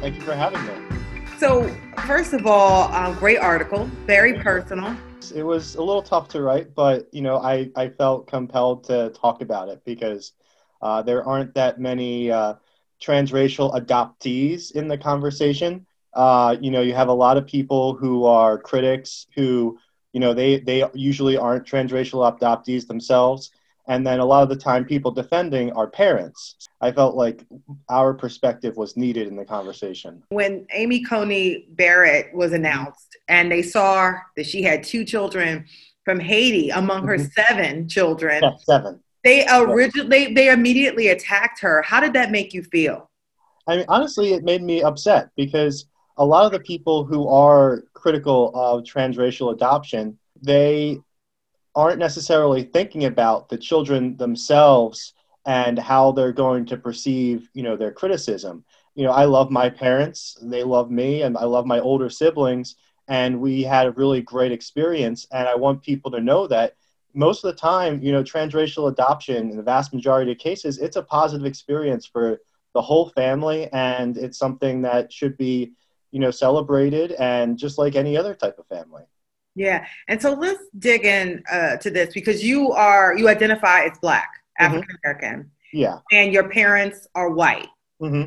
Thank 0.02 0.16
you 0.16 0.22
for 0.22 0.34
having 0.34 0.66
me. 0.66 0.81
So, 1.42 1.68
first 2.06 2.34
of 2.34 2.46
all, 2.46 2.94
um, 2.94 3.16
great 3.16 3.40
article, 3.40 3.86
very 4.06 4.36
personal. 4.44 4.96
It 5.34 5.42
was 5.42 5.74
a 5.74 5.82
little 5.82 6.04
tough 6.04 6.28
to 6.28 6.42
write, 6.44 6.76
but 6.76 7.12
you 7.12 7.24
know, 7.24 7.38
I, 7.38 7.72
I 7.76 7.90
felt 7.90 8.28
compelled 8.28 8.84
to 8.84 9.10
talk 9.10 9.42
about 9.42 9.68
it 9.68 9.82
because 9.84 10.34
uh, 10.84 11.02
there 11.02 11.28
aren't 11.28 11.56
that 11.56 11.80
many 11.80 12.30
uh, 12.30 12.54
transracial 13.02 13.74
adoptees 13.74 14.74
in 14.74 14.88
the 14.88 15.00
conversation. 15.00 15.88
Uh, 16.14 16.58
you 16.62 16.70
know, 16.70 16.82
you 16.82 16.94
have 16.94 17.08
a 17.08 17.12
lot 17.14 17.38
of 17.38 17.48
people 17.48 17.96
who 17.96 18.26
are 18.26 18.60
critics 18.60 19.26
who, 19.34 19.80
you 20.14 20.20
know, 20.20 20.36
they 20.36 20.60
they 20.60 20.88
usually 20.94 21.38
aren't 21.38 21.66
transracial 21.66 22.22
adoptees 22.40 22.86
themselves, 22.86 23.50
and 23.92 24.08
then 24.08 24.20
a 24.20 24.26
lot 24.26 24.42
of 24.42 24.48
the 24.48 24.56
time 24.56 24.86
people 24.86 25.12
defending 25.12 25.70
are 25.74 25.86
parents. 25.86 26.56
I 26.80 26.94
felt 26.94 27.14
like 27.14 27.46
our 27.90 28.14
perspective 28.14 28.78
was 28.78 28.96
needed 28.96 29.28
in 29.28 29.36
the 29.36 29.44
conversation. 29.44 30.24
When 30.30 30.66
amy 30.74 31.04
coney 31.04 31.68
barrett 31.72 32.34
was 32.34 32.54
announced 32.54 33.18
and 33.28 33.52
they 33.52 33.62
saw 33.62 34.14
that 34.38 34.46
she 34.46 34.64
had 34.64 34.86
two 34.86 35.04
children 35.04 35.66
from 36.06 36.22
haiti 36.22 36.70
among 36.70 37.06
her 37.06 37.18
mm-hmm. 37.18 37.42
seven 37.42 37.90
children 37.90 38.42
yeah, 38.42 38.52
seven. 38.64 39.02
they 39.26 39.46
originally 39.52 40.10
they, 40.10 40.34
they 40.34 40.50
immediately 40.50 41.10
attacked 41.10 41.60
her. 41.60 41.82
How 41.82 42.00
did 42.00 42.14
that 42.14 42.32
make 42.32 42.54
you 42.54 42.64
feel? 42.64 43.10
I 43.68 43.76
mean 43.76 43.86
honestly 43.90 44.32
it 44.32 44.46
made 44.46 44.64
me 44.64 44.84
upset 44.84 45.32
because 45.36 45.86
a 46.16 46.26
lot 46.26 46.46
of 46.46 46.54
the 46.54 46.62
people 46.62 47.04
who 47.04 47.28
are 47.28 47.84
critical 47.94 48.54
of 48.56 48.84
transracial 48.84 49.52
adoption 49.52 50.18
they 50.42 50.98
aren't 51.76 52.00
necessarily 52.00 52.64
thinking 52.64 53.06
about 53.06 53.50
the 53.50 53.58
children 53.58 54.18
themselves 54.18 55.14
and 55.46 55.80
how 55.80 56.12
they're 56.12 56.34
going 56.34 56.66
to 56.66 56.78
perceive 56.78 57.50
you 57.54 57.64
know 57.64 57.76
their 57.76 57.92
criticism. 57.92 58.64
You 58.96 59.06
know 59.06 59.12
i 59.12 59.24
love 59.24 59.50
my 59.50 59.70
parents 59.70 60.38
they 60.42 60.64
love 60.64 60.92
me 60.92 61.22
and 61.22 61.38
i 61.38 61.46
love 61.46 61.66
my 61.66 61.80
older 61.80 62.10
siblings 62.10 62.76
and 63.08 63.40
we 63.40 63.64
had 63.64 63.88
a 63.88 63.92
really 63.92 64.22
great 64.22 64.52
experience 64.52 65.26
and 65.32 65.48
i 65.48 65.56
want 65.56 65.82
people 65.82 66.12
to 66.12 66.20
know 66.20 66.46
that 66.48 66.76
most 67.14 67.44
of 67.44 67.52
the 67.52 67.60
time 67.60 68.02
you 68.02 68.12
know 68.12 68.24
transracial 68.24 68.92
adoption 68.92 69.50
in 69.50 69.58
the 69.58 69.64
vast 69.64 69.94
majority 69.94 70.32
of 70.34 70.38
cases 70.38 70.78
it's 70.78 70.98
a 70.98 71.04
positive 71.04 71.46
experience 71.46 72.06
for 72.06 72.42
the 72.74 72.82
whole 72.82 73.10
family 73.10 73.70
and 73.72 74.18
it's 74.18 74.38
something 74.38 74.82
that 74.82 75.12
should 75.12 75.38
be 75.38 75.72
you 76.12 76.20
know 76.20 76.32
celebrated 76.32 77.14
and 77.14 77.58
just 77.58 77.78
like 77.78 77.96
any 77.96 78.18
other 78.18 78.36
type 78.36 78.60
of 78.60 78.68
family 78.68 79.04
Yeah, 79.56 79.86
and 80.08 80.22
so 80.22 80.34
let's 80.34 80.62
dig 80.80 81.06
in 81.06 81.44
uh, 81.52 81.76
to 81.78 81.90
this 81.90 82.14
because 82.14 82.44
you 82.44 82.72
are 82.72 83.18
you 83.18 83.28
identify 83.30 83.84
as 83.86 83.98
Black, 84.00 84.30
Mm-hmm. 84.60 84.76
African 84.76 84.98
American, 85.04 85.52
Yeah. 85.74 85.98
and 86.12 86.32
your 86.34 86.48
parents 86.50 87.08
are 87.16 87.30
white. 87.32 87.68
hmm 88.00 88.24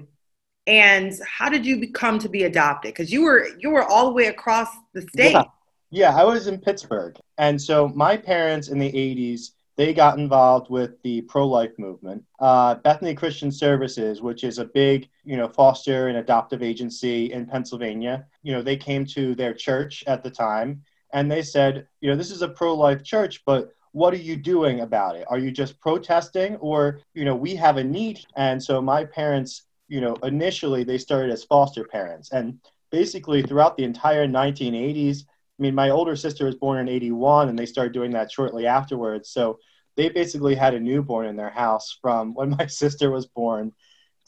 And 0.67 1.13
how 1.27 1.49
did 1.49 1.65
you 1.67 1.79
become 1.79 2.19
to 2.21 2.29
be 2.29 2.45
adopted? 2.45 2.93
Because 2.95 3.13
you 3.13 3.23
were 3.23 3.47
you 3.59 3.71
were 3.71 3.85
all 3.85 4.07
the 4.07 4.13
way 4.13 4.27
across 4.27 4.69
the 4.95 5.03
state. 5.03 5.33
Yeah. 5.33 5.45
Yeah, 5.91 6.17
I 6.17 6.25
was 6.25 6.49
in 6.49 6.59
Pittsburgh. 6.59 7.17
And 7.39 7.61
so 7.61 7.89
my 7.89 8.17
parents 8.17 8.67
in 8.69 8.81
the 8.81 8.91
80s, 8.91 9.51
they 9.77 9.95
got 9.95 10.19
involved 10.19 10.69
with 10.69 11.01
the 11.03 11.21
pro-life 11.23 11.71
movement. 11.79 12.25
Uh, 12.41 12.75
Bethany 12.77 13.15
Christian 13.15 13.53
Services, 13.53 14.21
which 14.21 14.43
is 14.43 14.59
a 14.59 14.65
big, 14.65 15.09
you 15.25 15.37
know, 15.37 15.47
foster 15.47 16.09
and 16.09 16.19
adoptive 16.19 16.65
agency 16.65 17.33
in 17.33 17.47
Pennsylvania, 17.47 18.27
you 18.43 18.53
know, 18.53 18.61
they 18.63 18.77
came 18.77 19.05
to 19.07 19.37
their 19.37 19.55
church 19.55 20.03
at 20.09 20.25
the 20.25 20.31
time 20.31 20.83
and 21.15 21.31
they 21.31 21.41
said, 21.41 21.87
you 22.01 22.11
know, 22.11 22.17
this 22.17 22.31
is 22.31 22.43
a 22.43 22.49
pro-life 22.49 23.03
church, 23.03 23.43
but 23.47 23.71
what 23.93 24.13
are 24.13 24.19
you 24.19 24.37
doing 24.37 24.81
about 24.81 25.17
it? 25.17 25.25
Are 25.29 25.39
you 25.39 25.51
just 25.51 25.81
protesting 25.81 26.57
or, 26.57 27.01
you 27.15 27.25
know, 27.25 27.37
we 27.37 27.55
have 27.55 27.79
a 27.79 27.85
need? 27.85 28.21
And 28.37 28.63
so 28.63 28.83
my 28.83 29.05
parents, 29.05 29.63
you 29.89 30.01
know, 30.01 30.17
initially 30.25 30.85
they 30.85 30.99
started 30.99 31.31
as 31.31 31.45
foster 31.45 31.85
parents 31.85 32.33
and 32.33 32.59
basically 32.91 33.43
throughout 33.43 33.77
the 33.77 33.85
entire 33.85 34.27
1980s 34.27 35.25
I 35.59 35.63
mean, 35.63 35.75
my 35.75 35.91
older 35.91 36.17
sister 36.17 36.47
was 36.47 36.57
born 36.57 36.81
in 36.81 36.89
81 36.89 37.49
and 37.49 37.57
they 37.57 37.67
started 37.67 37.93
doing 37.93 38.11
that 38.13 38.33
shortly 38.33 38.67
afterwards. 38.67 39.31
So 39.31 39.61
they 39.97 40.09
basically 40.09 40.57
had 40.57 40.75
a 40.75 40.81
newborn 40.81 41.27
in 41.27 41.37
their 41.37 41.51
house 41.51 41.97
from 42.03 42.35
when 42.35 42.51
my 42.51 42.67
sister 42.83 43.11
was 43.11 43.27
born 43.27 43.73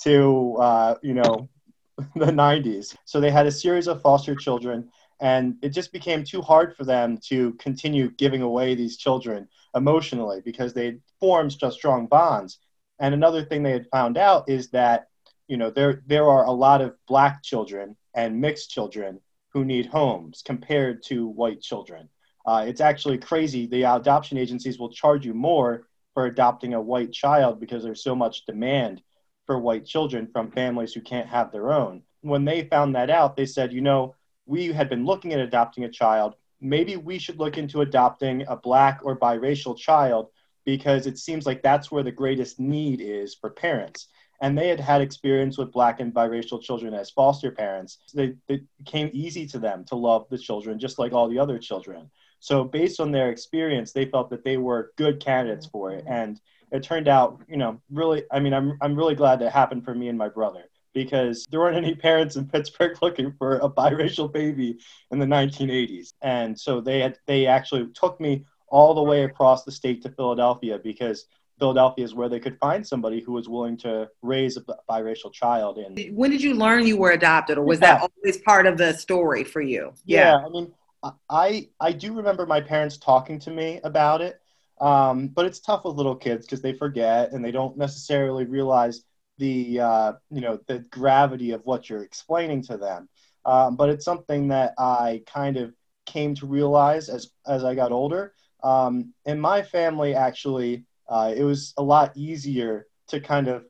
to, 0.02 0.56
uh, 0.60 0.94
you 1.02 1.14
know, 1.14 1.48
the 2.14 2.26
90s. 2.26 2.94
So 3.04 3.20
they 3.20 3.32
had 3.32 3.46
a 3.46 3.50
series 3.50 3.88
of 3.88 4.02
foster 4.02 4.36
children 4.36 4.90
and 5.20 5.56
it 5.62 5.70
just 5.70 5.92
became 5.92 6.24
too 6.24 6.42
hard 6.42 6.76
for 6.76 6.84
them 6.84 7.18
to 7.28 7.52
continue 7.54 8.10
giving 8.10 8.42
away 8.42 8.74
these 8.74 8.96
children 8.96 9.48
emotionally 9.74 10.40
because 10.44 10.74
they 10.74 10.98
formed 11.20 11.52
such 11.52 11.74
strong 11.74 12.06
bonds. 12.06 12.58
And 12.98 13.14
another 13.14 13.44
thing 13.44 13.62
they 13.62 13.72
had 13.72 13.88
found 13.90 14.18
out 14.18 14.48
is 14.48 14.70
that, 14.70 15.08
you 15.48 15.56
know, 15.56 15.70
there, 15.70 16.02
there 16.06 16.28
are 16.28 16.44
a 16.44 16.52
lot 16.52 16.80
of 16.80 16.96
black 17.06 17.42
children 17.42 17.96
and 18.14 18.40
mixed 18.40 18.70
children 18.70 19.20
who 19.50 19.64
need 19.64 19.86
homes 19.86 20.42
compared 20.44 21.02
to 21.04 21.26
white 21.26 21.60
children. 21.60 22.08
Uh, 22.44 22.64
it's 22.66 22.80
actually 22.80 23.18
crazy. 23.18 23.66
The 23.66 23.82
adoption 23.82 24.38
agencies 24.38 24.78
will 24.78 24.90
charge 24.90 25.26
you 25.26 25.34
more 25.34 25.86
for 26.14 26.26
adopting 26.26 26.74
a 26.74 26.80
white 26.80 27.12
child 27.12 27.60
because 27.60 27.82
there's 27.82 28.02
so 28.02 28.14
much 28.14 28.46
demand 28.46 29.02
for 29.46 29.58
white 29.58 29.84
children 29.84 30.28
from 30.32 30.50
families 30.50 30.92
who 30.92 31.00
can't 31.00 31.28
have 31.28 31.52
their 31.52 31.72
own. 31.72 32.02
When 32.20 32.44
they 32.44 32.64
found 32.64 32.94
that 32.94 33.10
out, 33.10 33.36
they 33.36 33.46
said, 33.46 33.72
you 33.72 33.80
know, 33.80 34.14
we 34.46 34.68
had 34.68 34.88
been 34.88 35.04
looking 35.04 35.32
at 35.32 35.40
adopting 35.40 35.84
a 35.84 35.90
child. 35.90 36.34
Maybe 36.60 36.96
we 36.96 37.18
should 37.18 37.38
look 37.38 37.58
into 37.58 37.82
adopting 37.82 38.44
a 38.48 38.56
black 38.56 39.00
or 39.02 39.18
biracial 39.18 39.76
child 39.76 40.28
because 40.64 41.06
it 41.06 41.18
seems 41.18 41.46
like 41.46 41.62
that's 41.62 41.90
where 41.90 42.02
the 42.02 42.10
greatest 42.12 42.58
need 42.58 43.00
is 43.00 43.34
for 43.34 43.50
parents 43.50 44.08
and 44.40 44.56
they 44.56 44.68
had 44.68 44.80
had 44.80 45.00
experience 45.00 45.56
with 45.56 45.72
black 45.72 46.00
and 46.00 46.12
biracial 46.12 46.60
children 46.60 46.94
as 46.94 47.10
foster 47.10 47.50
parents. 47.50 47.98
They, 48.14 48.34
it 48.48 48.62
became 48.78 49.10
easy 49.12 49.46
to 49.48 49.58
them 49.58 49.84
to 49.86 49.96
love 49.96 50.26
the 50.30 50.38
children 50.38 50.78
just 50.78 50.98
like 50.98 51.12
all 51.12 51.28
the 51.28 51.38
other 51.38 51.58
children. 51.58 52.10
So 52.40 52.64
based 52.64 53.00
on 53.00 53.12
their 53.12 53.30
experience, 53.30 53.92
they 53.92 54.06
felt 54.06 54.30
that 54.30 54.44
they 54.44 54.56
were 54.56 54.92
good 54.96 55.20
candidates 55.20 55.66
for 55.66 55.92
it. 55.92 56.04
And 56.06 56.38
it 56.70 56.82
turned 56.82 57.08
out, 57.08 57.40
you 57.48 57.56
know, 57.56 57.80
really, 57.90 58.24
I 58.30 58.40
mean, 58.40 58.52
I'm, 58.52 58.76
I'm 58.82 58.94
really 58.94 59.14
glad 59.14 59.40
that 59.40 59.52
happened 59.52 59.84
for 59.84 59.94
me 59.94 60.08
and 60.08 60.18
my 60.18 60.28
brother 60.28 60.64
because 60.96 61.46
there 61.50 61.60
weren't 61.60 61.76
any 61.76 61.94
parents 61.94 62.36
in 62.36 62.46
Pittsburgh 62.46 62.96
looking 63.02 63.30
for 63.38 63.58
a 63.58 63.68
biracial 63.68 64.32
baby 64.32 64.78
in 65.10 65.18
the 65.18 65.26
1980s. 65.26 66.14
And 66.22 66.58
so 66.58 66.80
they 66.80 67.00
had, 67.00 67.18
they 67.26 67.46
actually 67.46 67.86
took 67.92 68.18
me 68.18 68.46
all 68.68 68.94
the 68.94 69.02
way 69.02 69.24
across 69.24 69.64
the 69.64 69.70
state 69.70 70.02
to 70.02 70.08
Philadelphia 70.08 70.78
because 70.82 71.26
Philadelphia 71.58 72.02
is 72.02 72.14
where 72.14 72.30
they 72.30 72.40
could 72.40 72.58
find 72.58 72.86
somebody 72.86 73.20
who 73.20 73.32
was 73.32 73.46
willing 73.46 73.76
to 73.76 74.08
raise 74.22 74.56
a 74.56 74.62
biracial 74.90 75.30
child. 75.30 75.76
And 75.76 76.16
when 76.16 76.30
did 76.30 76.42
you 76.42 76.54
learn 76.54 76.86
you 76.86 76.96
were 76.96 77.12
adopted, 77.12 77.58
or 77.58 77.64
was 77.64 77.80
yeah. 77.80 77.98
that 77.98 78.10
always 78.10 78.38
part 78.38 78.66
of 78.66 78.78
the 78.78 78.94
story 78.94 79.44
for 79.44 79.60
you? 79.60 79.92
Yeah, 80.06 80.32
yeah 80.32 80.46
I 80.46 80.48
mean, 80.48 80.72
I 81.30 81.68
I 81.80 81.92
do 81.92 82.14
remember 82.14 82.46
my 82.46 82.60
parents 82.60 82.96
talking 82.96 83.38
to 83.40 83.50
me 83.50 83.80
about 83.84 84.20
it, 84.20 84.40
um, 84.80 85.28
but 85.28 85.46
it's 85.46 85.60
tough 85.60 85.84
with 85.84 85.94
little 85.94 86.16
kids 86.16 86.46
because 86.46 86.60
they 86.60 86.74
forget 86.74 87.32
and 87.32 87.42
they 87.42 87.52
don't 87.52 87.76
necessarily 87.78 88.44
realize 88.44 89.04
the 89.38 89.80
uh, 89.80 90.12
you 90.30 90.40
know 90.40 90.58
the 90.66 90.80
gravity 90.90 91.52
of 91.52 91.62
what 91.64 91.88
you're 91.88 92.02
explaining 92.02 92.62
to 92.62 92.76
them. 92.76 93.08
Um, 93.44 93.76
but 93.76 93.88
it's 93.90 94.04
something 94.04 94.48
that 94.48 94.74
I 94.78 95.22
kind 95.26 95.56
of 95.56 95.74
came 96.04 96.34
to 96.36 96.46
realize 96.46 97.08
as 97.08 97.30
as 97.46 97.64
I 97.64 97.74
got 97.74 97.92
older. 97.92 98.34
Um, 98.62 99.12
in 99.24 99.38
my 99.38 99.62
family, 99.62 100.14
actually 100.14 100.84
uh, 101.08 101.32
it 101.36 101.44
was 101.44 101.72
a 101.76 101.82
lot 101.82 102.16
easier 102.16 102.86
to 103.08 103.20
kind 103.20 103.48
of 103.48 103.64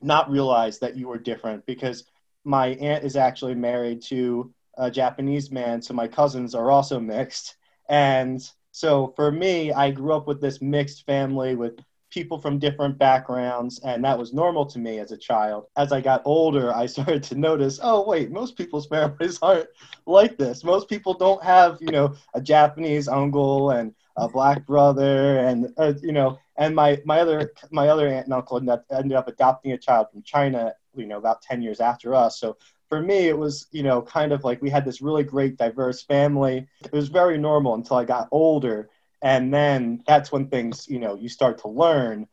not 0.00 0.30
realize 0.30 0.78
that 0.78 0.96
you 0.96 1.08
were 1.08 1.18
different 1.18 1.64
because 1.66 2.04
my 2.44 2.68
aunt 2.68 3.04
is 3.04 3.16
actually 3.16 3.54
married 3.54 4.02
to 4.02 4.52
a 4.76 4.90
Japanese 4.90 5.50
man, 5.50 5.82
so 5.82 5.92
my 5.92 6.06
cousins 6.06 6.54
are 6.54 6.70
also 6.70 7.00
mixed. 7.00 7.56
And 7.88 8.40
so 8.70 9.12
for 9.16 9.32
me, 9.32 9.72
I 9.72 9.90
grew 9.90 10.12
up 10.12 10.26
with 10.26 10.40
this 10.40 10.62
mixed 10.62 11.04
family 11.04 11.56
with 11.56 11.78
people 12.10 12.38
from 12.38 12.58
different 12.58 12.98
backgrounds, 12.98 13.80
and 13.80 14.04
that 14.04 14.18
was 14.18 14.32
normal 14.32 14.66
to 14.66 14.78
me 14.78 14.98
as 14.98 15.12
a 15.12 15.16
child. 15.16 15.66
As 15.76 15.92
I 15.92 16.00
got 16.00 16.22
older, 16.24 16.74
I 16.74 16.86
started 16.94 17.22
to 17.24 17.34
notice, 17.34 17.80
oh 17.82 18.06
wait, 18.06 18.30
most 18.30 18.56
people's 18.56 18.86
families 18.86 19.38
aren't 19.42 19.68
like 20.06 20.36
this. 20.38 20.64
Most 20.64 20.88
people 20.88 21.14
don't 21.14 21.42
have, 21.42 21.78
you 21.80 21.90
know, 21.90 22.14
a 22.34 22.40
Japanese 22.40 23.08
uncle 23.08 23.70
and 23.70 23.94
a 24.16 24.28
black 24.28 24.66
brother, 24.66 25.38
and 25.38 25.72
uh, 25.78 25.92
you 26.02 26.12
know, 26.12 26.38
and 26.56 26.74
my 26.74 27.00
my 27.04 27.20
other 27.20 27.52
my 27.70 27.88
other 27.88 28.08
aunt 28.08 28.26
and 28.26 28.34
uncle 28.34 28.58
ended 28.90 29.12
up 29.12 29.28
adopting 29.28 29.72
a 29.72 29.78
child 29.78 30.08
from 30.10 30.22
China, 30.22 30.74
you 30.96 31.06
know, 31.06 31.18
about 31.18 31.42
ten 31.42 31.62
years 31.62 31.80
after 31.80 32.14
us. 32.14 32.40
So 32.40 32.56
for 32.88 33.00
me, 33.00 33.28
it 33.28 33.36
was, 33.36 33.66
you 33.70 33.82
know, 33.82 34.00
kind 34.02 34.32
of 34.32 34.44
like 34.44 34.62
we 34.62 34.70
had 34.70 34.84
this 34.84 35.02
really 35.02 35.22
great, 35.22 35.56
diverse 35.56 36.02
family. 36.02 36.66
It 36.82 36.92
was 36.92 37.08
very 37.08 37.38
normal 37.38 37.74
until 37.74 37.96
I 37.96 38.04
got 38.04 38.28
older. 38.32 38.88
And 39.22 39.52
then 39.52 40.02
that's 40.06 40.30
when 40.30 40.48
things, 40.48 40.86
you 40.88 40.98
know, 40.98 41.14
you 41.14 41.28
start 41.28 41.58
to 41.58 41.68
learn 41.68 42.26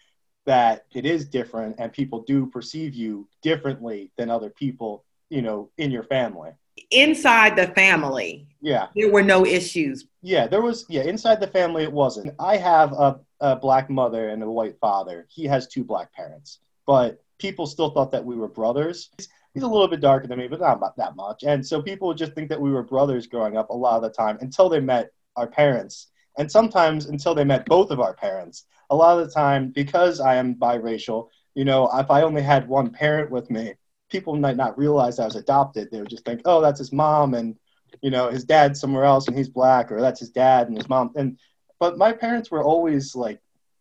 that 0.45 0.85
it 0.93 1.05
is 1.05 1.25
different 1.25 1.75
and 1.79 1.91
people 1.91 2.21
do 2.21 2.45
perceive 2.45 2.93
you 2.93 3.27
differently 3.41 4.11
than 4.17 4.29
other 4.29 4.49
people, 4.49 5.03
you 5.29 5.41
know, 5.41 5.69
in 5.77 5.89
your 5.89 6.03
family. 6.03 6.51
Inside 6.91 7.55
the 7.55 7.67
family, 7.67 8.47
yeah, 8.61 8.87
there 8.95 9.09
were 9.09 9.23
no 9.23 9.45
issues. 9.45 10.05
Yeah, 10.21 10.45
there 10.45 10.61
was, 10.61 10.85
yeah, 10.89 11.03
inside 11.03 11.39
the 11.39 11.47
family, 11.47 11.83
it 11.83 11.91
wasn't. 11.91 12.33
I 12.37 12.57
have 12.57 12.91
a, 12.91 13.19
a 13.39 13.55
black 13.55 13.89
mother 13.89 14.29
and 14.29 14.43
a 14.43 14.51
white 14.51 14.77
father. 14.79 15.25
He 15.29 15.45
has 15.45 15.67
two 15.67 15.85
black 15.85 16.13
parents, 16.13 16.59
but 16.85 17.23
people 17.39 17.65
still 17.65 17.91
thought 17.91 18.11
that 18.11 18.25
we 18.25 18.35
were 18.35 18.49
brothers 18.49 19.09
he's 19.55 19.63
a 19.63 19.67
little 19.67 19.87
bit 19.87 20.01
darker 20.01 20.27
than 20.27 20.37
me, 20.37 20.47
but 20.47 20.59
not 20.59 20.95
that 20.97 21.15
much. 21.15 21.43
And 21.43 21.65
so 21.65 21.81
people 21.81 22.09
would 22.09 22.17
just 22.17 22.33
think 22.33 22.49
that 22.49 22.61
we 22.61 22.71
were 22.71 22.83
brothers 22.83 23.25
growing 23.25 23.57
up 23.57 23.69
a 23.69 23.73
lot 23.73 23.95
of 23.95 24.03
the 24.03 24.09
time 24.09 24.37
until 24.41 24.69
they 24.69 24.81
met 24.81 25.11
our 25.37 25.47
parents. 25.47 26.11
And 26.37 26.51
sometimes 26.51 27.05
until 27.05 27.35
they 27.35 27.43
met 27.43 27.65
both 27.65 27.91
of 27.91 27.99
our 27.99 28.13
parents. 28.13 28.65
A 28.89 28.95
lot 28.95 29.17
of 29.17 29.25
the 29.25 29.33
time, 29.33 29.71
because 29.71 30.19
I 30.19 30.35
am 30.35 30.55
biracial, 30.55 31.29
you 31.55 31.65
know, 31.65 31.89
if 31.97 32.11
I 32.11 32.21
only 32.21 32.41
had 32.41 32.67
one 32.67 32.89
parent 32.91 33.31
with 33.31 33.49
me, 33.49 33.73
people 34.09 34.35
might 34.35 34.57
not 34.57 34.77
realize 34.77 35.17
I 35.17 35.25
was 35.25 35.35
adopted. 35.35 35.89
They 35.89 35.99
would 35.99 36.09
just 36.09 36.25
think, 36.25 36.41
oh, 36.45 36.61
that's 36.61 36.79
his 36.79 36.91
mom 36.91 37.33
and, 37.33 37.55
you 38.01 38.11
know, 38.11 38.29
his 38.29 38.43
dad's 38.43 38.79
somewhere 38.79 39.05
else 39.05 39.27
and 39.27 39.37
he's 39.37 39.49
black, 39.49 39.91
or 39.91 40.01
that's 40.01 40.19
his 40.19 40.29
dad 40.29 40.67
and 40.67 40.77
his 40.77 40.89
mom. 40.89 41.11
And, 41.15 41.39
but 41.79 41.97
my 41.97 42.11
parents 42.11 42.51
were 42.51 42.63
always 42.63 43.15
like 43.15 43.39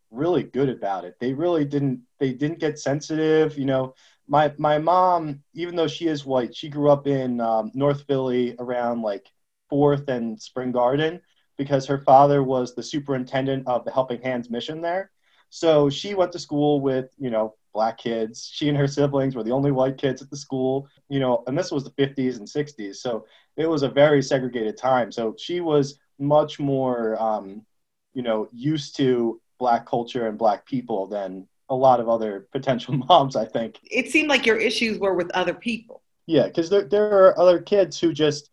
really 0.09 0.43
good 0.43 0.69
about 0.69 1.03
it. 1.05 1.15
They 1.19 1.33
really 1.33 1.65
didn't, 1.65 2.01
they 2.19 2.33
didn't 2.33 2.59
get 2.59 2.79
sensitive, 2.79 3.57
you 3.57 3.65
know, 3.65 3.93
my 4.27 4.53
my 4.57 4.77
mom, 4.77 5.43
even 5.53 5.75
though 5.75 5.87
she 5.87 6.07
is 6.07 6.25
white, 6.25 6.55
she 6.55 6.69
grew 6.69 6.89
up 6.89 7.07
in 7.07 7.39
um, 7.39 7.71
North 7.73 8.03
Philly 8.07 8.55
around 8.59 9.01
like 9.01 9.25
Fourth 9.69 10.07
and 10.09 10.41
Spring 10.41 10.71
Garden 10.71 11.21
because 11.57 11.85
her 11.85 11.99
father 11.99 12.43
was 12.43 12.73
the 12.73 12.83
superintendent 12.83 13.67
of 13.67 13.85
the 13.85 13.91
Helping 13.91 14.21
Hands 14.21 14.49
mission 14.49 14.81
there. 14.81 15.11
So 15.49 15.89
she 15.89 16.15
went 16.15 16.31
to 16.33 16.39
school 16.39 16.81
with 16.81 17.13
you 17.17 17.29
know 17.29 17.55
black 17.73 17.97
kids. 17.97 18.49
She 18.51 18.69
and 18.69 18.77
her 18.77 18.87
siblings 18.87 19.35
were 19.35 19.43
the 19.43 19.51
only 19.51 19.71
white 19.71 19.97
kids 19.97 20.21
at 20.21 20.29
the 20.29 20.37
school. 20.37 20.87
You 21.09 21.19
know, 21.19 21.43
and 21.47 21.57
this 21.57 21.71
was 21.71 21.83
the 21.83 21.91
50s 21.91 22.37
and 22.37 22.47
60s, 22.47 22.95
so 22.95 23.25
it 23.57 23.67
was 23.67 23.83
a 23.83 23.89
very 23.89 24.21
segregated 24.21 24.77
time. 24.77 25.11
So 25.11 25.35
she 25.37 25.61
was 25.61 25.99
much 26.19 26.59
more, 26.59 27.21
um, 27.21 27.65
you 28.13 28.21
know, 28.21 28.49
used 28.51 28.95
to 28.97 29.41
black 29.59 29.85
culture 29.85 30.27
and 30.27 30.37
black 30.37 30.65
people 30.65 31.07
than 31.07 31.47
a 31.69 31.75
lot 31.75 31.99
of 31.99 32.09
other 32.09 32.47
potential 32.51 32.93
moms, 33.09 33.35
I 33.35 33.45
think. 33.45 33.79
It 33.83 34.11
seemed 34.11 34.29
like 34.29 34.45
your 34.45 34.57
issues 34.57 34.99
were 34.99 35.15
with 35.15 35.31
other 35.31 35.53
people. 35.53 36.01
Yeah, 36.27 36.47
because 36.47 36.69
there, 36.69 36.85
there 36.85 37.27
are 37.27 37.39
other 37.39 37.59
kids 37.61 37.99
who 37.99 38.11
just, 38.11 38.49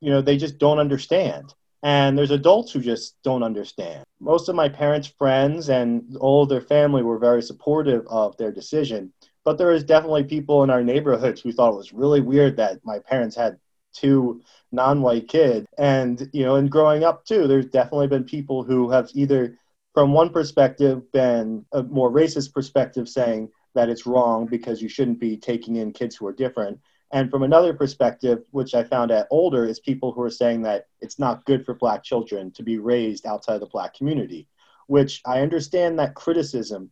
you 0.00 0.10
know, 0.10 0.20
they 0.20 0.36
just 0.36 0.58
don't 0.58 0.78
understand. 0.78 1.54
And 1.82 2.16
there's 2.16 2.30
adults 2.30 2.72
who 2.72 2.80
just 2.80 3.16
don't 3.24 3.42
understand. 3.42 4.04
Most 4.20 4.48
of 4.48 4.54
my 4.54 4.68
parents' 4.68 5.08
friends 5.18 5.68
and 5.68 6.16
all 6.18 6.46
their 6.46 6.60
family 6.60 7.02
were 7.02 7.18
very 7.18 7.42
supportive 7.42 8.06
of 8.06 8.36
their 8.36 8.52
decision. 8.52 9.12
But 9.44 9.58
there 9.58 9.68
was 9.68 9.82
definitely 9.82 10.24
people 10.24 10.62
in 10.62 10.70
our 10.70 10.84
neighborhoods 10.84 11.40
who 11.40 11.52
thought 11.52 11.72
it 11.72 11.76
was 11.76 11.92
really 11.92 12.20
weird 12.20 12.56
that 12.56 12.78
my 12.84 13.00
parents 13.00 13.34
had 13.34 13.58
two 13.92 14.40
non-white 14.70 15.28
kids. 15.28 15.66
And, 15.76 16.30
you 16.32 16.44
know, 16.44 16.54
and 16.54 16.70
growing 16.70 17.02
up 17.02 17.24
too, 17.24 17.48
there's 17.48 17.66
definitely 17.66 18.06
been 18.06 18.24
people 18.24 18.62
who 18.62 18.90
have 18.90 19.10
either 19.14 19.58
from 19.94 20.12
one 20.12 20.30
perspective 20.30 21.10
been 21.12 21.66
a 21.72 21.82
more 21.82 22.10
racist 22.10 22.52
perspective 22.52 23.08
saying 23.08 23.50
that 23.74 23.88
it's 23.88 24.06
wrong 24.06 24.46
because 24.46 24.80
you 24.80 24.88
shouldn't 24.88 25.18
be 25.18 25.36
taking 25.36 25.76
in 25.76 25.92
kids 25.92 26.16
who 26.16 26.26
are 26.26 26.32
different. 26.32 26.78
And 27.12 27.30
from 27.30 27.42
another 27.42 27.74
perspective, 27.74 28.42
which 28.52 28.74
I 28.74 28.84
found 28.84 29.10
at 29.10 29.26
older, 29.30 29.66
is 29.66 29.78
people 29.78 30.12
who 30.12 30.22
are 30.22 30.30
saying 30.30 30.62
that 30.62 30.86
it's 31.00 31.18
not 31.18 31.44
good 31.44 31.64
for 31.64 31.74
black 31.74 32.02
children 32.02 32.50
to 32.52 32.62
be 32.62 32.78
raised 32.78 33.26
outside 33.26 33.58
the 33.58 33.66
black 33.66 33.94
community, 33.94 34.48
which 34.86 35.20
I 35.26 35.42
understand 35.42 35.98
that 35.98 36.14
criticism, 36.14 36.90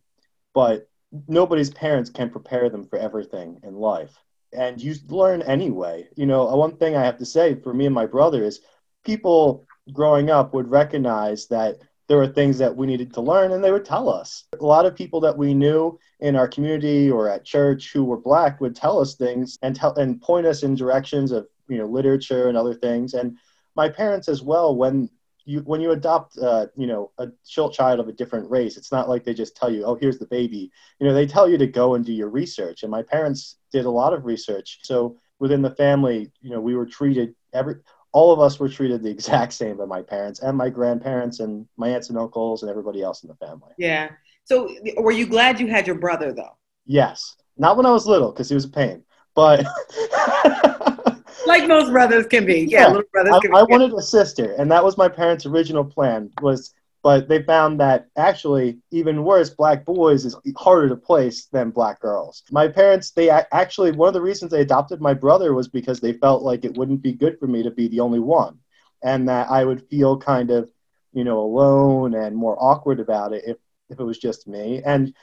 but 0.53 0.87
nobody's 1.27 1.71
parents 1.71 2.09
can 2.09 2.29
prepare 2.29 2.69
them 2.69 2.85
for 2.85 2.99
everything 2.99 3.59
in 3.63 3.75
life. 3.75 4.15
And 4.53 4.79
you 4.81 4.95
learn 5.07 5.41
anyway. 5.41 6.07
You 6.15 6.27
know, 6.27 6.47
uh, 6.47 6.55
one 6.55 6.77
thing 6.77 6.95
I 6.95 7.03
have 7.03 7.17
to 7.17 7.25
say 7.25 7.55
for 7.55 7.73
me 7.73 7.87
and 7.87 7.95
my 7.95 8.05
brother 8.05 8.43
is 8.43 8.61
people 9.03 9.65
growing 9.91 10.29
up 10.29 10.53
would 10.53 10.69
recognize 10.69 11.47
that 11.47 11.79
there 12.11 12.17
were 12.17 12.27
things 12.27 12.57
that 12.57 12.75
we 12.75 12.87
needed 12.87 13.13
to 13.13 13.21
learn 13.21 13.53
and 13.53 13.63
they 13.63 13.71
would 13.71 13.85
tell 13.85 14.09
us. 14.09 14.43
A 14.59 14.65
lot 14.65 14.85
of 14.85 14.93
people 14.93 15.21
that 15.21 15.37
we 15.37 15.53
knew 15.53 15.97
in 16.19 16.35
our 16.35 16.45
community 16.45 17.09
or 17.09 17.29
at 17.29 17.45
church 17.45 17.93
who 17.93 18.03
were 18.03 18.17
black 18.17 18.59
would 18.59 18.75
tell 18.75 18.99
us 18.99 19.15
things 19.15 19.57
and 19.61 19.73
tell 19.73 19.95
and 19.95 20.21
point 20.21 20.45
us 20.45 20.63
in 20.63 20.75
directions 20.75 21.31
of, 21.31 21.47
you 21.69 21.77
know, 21.77 21.85
literature 21.85 22.49
and 22.49 22.57
other 22.57 22.73
things. 22.73 23.13
And 23.13 23.37
my 23.77 23.87
parents 23.87 24.27
as 24.27 24.41
well 24.41 24.75
when 24.75 25.09
you 25.45 25.61
when 25.61 25.79
you 25.79 25.91
adopt 25.91 26.37
uh, 26.37 26.65
you 26.75 26.85
know 26.85 27.11
a 27.17 27.29
child 27.71 28.01
of 28.01 28.09
a 28.09 28.13
different 28.13 28.47
race 28.51 28.75
it's 28.77 28.91
not 28.91 29.07
like 29.09 29.23
they 29.23 29.33
just 29.33 29.55
tell 29.55 29.71
you 29.71 29.83
oh 29.85 29.95
here's 29.95 30.19
the 30.19 30.27
baby 30.27 30.69
you 30.99 31.07
know 31.07 31.13
they 31.13 31.25
tell 31.25 31.49
you 31.49 31.57
to 31.57 31.65
go 31.65 31.95
and 31.95 32.05
do 32.05 32.13
your 32.13 32.29
research 32.29 32.83
and 32.83 32.91
my 32.91 33.01
parents 33.01 33.57
did 33.71 33.85
a 33.85 33.89
lot 33.89 34.13
of 34.13 34.25
research 34.25 34.79
so 34.83 35.17
within 35.39 35.63
the 35.63 35.75
family 35.75 36.31
you 36.41 36.51
know 36.51 36.61
we 36.61 36.75
were 36.75 36.85
treated 36.85 37.33
every 37.53 37.75
all 38.13 38.31
of 38.31 38.39
us 38.39 38.59
were 38.59 38.69
treated 38.69 39.03
the 39.03 39.09
exact 39.09 39.53
same 39.53 39.77
by 39.77 39.85
my 39.85 40.01
parents 40.01 40.41
and 40.41 40.57
my 40.57 40.69
grandparents 40.69 41.39
and 41.39 41.65
my 41.77 41.89
aunts 41.89 42.09
and 42.09 42.17
uncles 42.17 42.61
and 42.61 42.69
everybody 42.69 43.01
else 43.01 43.23
in 43.23 43.29
the 43.29 43.35
family. 43.35 43.71
Yeah. 43.77 44.09
So 44.43 44.73
were 44.97 45.11
you 45.11 45.25
glad 45.25 45.59
you 45.59 45.67
had 45.67 45.87
your 45.87 45.97
brother 45.97 46.33
though? 46.33 46.57
Yes. 46.85 47.35
Not 47.57 47.77
when 47.77 47.85
I 47.85 47.91
was 47.91 48.07
little 48.07 48.31
because 48.31 48.49
he 48.49 48.55
was 48.55 48.65
a 48.65 48.69
pain, 48.69 49.03
but 49.35 49.63
like 51.45 51.67
most 51.67 51.91
brothers 51.91 52.25
can 52.27 52.45
be. 52.45 52.61
Yeah, 52.61 52.81
yeah. 52.81 52.87
little 52.87 53.03
brothers 53.11 53.33
I, 53.53 53.59
I 53.59 53.63
wanted 53.63 53.93
a 53.93 54.01
sister, 54.01 54.53
and 54.53 54.71
that 54.71 54.83
was 54.83 54.97
my 54.97 55.07
parents' 55.07 55.45
original 55.45 55.83
plan 55.83 56.31
was 56.41 56.73
but 57.03 57.27
they 57.27 57.41
found 57.43 57.79
that 57.79 58.07
actually 58.15 58.79
even 58.91 59.23
worse 59.23 59.49
black 59.49 59.85
boys 59.85 60.25
is 60.25 60.35
harder 60.57 60.89
to 60.89 60.95
place 60.95 61.45
than 61.47 61.71
black 61.71 61.99
girls. 61.99 62.43
My 62.51 62.67
parents 62.67 63.11
they 63.11 63.29
actually 63.29 63.91
one 63.91 64.07
of 64.07 64.13
the 64.13 64.21
reasons 64.21 64.51
they 64.51 64.61
adopted 64.61 65.01
my 65.01 65.13
brother 65.13 65.53
was 65.53 65.67
because 65.67 65.99
they 65.99 66.13
felt 66.13 66.43
like 66.43 66.63
it 66.63 66.77
wouldn't 66.77 67.01
be 67.01 67.13
good 67.13 67.39
for 67.39 67.47
me 67.47 67.63
to 67.63 67.71
be 67.71 67.87
the 67.87 67.99
only 67.99 68.19
one 68.19 68.59
and 69.03 69.27
that 69.29 69.49
i 69.49 69.63
would 69.63 69.87
feel 69.89 70.17
kind 70.17 70.51
of 70.51 70.69
you 71.13 71.23
know 71.23 71.39
alone 71.39 72.13
and 72.13 72.35
more 72.35 72.57
awkward 72.61 72.99
about 72.99 73.33
it 73.33 73.43
if, 73.45 73.57
if 73.89 73.99
it 73.99 74.03
was 74.03 74.17
just 74.17 74.47
me. 74.47 74.81
And 74.83 75.13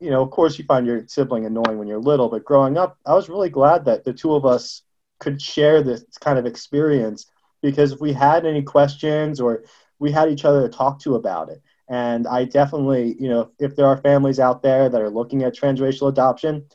you 0.00 0.10
know 0.10 0.22
of 0.22 0.30
course 0.30 0.58
you 0.58 0.64
find 0.64 0.86
your 0.86 1.06
sibling 1.06 1.46
annoying 1.46 1.78
when 1.78 1.88
you're 1.88 2.00
little 2.00 2.28
but 2.28 2.44
growing 2.44 2.76
up 2.76 2.98
i 3.06 3.14
was 3.14 3.28
really 3.28 3.48
glad 3.48 3.84
that 3.84 4.04
the 4.04 4.12
two 4.12 4.34
of 4.34 4.44
us 4.44 4.82
could 5.20 5.40
share 5.40 5.82
this 5.82 6.04
kind 6.20 6.36
of 6.36 6.46
experience 6.46 7.26
because 7.62 7.92
if 7.92 8.00
we 8.00 8.12
had 8.12 8.44
any 8.44 8.62
questions 8.62 9.40
or 9.40 9.62
we 9.98 10.10
had 10.10 10.30
each 10.30 10.44
other 10.44 10.62
to 10.62 10.68
talk 10.68 11.00
to 11.00 11.14
about 11.14 11.48
it. 11.48 11.62
And 11.88 12.26
I 12.26 12.44
definitely, 12.44 13.16
you 13.18 13.28
know, 13.28 13.50
if 13.58 13.76
there 13.76 13.86
are 13.86 13.96
families 13.98 14.40
out 14.40 14.62
there 14.62 14.88
that 14.88 15.00
are 15.00 15.10
looking 15.10 15.42
at 15.42 15.54
transracial 15.54 16.08
adoption, 16.08 16.66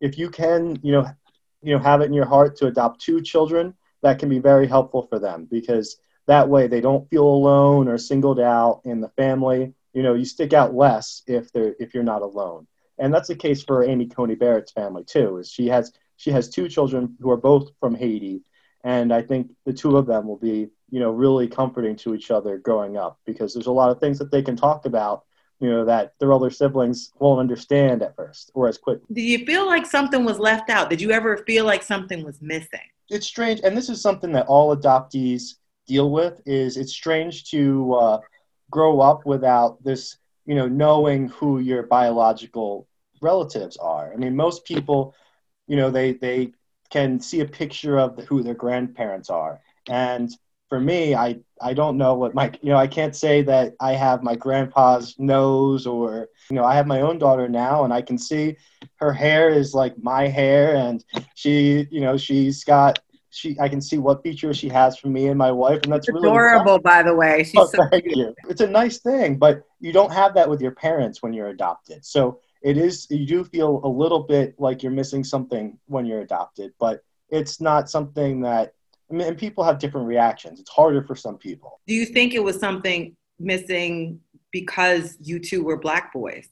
if 0.00 0.18
you 0.18 0.30
can, 0.30 0.78
you 0.82 0.92
know, 0.92 1.06
you 1.62 1.72
know, 1.74 1.82
have 1.82 2.00
it 2.00 2.06
in 2.06 2.12
your 2.12 2.26
heart 2.26 2.56
to 2.56 2.66
adopt 2.66 3.00
two 3.00 3.20
children, 3.20 3.74
that 4.02 4.18
can 4.18 4.28
be 4.28 4.38
very 4.38 4.66
helpful 4.66 5.06
for 5.08 5.18
them 5.18 5.48
because 5.50 5.98
that 6.26 6.48
way 6.48 6.66
they 6.66 6.80
don't 6.80 7.08
feel 7.08 7.26
alone 7.26 7.88
or 7.88 7.98
singled 7.98 8.38
out 8.38 8.82
in 8.84 9.00
the 9.00 9.08
family. 9.10 9.74
You 9.94 10.02
know, 10.02 10.14
you 10.14 10.24
stick 10.24 10.52
out 10.52 10.74
less 10.74 11.22
if 11.26 11.50
they're 11.52 11.74
if 11.80 11.94
you're 11.94 12.04
not 12.04 12.22
alone. 12.22 12.66
And 12.98 13.12
that's 13.12 13.28
the 13.28 13.34
case 13.34 13.62
for 13.62 13.84
Amy 13.84 14.06
Coney 14.06 14.34
Barrett's 14.34 14.72
family 14.72 15.04
too. 15.04 15.38
Is 15.38 15.50
she 15.50 15.68
has 15.68 15.92
she 16.16 16.30
has 16.30 16.48
two 16.48 16.68
children 16.68 17.16
who 17.20 17.30
are 17.30 17.36
both 17.36 17.70
from 17.80 17.94
Haiti, 17.94 18.42
and 18.84 19.12
I 19.12 19.22
think 19.22 19.50
the 19.64 19.72
two 19.72 19.96
of 19.96 20.06
them 20.06 20.28
will 20.28 20.36
be 20.36 20.68
you 20.90 21.00
know 21.00 21.10
really 21.10 21.48
comforting 21.48 21.96
to 21.96 22.14
each 22.14 22.30
other 22.30 22.58
growing 22.58 22.96
up 22.96 23.18
because 23.26 23.54
there's 23.54 23.66
a 23.66 23.72
lot 23.72 23.90
of 23.90 24.00
things 24.00 24.18
that 24.18 24.30
they 24.30 24.42
can 24.42 24.56
talk 24.56 24.86
about 24.86 25.24
you 25.60 25.70
know 25.70 25.84
that 25.84 26.14
their 26.20 26.32
other 26.32 26.50
siblings 26.50 27.12
won't 27.18 27.40
understand 27.40 28.02
at 28.02 28.14
first 28.14 28.50
or 28.54 28.68
as 28.68 28.78
quick. 28.78 29.00
Do 29.12 29.20
you 29.20 29.44
feel 29.44 29.66
like 29.66 29.86
something 29.86 30.24
was 30.24 30.38
left 30.38 30.70
out? 30.70 30.88
Did 30.88 31.00
you 31.00 31.10
ever 31.10 31.38
feel 31.38 31.64
like 31.64 31.82
something 31.82 32.24
was 32.24 32.40
missing? 32.40 32.80
It's 33.08 33.26
strange 33.26 33.60
and 33.64 33.76
this 33.76 33.88
is 33.88 34.00
something 34.00 34.32
that 34.32 34.46
all 34.46 34.76
adoptees 34.76 35.54
deal 35.86 36.10
with 36.10 36.40
is 36.46 36.76
it's 36.76 36.92
strange 36.92 37.50
to 37.50 37.94
uh, 37.94 38.20
grow 38.70 39.00
up 39.00 39.26
without 39.26 39.82
this 39.82 40.18
you 40.46 40.54
know 40.54 40.68
knowing 40.68 41.28
who 41.28 41.58
your 41.58 41.82
biological 41.84 42.86
relatives 43.20 43.76
are. 43.78 44.12
I 44.12 44.16
mean 44.16 44.36
most 44.36 44.64
people 44.64 45.14
you 45.66 45.76
know 45.76 45.90
they 45.90 46.12
they 46.12 46.52
can 46.90 47.20
see 47.20 47.40
a 47.40 47.44
picture 47.44 47.98
of 47.98 48.16
the, 48.16 48.24
who 48.24 48.42
their 48.42 48.54
grandparents 48.54 49.28
are 49.28 49.60
and 49.88 50.30
for 50.68 50.80
me, 50.80 51.14
I 51.14 51.38
I 51.60 51.72
don't 51.74 51.96
know 51.96 52.14
what 52.14 52.34
my 52.34 52.52
you 52.62 52.70
know 52.70 52.76
I 52.76 52.86
can't 52.86 53.16
say 53.16 53.42
that 53.42 53.74
I 53.80 53.92
have 53.92 54.22
my 54.22 54.36
grandpa's 54.36 55.16
nose 55.18 55.86
or 55.86 56.28
you 56.50 56.56
know 56.56 56.64
I 56.64 56.74
have 56.74 56.86
my 56.86 57.00
own 57.00 57.18
daughter 57.18 57.48
now 57.48 57.84
and 57.84 57.92
I 57.92 58.02
can 58.02 58.18
see 58.18 58.56
her 58.96 59.12
hair 59.12 59.48
is 59.48 59.74
like 59.74 59.94
my 60.02 60.28
hair 60.28 60.76
and 60.76 61.04
she 61.34 61.88
you 61.90 62.00
know 62.00 62.16
she's 62.16 62.64
got 62.64 62.98
she 63.30 63.56
I 63.60 63.68
can 63.68 63.80
see 63.80 63.98
what 63.98 64.22
features 64.22 64.56
she 64.56 64.68
has 64.68 64.98
from 64.98 65.12
me 65.12 65.28
and 65.28 65.38
my 65.38 65.50
wife 65.50 65.80
and 65.84 65.92
that's 65.92 66.08
it's 66.08 66.14
really 66.14 66.28
adorable 66.28 66.78
by 66.78 67.02
the 67.02 67.14
way. 67.14 67.44
She's 67.44 67.56
oh, 67.56 67.66
so 67.66 67.88
thank 67.90 68.04
cute. 68.04 68.16
you. 68.16 68.34
It's 68.48 68.60
a 68.60 68.66
nice 68.66 68.98
thing, 68.98 69.36
but 69.36 69.62
you 69.80 69.92
don't 69.92 70.12
have 70.12 70.34
that 70.34 70.48
with 70.48 70.60
your 70.60 70.72
parents 70.72 71.22
when 71.22 71.32
you're 71.32 71.48
adopted. 71.48 72.04
So 72.04 72.40
it 72.62 72.76
is 72.76 73.06
you 73.10 73.26
do 73.26 73.44
feel 73.44 73.80
a 73.84 73.88
little 73.88 74.20
bit 74.20 74.54
like 74.58 74.82
you're 74.82 74.92
missing 74.92 75.24
something 75.24 75.78
when 75.86 76.06
you're 76.06 76.20
adopted, 76.20 76.72
but 76.78 77.02
it's 77.30 77.60
not 77.60 77.90
something 77.90 78.40
that 78.42 78.74
I 79.10 79.14
mean, 79.14 79.26
and 79.26 79.38
people 79.38 79.64
have 79.64 79.78
different 79.78 80.06
reactions. 80.06 80.60
It's 80.60 80.70
harder 80.70 81.02
for 81.02 81.16
some 81.16 81.38
people. 81.38 81.80
Do 81.86 81.94
you 81.94 82.04
think 82.04 82.34
it 82.34 82.42
was 82.42 82.58
something 82.58 83.16
missing 83.38 84.20
because 84.52 85.16
you 85.20 85.38
two 85.38 85.64
were 85.64 85.78
black 85.78 86.12
boys? 86.12 86.48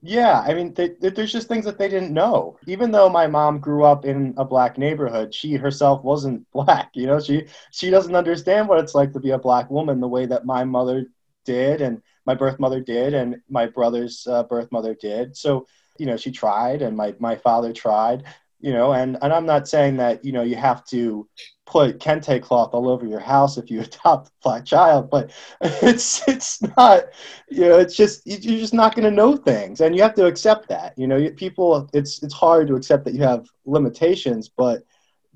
Yeah, 0.00 0.44
I 0.46 0.54
mean, 0.54 0.74
they, 0.74 0.90
they, 1.00 1.10
there's 1.10 1.32
just 1.32 1.48
things 1.48 1.64
that 1.64 1.76
they 1.76 1.88
didn't 1.88 2.12
know. 2.12 2.56
Even 2.68 2.92
though 2.92 3.08
my 3.08 3.26
mom 3.26 3.58
grew 3.58 3.84
up 3.84 4.04
in 4.04 4.32
a 4.36 4.44
black 4.44 4.78
neighborhood, 4.78 5.34
she 5.34 5.54
herself 5.54 6.04
wasn't 6.04 6.48
black. 6.52 6.90
You 6.94 7.06
know, 7.06 7.20
she 7.20 7.46
she 7.72 7.90
doesn't 7.90 8.14
understand 8.14 8.68
what 8.68 8.78
it's 8.78 8.94
like 8.94 9.12
to 9.14 9.20
be 9.20 9.30
a 9.30 9.38
black 9.38 9.70
woman 9.70 10.00
the 10.00 10.08
way 10.08 10.26
that 10.26 10.46
my 10.46 10.64
mother 10.64 11.06
did, 11.44 11.80
and 11.80 12.00
my 12.26 12.34
birth 12.34 12.60
mother 12.60 12.80
did, 12.80 13.12
and 13.14 13.36
my 13.48 13.66
brother's 13.66 14.26
uh, 14.28 14.44
birth 14.44 14.70
mother 14.70 14.94
did. 14.94 15.36
So, 15.36 15.66
you 15.98 16.06
know, 16.06 16.16
she 16.16 16.30
tried, 16.30 16.82
and 16.82 16.96
my 16.96 17.14
my 17.18 17.34
father 17.34 17.72
tried. 17.72 18.22
You 18.60 18.72
know, 18.72 18.92
and 18.92 19.16
and 19.22 19.32
I'm 19.32 19.46
not 19.46 19.68
saying 19.68 19.98
that 19.98 20.24
you 20.24 20.32
know 20.32 20.42
you 20.42 20.56
have 20.56 20.84
to 20.86 21.28
put 21.68 21.98
kente 22.00 22.42
cloth 22.42 22.70
all 22.72 22.88
over 22.88 23.06
your 23.06 23.20
house 23.20 23.58
if 23.58 23.70
you 23.70 23.80
adopt 23.82 24.28
a 24.28 24.30
black 24.42 24.64
child 24.64 25.10
but 25.10 25.30
it's 25.60 26.26
it's 26.26 26.62
not 26.76 27.04
you 27.50 27.60
know 27.60 27.78
it's 27.78 27.94
just 27.94 28.26
you're 28.26 28.58
just 28.58 28.72
not 28.72 28.94
going 28.94 29.04
to 29.04 29.10
know 29.10 29.36
things 29.36 29.80
and 29.80 29.94
you 29.94 30.02
have 30.02 30.14
to 30.14 30.24
accept 30.26 30.68
that 30.68 30.94
you 30.96 31.06
know 31.06 31.30
people 31.36 31.88
it's 31.92 32.22
it's 32.22 32.32
hard 32.32 32.66
to 32.66 32.74
accept 32.74 33.04
that 33.04 33.14
you 33.14 33.22
have 33.22 33.46
limitations 33.66 34.48
but 34.48 34.82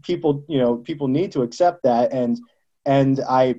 people 0.03 0.45
you 0.49 0.59
know 0.59 0.77
people 0.77 1.07
need 1.07 1.31
to 1.31 1.43
accept 1.43 1.83
that 1.83 2.13
and 2.13 2.39
and 2.87 3.21
i 3.29 3.55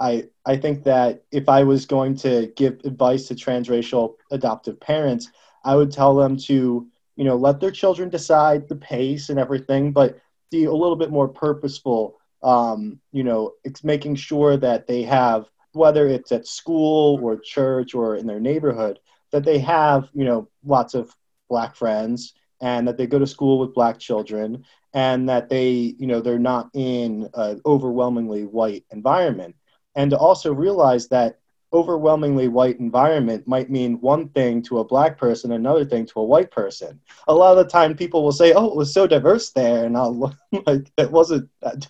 i 0.00 0.24
i 0.46 0.56
think 0.56 0.82
that 0.82 1.22
if 1.30 1.48
i 1.48 1.62
was 1.62 1.84
going 1.84 2.14
to 2.14 2.50
give 2.56 2.80
advice 2.84 3.28
to 3.28 3.34
transracial 3.34 4.14
adoptive 4.30 4.80
parents 4.80 5.30
i 5.64 5.76
would 5.76 5.92
tell 5.92 6.14
them 6.14 6.36
to 6.36 6.86
you 7.16 7.24
know 7.24 7.36
let 7.36 7.60
their 7.60 7.70
children 7.70 8.08
decide 8.08 8.68
the 8.68 8.76
pace 8.76 9.28
and 9.28 9.38
everything 9.38 9.92
but 9.92 10.18
be 10.54 10.64
a 10.64 10.72
little 10.72 10.96
bit 10.96 11.10
more 11.10 11.28
purposeful. 11.28 12.18
Um, 12.42 13.00
you 13.12 13.24
know, 13.24 13.54
it's 13.64 13.82
making 13.82 14.14
sure 14.16 14.56
that 14.56 14.86
they 14.86 15.02
have, 15.02 15.46
whether 15.72 16.06
it's 16.06 16.30
at 16.30 16.46
school 16.46 17.18
or 17.22 17.36
church 17.38 17.94
or 17.94 18.16
in 18.16 18.26
their 18.26 18.40
neighborhood, 18.40 19.00
that 19.32 19.44
they 19.44 19.58
have, 19.58 20.08
you 20.14 20.24
know, 20.24 20.48
lots 20.64 20.94
of 20.94 21.12
black 21.48 21.74
friends 21.74 22.34
and 22.60 22.86
that 22.86 22.96
they 22.96 23.06
go 23.06 23.18
to 23.18 23.26
school 23.26 23.58
with 23.58 23.74
black 23.74 23.98
children 23.98 24.64
and 24.92 25.28
that 25.28 25.48
they, 25.48 25.96
you 25.98 26.06
know, 26.06 26.20
they're 26.20 26.38
not 26.38 26.70
in 26.74 27.28
an 27.34 27.60
overwhelmingly 27.66 28.44
white 28.44 28.84
environment. 28.92 29.56
And 29.96 30.10
to 30.12 30.18
also 30.18 30.54
realize 30.54 31.08
that 31.08 31.40
overwhelmingly 31.74 32.48
white 32.48 32.78
environment 32.78 33.46
might 33.46 33.68
mean 33.68 34.00
one 34.00 34.28
thing 34.30 34.62
to 34.62 34.78
a 34.78 34.84
black 34.84 35.18
person, 35.18 35.52
another 35.52 35.84
thing 35.84 36.06
to 36.06 36.20
a 36.20 36.24
white 36.24 36.50
person. 36.50 37.00
A 37.28 37.34
lot 37.34 37.58
of 37.58 37.64
the 37.64 37.70
time, 37.70 37.96
people 37.96 38.22
will 38.22 38.32
say, 38.32 38.52
"Oh, 38.52 38.66
it 38.66 38.76
was 38.76 38.94
so 38.94 39.06
diverse 39.06 39.50
there," 39.50 39.84
and 39.84 39.96
I'll 39.96 40.34
like, 40.66 40.90
"It 40.96 41.10
wasn't." 41.10 41.50
That. 41.60 41.86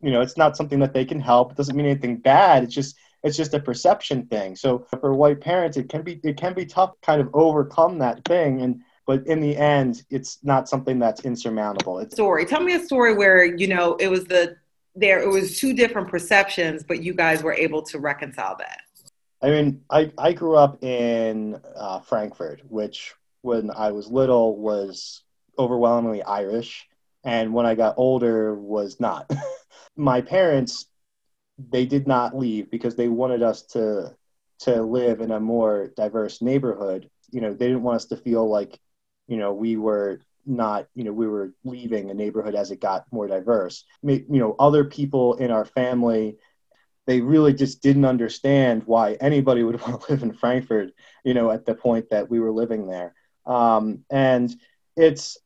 You 0.00 0.10
know, 0.10 0.20
it's 0.20 0.36
not 0.36 0.54
something 0.54 0.80
that 0.80 0.92
they 0.92 1.06
can 1.06 1.18
help. 1.18 1.52
It 1.52 1.56
doesn't 1.56 1.74
mean 1.74 1.86
anything 1.86 2.18
bad. 2.18 2.62
It's 2.62 2.74
just 2.74 2.96
it's 3.22 3.38
just 3.38 3.54
a 3.54 3.60
perception 3.60 4.26
thing. 4.26 4.54
So 4.54 4.86
for 5.00 5.14
white 5.14 5.40
parents, 5.40 5.78
it 5.78 5.88
can 5.88 6.02
be 6.02 6.20
it 6.22 6.36
can 6.36 6.52
be 6.52 6.66
tough, 6.66 6.92
kind 7.00 7.22
of 7.22 7.30
overcome 7.32 7.98
that 8.00 8.22
thing 8.26 8.60
and 8.60 8.82
but 9.06 9.26
in 9.26 9.40
the 9.40 9.56
end 9.56 10.02
it's 10.10 10.38
not 10.42 10.66
something 10.66 10.98
that's 10.98 11.22
insurmountable 11.22 11.98
it's 11.98 12.14
story 12.14 12.46
tell 12.46 12.62
me 12.62 12.74
a 12.74 12.82
story 12.82 13.14
where 13.14 13.44
you 13.44 13.66
know 13.66 13.96
it 13.96 14.08
was 14.08 14.24
the 14.24 14.56
there 14.94 15.20
it 15.20 15.28
was 15.28 15.58
two 15.58 15.74
different 15.74 16.08
perceptions, 16.08 16.82
but 16.82 17.02
you 17.02 17.14
guys 17.14 17.42
were 17.42 17.52
able 17.54 17.82
to 17.82 17.98
reconcile 17.98 18.56
that. 18.58 18.80
I 19.42 19.50
mean, 19.50 19.82
I, 19.90 20.10
I 20.16 20.32
grew 20.32 20.56
up 20.56 20.82
in 20.82 21.60
uh, 21.76 22.00
Frankford, 22.00 22.62
which 22.68 23.14
when 23.42 23.70
I 23.70 23.92
was 23.92 24.08
little 24.08 24.56
was 24.56 25.22
overwhelmingly 25.58 26.22
Irish, 26.22 26.86
and 27.24 27.52
when 27.52 27.66
I 27.66 27.74
got 27.74 27.94
older 27.98 28.54
was 28.54 29.00
not. 29.00 29.30
My 29.96 30.20
parents, 30.20 30.86
they 31.58 31.86
did 31.86 32.06
not 32.06 32.36
leave 32.36 32.70
because 32.70 32.96
they 32.96 33.08
wanted 33.08 33.42
us 33.42 33.62
to 33.62 34.16
to 34.60 34.82
live 34.82 35.20
in 35.20 35.30
a 35.30 35.40
more 35.40 35.88
diverse 35.96 36.40
neighborhood. 36.40 37.10
You 37.30 37.40
know, 37.40 37.52
they 37.52 37.66
didn't 37.66 37.82
want 37.82 37.96
us 37.96 38.06
to 38.06 38.16
feel 38.16 38.48
like, 38.48 38.78
you 39.26 39.36
know, 39.36 39.52
we 39.52 39.76
were 39.76 40.20
not, 40.46 40.86
you 40.94 41.04
know, 41.04 41.12
we 41.12 41.28
were 41.28 41.52
leaving 41.64 42.10
a 42.10 42.14
neighborhood 42.14 42.54
as 42.54 42.70
it 42.70 42.80
got 42.80 43.04
more 43.12 43.26
diverse. 43.26 43.84
You 44.02 44.24
know, 44.28 44.56
other 44.58 44.84
people 44.84 45.34
in 45.34 45.50
our 45.50 45.64
family 45.64 46.36
they 47.06 47.20
really 47.20 47.52
just 47.52 47.82
didn't 47.82 48.04
understand 48.04 48.82
why 48.86 49.14
anybody 49.20 49.62
would 49.62 49.80
want 49.82 50.00
to 50.02 50.12
live 50.12 50.22
in 50.22 50.32
Frankford, 50.32 50.92
you 51.24 51.34
know, 51.34 51.50
at 51.50 51.66
the 51.66 51.74
point 51.74 52.10
that 52.10 52.30
we 52.30 52.40
were 52.40 52.52
living 52.52 52.86
there. 52.86 53.14
Um, 53.46 54.04
and 54.10 54.54
it's 54.96 55.38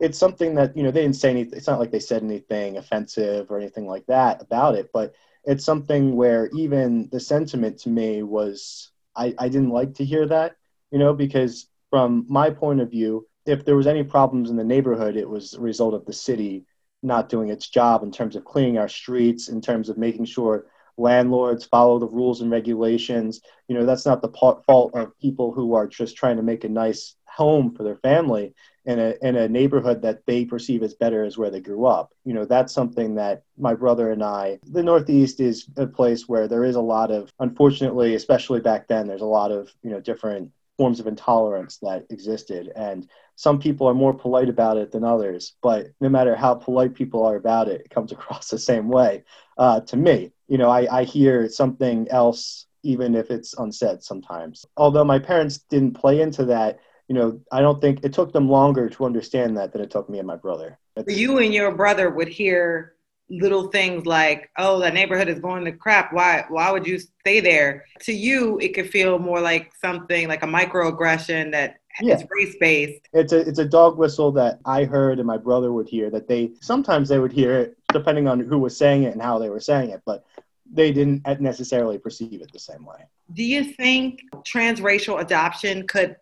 it's 0.00 0.18
something 0.18 0.54
that 0.56 0.76
you 0.76 0.82
know 0.82 0.90
they 0.90 1.02
didn't 1.02 1.16
say 1.16 1.30
anything. 1.30 1.56
It's 1.56 1.66
not 1.66 1.80
like 1.80 1.90
they 1.90 2.00
said 2.00 2.22
anything 2.22 2.76
offensive 2.76 3.50
or 3.50 3.58
anything 3.58 3.86
like 3.86 4.06
that 4.06 4.42
about 4.42 4.74
it, 4.74 4.90
but 4.92 5.14
it's 5.44 5.64
something 5.64 6.16
where 6.16 6.48
even 6.54 7.08
the 7.12 7.20
sentiment 7.20 7.78
to 7.80 7.88
me 7.90 8.22
was 8.22 8.90
I, 9.16 9.34
I 9.38 9.48
didn't 9.48 9.70
like 9.70 9.94
to 9.94 10.04
hear 10.04 10.26
that, 10.26 10.56
you 10.90 10.98
know, 10.98 11.14
because 11.14 11.66
from 11.90 12.26
my 12.28 12.50
point 12.50 12.80
of 12.80 12.90
view, 12.90 13.26
if 13.50 13.64
there 13.64 13.76
was 13.76 13.86
any 13.86 14.04
problems 14.04 14.50
in 14.50 14.56
the 14.56 14.64
neighborhood, 14.64 15.16
it 15.16 15.28
was 15.28 15.54
a 15.54 15.60
result 15.60 15.94
of 15.94 16.06
the 16.06 16.12
city 16.12 16.64
not 17.02 17.28
doing 17.28 17.48
its 17.48 17.68
job 17.68 18.02
in 18.02 18.12
terms 18.12 18.36
of 18.36 18.44
cleaning 18.44 18.78
our 18.78 18.88
streets, 18.88 19.48
in 19.48 19.60
terms 19.60 19.88
of 19.88 19.98
making 19.98 20.26
sure 20.26 20.66
landlords 20.96 21.64
follow 21.64 21.98
the 21.98 22.06
rules 22.06 22.42
and 22.42 22.50
regulations. 22.50 23.40
You 23.68 23.76
know, 23.76 23.86
that's 23.86 24.06
not 24.06 24.22
the 24.22 24.28
fault 24.66 24.94
of 24.94 25.18
people 25.18 25.52
who 25.52 25.74
are 25.74 25.86
just 25.86 26.16
trying 26.16 26.36
to 26.36 26.42
make 26.42 26.64
a 26.64 26.68
nice 26.68 27.16
home 27.26 27.74
for 27.74 27.84
their 27.84 27.96
family 27.96 28.54
in 28.84 28.98
a 28.98 29.14
in 29.22 29.36
a 29.36 29.48
neighborhood 29.48 30.02
that 30.02 30.26
they 30.26 30.44
perceive 30.44 30.82
as 30.82 30.94
better 30.94 31.24
as 31.24 31.38
where 31.38 31.50
they 31.50 31.60
grew 31.60 31.86
up. 31.86 32.12
You 32.24 32.34
know, 32.34 32.44
that's 32.44 32.72
something 32.72 33.14
that 33.14 33.42
my 33.56 33.74
brother 33.74 34.12
and 34.12 34.22
I. 34.22 34.58
The 34.70 34.82
Northeast 34.82 35.40
is 35.40 35.66
a 35.76 35.86
place 35.86 36.28
where 36.28 36.48
there 36.48 36.64
is 36.64 36.76
a 36.76 36.80
lot 36.80 37.10
of, 37.10 37.32
unfortunately, 37.40 38.14
especially 38.14 38.60
back 38.60 38.88
then, 38.88 39.06
there's 39.06 39.22
a 39.22 39.36
lot 39.40 39.52
of 39.52 39.72
you 39.82 39.90
know 39.90 40.00
different 40.00 40.50
forms 40.76 40.98
of 40.98 41.06
intolerance 41.06 41.76
that 41.82 42.06
existed 42.08 42.72
and 42.74 43.06
some 43.40 43.58
people 43.58 43.88
are 43.88 43.94
more 43.94 44.12
polite 44.12 44.50
about 44.50 44.76
it 44.76 44.92
than 44.92 45.02
others 45.02 45.54
but 45.62 45.86
no 45.98 46.10
matter 46.10 46.36
how 46.36 46.54
polite 46.54 46.94
people 46.94 47.24
are 47.24 47.36
about 47.36 47.68
it 47.68 47.80
it 47.80 47.90
comes 47.90 48.12
across 48.16 48.50
the 48.50 48.58
same 48.58 48.88
way 48.88 49.24
uh, 49.56 49.80
to 49.80 49.96
me 49.96 50.30
you 50.46 50.58
know 50.58 50.68
I, 50.68 51.00
I 51.00 51.04
hear 51.04 51.48
something 51.48 52.06
else 52.10 52.66
even 52.82 53.14
if 53.14 53.30
it's 53.30 53.54
unsaid 53.54 54.02
sometimes 54.02 54.66
although 54.76 55.04
my 55.04 55.18
parents 55.18 55.58
didn't 55.70 55.94
play 55.94 56.20
into 56.20 56.44
that 56.46 56.80
you 57.08 57.14
know 57.14 57.40
i 57.50 57.62
don't 57.62 57.80
think 57.80 58.00
it 58.02 58.12
took 58.12 58.32
them 58.32 58.48
longer 58.48 58.90
to 58.90 59.06
understand 59.06 59.56
that 59.56 59.72
than 59.72 59.80
it 59.80 59.90
took 59.90 60.10
me 60.10 60.18
and 60.18 60.28
my 60.28 60.36
brother 60.36 60.78
it's, 60.96 61.16
you 61.16 61.38
and 61.38 61.54
your 61.54 61.72
brother 61.72 62.10
would 62.10 62.28
hear 62.28 62.94
little 63.30 63.68
things 63.68 64.06
like, 64.06 64.50
"Oh, 64.58 64.80
that 64.80 64.92
neighborhood 64.92 65.28
is 65.28 65.38
going 65.38 65.64
to 65.64 65.72
crap. 65.72 66.12
Why? 66.12 66.44
Why 66.48 66.72
would 66.72 66.86
you 66.86 66.98
stay 66.98 67.38
there?" 67.40 67.84
To 68.02 68.12
you, 68.12 68.58
it 68.58 68.74
could 68.74 68.90
feel 68.90 69.18
more 69.18 69.40
like 69.40 69.70
something 69.80 70.26
like 70.26 70.42
a 70.42 70.46
microaggression 70.46 71.52
that 71.52 71.76
yeah. 72.02 72.16
is 72.16 72.24
race 72.30 72.56
based. 72.60 73.08
It's 73.12 73.32
a 73.32 73.40
it's 73.40 73.58
a 73.58 73.64
dog 73.64 73.98
whistle 73.98 74.32
that 74.32 74.60
I 74.64 74.84
heard 74.84 75.18
and 75.18 75.26
my 75.26 75.36
brother 75.36 75.72
would 75.72 75.88
hear. 75.88 76.10
That 76.10 76.28
they 76.28 76.52
sometimes 76.60 77.08
they 77.08 77.18
would 77.18 77.32
hear 77.32 77.58
it 77.58 77.76
depending 77.92 78.28
on 78.28 78.40
who 78.40 78.58
was 78.58 78.76
saying 78.76 79.04
it 79.04 79.12
and 79.12 79.22
how 79.22 79.38
they 79.38 79.50
were 79.50 79.60
saying 79.60 79.90
it, 79.90 80.02
but 80.04 80.24
they 80.72 80.92
didn't 80.92 81.26
necessarily 81.40 81.98
perceive 81.98 82.40
it 82.40 82.52
the 82.52 82.58
same 82.58 82.84
way. 82.84 83.04
Do 83.32 83.42
you 83.42 83.64
think 83.64 84.22
transracial 84.44 85.20
adoption 85.20 85.86
could 85.86 86.16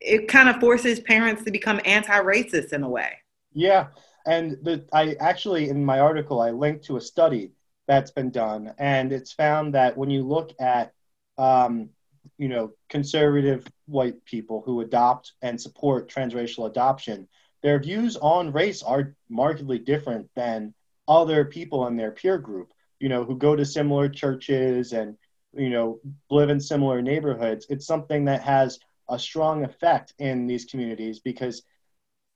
it 0.00 0.28
kind 0.28 0.48
of 0.48 0.60
forces 0.60 1.00
parents 1.00 1.44
to 1.44 1.50
become 1.50 1.80
anti-racist 1.84 2.72
in 2.72 2.82
a 2.82 2.88
way? 2.88 3.18
Yeah, 3.52 3.88
and 4.26 4.56
the, 4.62 4.84
I 4.92 5.16
actually, 5.20 5.68
in 5.68 5.84
my 5.84 6.00
article, 6.00 6.40
I 6.40 6.50
linked 6.50 6.84
to 6.86 6.96
a 6.96 7.00
study 7.00 7.52
that's 7.86 8.10
been 8.10 8.30
done, 8.30 8.72
and 8.78 9.12
it's 9.12 9.32
found 9.32 9.74
that 9.74 9.96
when 9.96 10.10
you 10.10 10.22
look 10.22 10.52
at, 10.60 10.92
um, 11.38 11.90
you 12.40 12.48
know, 12.48 12.72
conservative 12.88 13.66
white 13.86 14.24
people 14.24 14.62
who 14.64 14.80
adopt 14.80 15.32
and 15.42 15.60
support 15.60 16.08
transracial 16.08 16.66
adoption, 16.66 17.28
their 17.62 17.78
views 17.78 18.16
on 18.16 18.50
race 18.50 18.82
are 18.82 19.14
markedly 19.28 19.78
different 19.78 20.26
than 20.34 20.72
other 21.06 21.44
people 21.44 21.86
in 21.86 21.96
their 21.96 22.10
peer 22.10 22.38
group, 22.38 22.72
you 22.98 23.10
know, 23.10 23.24
who 23.24 23.36
go 23.36 23.54
to 23.54 23.66
similar 23.66 24.08
churches 24.08 24.94
and, 24.94 25.18
you 25.52 25.68
know, 25.68 26.00
live 26.30 26.48
in 26.48 26.58
similar 26.58 27.02
neighborhoods. 27.02 27.66
It's 27.68 27.86
something 27.86 28.24
that 28.24 28.40
has 28.40 28.78
a 29.10 29.18
strong 29.18 29.62
effect 29.62 30.14
in 30.18 30.46
these 30.46 30.64
communities 30.64 31.20
because 31.20 31.62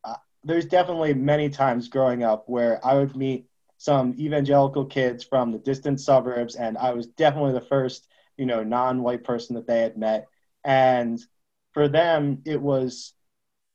uh, 0.05 0.17
there's 0.43 0.67
definitely 0.67 1.15
many 1.15 1.49
times 1.49 1.89
growing 1.89 2.23
up 2.25 2.45
where 2.47 2.85
I 2.85 2.97
would 2.97 3.17
meet 3.17 3.47
some 3.79 4.15
evangelical 4.19 4.85
kids 4.85 5.25
from 5.25 5.51
the 5.51 5.59
distant 5.59 5.99
suburbs, 5.99 6.57
and 6.57 6.77
I 6.77 6.93
was 6.93 7.07
definitely 7.07 7.53
the 7.53 7.63
first, 7.63 8.07
you 8.37 8.47
know, 8.47 8.62
non-white 8.62 9.24
person 9.24 9.57
that 9.57 9.66
they 9.66 9.80
had 9.80 9.97
met. 9.97 10.26
And 10.64 11.20
for 11.72 11.89
them, 11.89 12.43
it 12.45 12.61
was 12.61 13.12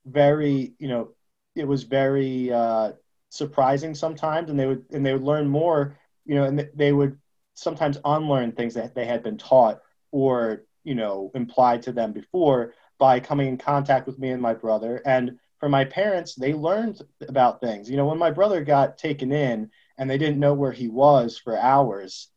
very, 0.06 0.74
you 0.80 0.88
know, 0.88 1.10
it 1.56 1.68
was 1.68 1.84
very 1.84 2.52
uh, 2.52 2.94
surprising 3.30 3.96
sometimes, 3.96 4.50
and 4.50 4.60
they 4.60 4.68
would 4.68 4.86
and 4.92 5.06
they 5.06 5.14
would 5.14 5.24
learn 5.24 5.48
more, 5.48 5.98
you 6.26 6.36
know, 6.36 6.44
and 6.46 6.70
they 6.76 6.94
would 6.94 7.18
sometimes 7.54 7.98
unlearn 8.06 8.52
things 8.54 8.74
that 8.76 8.96
they 8.96 9.06
had 9.06 9.24
been 9.24 9.38
taught 9.38 9.82
or 10.12 10.64
you 10.84 10.96
know 10.96 11.30
implied 11.36 11.82
to 11.84 11.92
them 11.92 12.14
before 12.14 12.74
by 12.98 13.20
coming 13.20 13.48
in 13.48 13.58
contact 13.58 14.08
with 14.08 14.18
me 14.18 14.30
and 14.30 14.42
my 14.42 14.54
brother 14.54 15.02
and 15.06 15.38
for 15.60 15.70
my 15.70 15.84
parents, 15.86 16.36
they 16.36 16.54
learned 16.54 17.02
about 17.28 17.60
things. 17.60 17.90
You 17.90 17.98
know, 17.98 18.06
when 18.06 18.18
my 18.18 18.32
brother 18.32 18.64
got 18.64 18.98
taken 18.98 19.32
in 19.32 19.70
and 19.98 20.10
they 20.10 20.18
didn't 20.18 20.40
know 20.40 20.54
where 20.54 20.72
he 20.72 20.88
was 20.88 21.38
for 21.38 21.58
hours, 21.58 22.30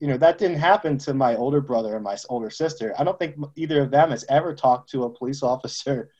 you 0.00 0.08
know, 0.08 0.16
that 0.18 0.38
didn't 0.38 0.58
happen 0.58 0.98
to 0.98 1.14
my 1.14 1.36
older 1.36 1.60
brother 1.60 1.94
and 1.94 2.04
my 2.04 2.16
older 2.28 2.50
sister. 2.50 2.94
I 2.98 3.04
don't 3.04 3.18
think 3.18 3.36
either 3.56 3.82
of 3.82 3.90
them 3.90 4.10
has 4.10 4.24
ever 4.28 4.54
talked 4.54 4.90
to 4.90 5.04
a 5.04 5.10
police 5.10 5.42
officer 5.52 6.10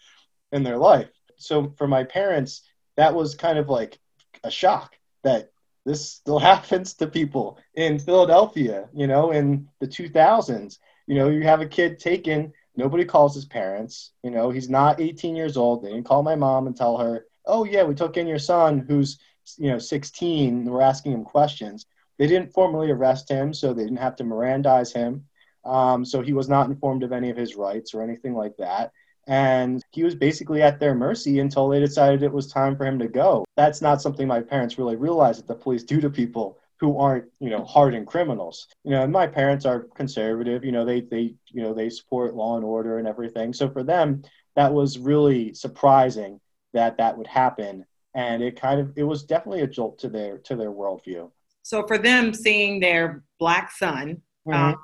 in 0.52 0.62
their 0.62 0.78
life. 0.78 1.10
So 1.36 1.74
for 1.76 1.86
my 1.86 2.04
parents, 2.04 2.62
that 2.96 3.14
was 3.14 3.34
kind 3.34 3.58
of 3.58 3.68
like 3.68 3.98
a 4.42 4.50
shock 4.50 4.96
that 5.24 5.50
this 5.84 6.10
still 6.10 6.38
happens 6.52 6.94
to 6.94 7.06
people 7.06 7.58
in 7.74 7.98
Philadelphia, 7.98 8.88
you 8.94 9.06
know, 9.06 9.30
in 9.30 9.68
the 9.80 9.86
2000s. 9.86 10.78
You 11.06 11.14
know, 11.14 11.28
you 11.28 11.42
have 11.42 11.60
a 11.60 11.66
kid 11.66 11.98
taken 11.98 12.52
Nobody 12.76 13.04
calls 13.04 13.34
his 13.34 13.46
parents. 13.46 14.12
You 14.22 14.30
know, 14.30 14.50
he's 14.50 14.68
not 14.68 15.00
18 15.00 15.34
years 15.34 15.56
old. 15.56 15.82
They 15.82 15.90
didn't 15.90 16.04
call 16.04 16.22
my 16.22 16.36
mom 16.36 16.66
and 16.66 16.76
tell 16.76 16.98
her, 16.98 17.26
oh, 17.46 17.64
yeah, 17.64 17.84
we 17.84 17.94
took 17.94 18.16
in 18.16 18.26
your 18.26 18.38
son 18.38 18.84
who's, 18.86 19.18
you 19.56 19.70
know, 19.70 19.78
16. 19.78 20.64
we're 20.66 20.82
asking 20.82 21.12
him 21.12 21.24
questions. 21.24 21.86
They 22.18 22.26
didn't 22.26 22.52
formally 22.52 22.90
arrest 22.90 23.30
him, 23.30 23.52
so 23.52 23.72
they 23.72 23.84
didn't 23.84 23.98
have 23.98 24.16
to 24.16 24.24
Mirandize 24.24 24.92
him. 24.92 25.26
Um, 25.64 26.04
so 26.04 26.22
he 26.22 26.32
was 26.32 26.48
not 26.48 26.68
informed 26.68 27.02
of 27.02 27.12
any 27.12 27.30
of 27.30 27.36
his 27.36 27.56
rights 27.56 27.94
or 27.94 28.02
anything 28.02 28.34
like 28.34 28.56
that. 28.58 28.92
And 29.26 29.82
he 29.90 30.04
was 30.04 30.14
basically 30.14 30.62
at 30.62 30.78
their 30.78 30.94
mercy 30.94 31.40
until 31.40 31.68
they 31.68 31.80
decided 31.80 32.22
it 32.22 32.32
was 32.32 32.46
time 32.46 32.76
for 32.76 32.86
him 32.86 33.00
to 33.00 33.08
go. 33.08 33.44
That's 33.56 33.82
not 33.82 34.00
something 34.00 34.28
my 34.28 34.40
parents 34.40 34.78
really 34.78 34.94
realize 34.94 35.38
that 35.38 35.48
the 35.48 35.54
police 35.56 35.82
do 35.82 36.00
to 36.00 36.10
people 36.10 36.58
who 36.78 36.98
aren't 36.98 37.24
you 37.40 37.50
know 37.50 37.64
hardened 37.64 38.06
criminals 38.06 38.68
you 38.84 38.90
know 38.90 39.02
and 39.02 39.12
my 39.12 39.26
parents 39.26 39.64
are 39.64 39.88
conservative 39.94 40.64
you 40.64 40.72
know 40.72 40.84
they 40.84 41.00
they 41.00 41.34
you 41.46 41.62
know 41.62 41.72
they 41.72 41.88
support 41.88 42.34
law 42.34 42.56
and 42.56 42.64
order 42.64 42.98
and 42.98 43.08
everything 43.08 43.52
so 43.52 43.68
for 43.68 43.82
them 43.82 44.22
that 44.54 44.72
was 44.72 44.98
really 44.98 45.54
surprising 45.54 46.40
that 46.72 46.98
that 46.98 47.16
would 47.16 47.26
happen 47.26 47.84
and 48.14 48.42
it 48.42 48.60
kind 48.60 48.80
of 48.80 48.92
it 48.96 49.04
was 49.04 49.24
definitely 49.24 49.62
a 49.62 49.66
jolt 49.66 49.98
to 49.98 50.08
their 50.08 50.38
to 50.38 50.56
their 50.56 50.70
worldview 50.70 51.30
so 51.66 51.84
for 51.84 51.98
them 51.98 52.32
seeing 52.32 52.78
their 52.78 53.24
black 53.40 53.72
son 53.72 54.22
mm-hmm. 54.46 54.52
um, 54.52 54.76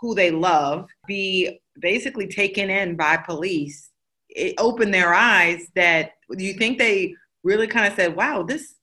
who 0.00 0.14
they 0.14 0.30
love 0.30 0.88
be 1.06 1.60
basically 1.78 2.26
taken 2.26 2.70
in 2.70 2.96
by 2.96 3.14
police 3.16 3.90
it 4.30 4.54
opened 4.58 4.94
their 4.94 5.12
eyes 5.12 5.66
that 5.74 6.12
do 6.36 6.42
you 6.42 6.54
think 6.54 6.78
they 6.78 7.14
really 7.42 7.66
kind 7.66 7.86
of 7.86 7.94
said 7.94 8.16
wow 8.16 8.42
this 8.42 8.74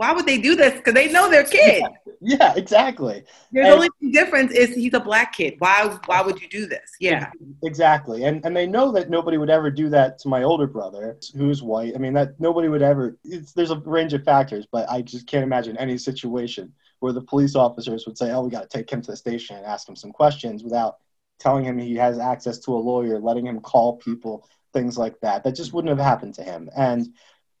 why 0.00 0.12
would 0.14 0.24
they 0.24 0.38
do 0.38 0.56
this? 0.56 0.72
Because 0.78 0.94
they 0.94 1.12
know 1.12 1.28
their 1.28 1.44
kid. 1.44 1.82
Yeah, 2.22 2.38
yeah 2.38 2.54
exactly. 2.56 3.22
The 3.52 3.68
only 3.68 3.90
difference 4.12 4.50
is 4.50 4.74
he's 4.74 4.94
a 4.94 5.00
black 5.00 5.34
kid. 5.34 5.56
Why 5.58 5.94
why 6.06 6.22
would 6.22 6.40
you 6.40 6.48
do 6.48 6.64
this? 6.64 6.90
Yeah. 7.00 7.30
Exactly. 7.62 8.24
And 8.24 8.42
and 8.46 8.56
they 8.56 8.66
know 8.66 8.92
that 8.92 9.10
nobody 9.10 9.36
would 9.36 9.50
ever 9.50 9.70
do 9.70 9.90
that 9.90 10.18
to 10.20 10.28
my 10.28 10.42
older 10.42 10.66
brother 10.66 11.18
who's 11.36 11.62
white. 11.62 11.92
I 11.94 11.98
mean 11.98 12.14
that 12.14 12.40
nobody 12.40 12.68
would 12.68 12.80
ever 12.80 13.18
there's 13.54 13.72
a 13.72 13.76
range 13.80 14.14
of 14.14 14.24
factors, 14.24 14.66
but 14.72 14.88
I 14.88 15.02
just 15.02 15.26
can't 15.26 15.44
imagine 15.44 15.76
any 15.76 15.98
situation 15.98 16.72
where 17.00 17.12
the 17.12 17.20
police 17.20 17.54
officers 17.54 18.06
would 18.06 18.16
say, 18.16 18.30
"Oh, 18.30 18.42
we 18.42 18.50
got 18.50 18.68
to 18.70 18.78
take 18.78 18.90
him 18.90 19.02
to 19.02 19.10
the 19.10 19.16
station 19.16 19.56
and 19.56 19.66
ask 19.66 19.88
him 19.88 19.96
some 19.96 20.12
questions" 20.12 20.62
without 20.62 20.98
telling 21.38 21.64
him 21.64 21.78
he 21.78 21.96
has 21.96 22.18
access 22.18 22.58
to 22.60 22.74
a 22.74 22.78
lawyer, 22.78 23.18
letting 23.18 23.46
him 23.46 23.60
call 23.60 23.96
people, 23.96 24.46
things 24.72 24.96
like 24.96 25.18
that. 25.20 25.42
That 25.42 25.56
just 25.56 25.72
wouldn't 25.72 25.96
have 25.96 26.06
happened 26.06 26.34
to 26.34 26.42
him. 26.42 26.70
And 26.76 27.14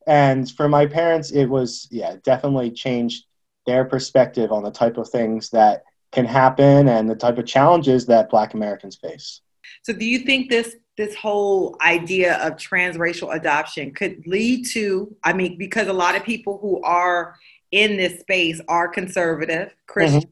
and 0.06 0.50
for 0.50 0.68
my 0.68 0.86
parents 0.86 1.30
it 1.30 1.46
was 1.46 1.86
yeah 1.90 2.16
definitely 2.24 2.70
changed 2.70 3.26
their 3.66 3.84
perspective 3.84 4.50
on 4.50 4.62
the 4.62 4.70
type 4.70 4.96
of 4.96 5.08
things 5.08 5.50
that 5.50 5.84
can 6.12 6.24
happen 6.24 6.88
and 6.88 7.08
the 7.08 7.14
type 7.14 7.38
of 7.38 7.46
challenges 7.46 8.06
that 8.06 8.30
Black 8.30 8.54
Americans 8.54 8.96
face. 8.96 9.42
So, 9.82 9.92
do 9.92 10.04
you 10.04 10.20
think 10.20 10.50
this 10.50 10.76
this 10.96 11.14
whole 11.14 11.76
idea 11.80 12.36
of 12.38 12.54
transracial 12.54 13.34
adoption 13.34 13.92
could 13.92 14.26
lead 14.26 14.66
to? 14.72 15.14
I 15.22 15.32
mean, 15.32 15.56
because 15.56 15.88
a 15.88 15.92
lot 15.92 16.16
of 16.16 16.24
people 16.24 16.58
who 16.58 16.82
are 16.82 17.36
in 17.72 17.96
this 17.96 18.20
space 18.20 18.60
are 18.68 18.88
conservative 18.88 19.74
Christians. 19.86 20.24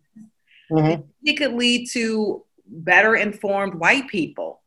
Mm-hmm. 0.71 0.79
Mm-hmm. 0.79 1.03
It 1.25 1.35
could 1.35 1.55
lead 1.55 1.89
to 1.93 2.45
better 2.67 3.17
informed 3.17 3.75
white 3.75 4.09
people. 4.09 4.61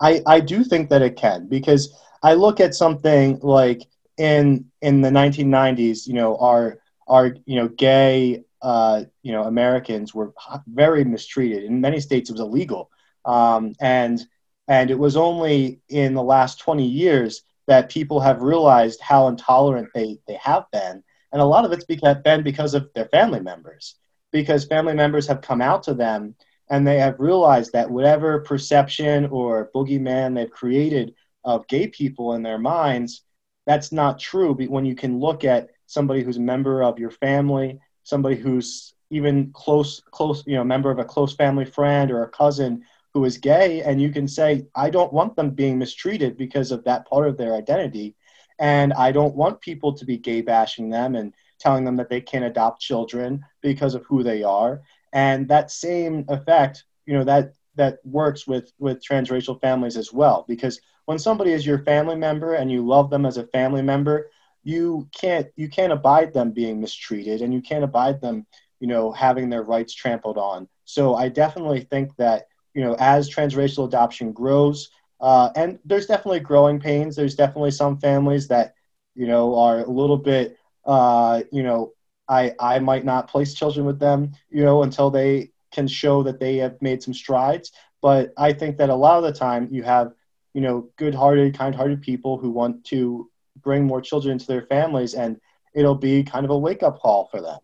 I, 0.00 0.22
I 0.26 0.40
do 0.40 0.62
think 0.62 0.90
that 0.90 1.02
it 1.02 1.16
can 1.16 1.46
because 1.48 1.94
I 2.22 2.34
look 2.34 2.60
at 2.60 2.74
something 2.74 3.38
like 3.40 3.82
in 4.18 4.66
in 4.82 5.00
the 5.00 5.10
1990s, 5.10 6.06
you 6.06 6.14
know, 6.14 6.36
our 6.38 6.80
our 7.08 7.36
you 7.46 7.56
know 7.56 7.68
gay 7.68 8.44
uh, 8.62 9.04
you 9.22 9.32
know 9.32 9.44
Americans 9.44 10.14
were 10.14 10.32
very 10.66 11.04
mistreated. 11.04 11.64
In 11.64 11.80
many 11.80 12.00
states, 12.00 12.30
it 12.30 12.32
was 12.32 12.40
illegal, 12.40 12.90
um, 13.24 13.74
and 13.80 14.20
and 14.68 14.90
it 14.90 14.98
was 14.98 15.16
only 15.16 15.80
in 15.88 16.14
the 16.14 16.22
last 16.22 16.58
20 16.60 16.84
years 16.84 17.42
that 17.68 17.90
people 17.90 18.20
have 18.20 18.42
realized 18.42 19.00
how 19.00 19.28
intolerant 19.28 19.88
they 19.94 20.18
they 20.26 20.38
have 20.42 20.64
been, 20.72 21.02
and 21.32 21.42
a 21.42 21.44
lot 21.44 21.64
of 21.64 21.72
it's 21.72 21.84
because, 21.84 22.16
been 22.24 22.42
because 22.42 22.74
of 22.74 22.88
their 22.94 23.06
family 23.06 23.40
members, 23.40 23.96
because 24.32 24.64
family 24.64 24.94
members 24.94 25.26
have 25.26 25.40
come 25.40 25.60
out 25.60 25.82
to 25.84 25.94
them 25.94 26.34
and 26.68 26.86
they 26.86 26.98
have 26.98 27.20
realized 27.20 27.72
that 27.72 27.90
whatever 27.90 28.40
perception 28.40 29.26
or 29.26 29.70
boogeyman 29.74 30.34
they've 30.34 30.50
created 30.50 31.14
of 31.44 31.66
gay 31.68 31.86
people 31.86 32.34
in 32.34 32.42
their 32.42 32.58
minds, 32.58 33.22
that's 33.66 33.92
not 33.92 34.18
true. 34.18 34.54
But 34.54 34.68
when 34.68 34.84
you 34.84 34.94
can 34.94 35.20
look 35.20 35.44
at 35.44 35.68
somebody 35.86 36.22
who's 36.22 36.38
a 36.38 36.40
member 36.40 36.82
of 36.82 36.98
your 36.98 37.10
family, 37.10 37.78
somebody 38.02 38.36
who's 38.36 38.94
even 39.10 39.50
close, 39.52 40.02
close, 40.10 40.42
you 40.46 40.56
know, 40.56 40.64
member 40.64 40.90
of 40.90 40.98
a 40.98 41.04
close 41.04 41.34
family 41.34 41.64
friend 41.64 42.10
or 42.10 42.24
a 42.24 42.28
cousin 42.28 42.82
who 43.14 43.24
is 43.24 43.38
gay, 43.38 43.82
and 43.82 44.00
you 44.02 44.10
can 44.10 44.28
say, 44.28 44.66
I 44.74 44.90
don't 44.90 45.12
want 45.12 45.36
them 45.36 45.50
being 45.50 45.78
mistreated 45.78 46.36
because 46.36 46.70
of 46.72 46.84
that 46.84 47.06
part 47.08 47.28
of 47.28 47.36
their 47.36 47.54
identity. 47.54 48.14
And 48.58 48.92
I 48.94 49.12
don't 49.12 49.36
want 49.36 49.60
people 49.60 49.92
to 49.92 50.04
be 50.04 50.16
gay 50.16 50.40
bashing 50.40 50.90
them 50.90 51.14
and 51.14 51.32
telling 51.58 51.84
them 51.84 51.96
that 51.96 52.08
they 52.08 52.20
can't 52.20 52.44
adopt 52.44 52.80
children 52.80 53.44
because 53.62 53.94
of 53.94 54.04
who 54.06 54.22
they 54.22 54.42
are. 54.42 54.82
And 55.12 55.48
that 55.48 55.70
same 55.70 56.24
effect, 56.28 56.84
you 57.06 57.14
know, 57.14 57.24
that 57.24 57.52
that 57.76 57.98
works 58.04 58.46
with 58.46 58.72
with 58.78 59.04
transracial 59.04 59.60
families 59.60 59.96
as 59.96 60.12
well. 60.12 60.44
Because 60.48 60.80
when 61.04 61.18
somebody 61.18 61.52
is 61.52 61.66
your 61.66 61.78
family 61.84 62.16
member 62.16 62.54
and 62.54 62.70
you 62.70 62.84
love 62.86 63.10
them 63.10 63.26
as 63.26 63.36
a 63.36 63.46
family 63.48 63.82
member, 63.82 64.30
you 64.66 65.08
can't 65.18 65.46
you 65.54 65.68
can't 65.68 65.92
abide 65.92 66.34
them 66.34 66.50
being 66.50 66.80
mistreated 66.80 67.40
and 67.40 67.54
you 67.54 67.62
can't 67.62 67.84
abide 67.84 68.20
them 68.20 68.44
you 68.80 68.88
know 68.88 69.12
having 69.12 69.48
their 69.48 69.62
rights 69.62 69.94
trampled 69.94 70.36
on 70.36 70.68
so 70.84 71.14
i 71.14 71.28
definitely 71.28 71.80
think 71.80 72.14
that 72.16 72.48
you 72.74 72.82
know 72.82 72.96
as 72.98 73.30
transracial 73.30 73.86
adoption 73.86 74.32
grows 74.32 74.90
uh, 75.20 75.50
and 75.56 75.78
there's 75.84 76.06
definitely 76.06 76.40
growing 76.40 76.80
pains. 76.80 77.16
There's 77.16 77.34
definitely 77.34 77.70
some 77.70 77.98
families 77.98 78.48
that 78.48 78.74
you 79.14 79.26
know 79.26 79.56
are 79.56 79.80
a 79.80 79.90
little 79.90 80.16
bit 80.18 80.56
uh, 80.84 81.42
you 81.52 81.62
know 81.62 81.92
i 82.28 82.52
i 82.60 82.78
might 82.78 83.04
not 83.04 83.28
place 83.28 83.54
children 83.54 83.86
with 83.86 83.98
them 84.00 84.32
you 84.50 84.62
know 84.64 84.82
until 84.82 85.10
they 85.10 85.50
can 85.72 85.86
show 85.86 86.22
that 86.22 86.40
they 86.40 86.56
have 86.56 86.80
made 86.80 87.02
some 87.02 87.14
strides. 87.14 87.72
But 88.02 88.32
i 88.36 88.52
think 88.52 88.76
that 88.78 88.90
a 88.90 88.94
lot 88.94 89.18
of 89.18 89.24
the 89.24 89.38
time 89.38 89.68
you 89.70 89.82
have 89.82 90.12
you 90.54 90.60
know 90.60 90.88
good-hearted 90.96 91.56
kind-hearted 91.56 92.02
people 92.02 92.38
who 92.38 92.50
want 92.50 92.84
to 92.86 93.28
bring 93.62 93.84
more 93.84 94.00
children 94.00 94.32
into 94.32 94.46
their 94.46 94.62
families 94.62 95.14
and 95.14 95.40
it'll 95.74 95.94
be 95.94 96.22
kind 96.22 96.44
of 96.44 96.50
a 96.50 96.58
wake 96.58 96.82
up 96.82 96.98
call 96.98 97.28
for 97.30 97.40
them. 97.40 97.58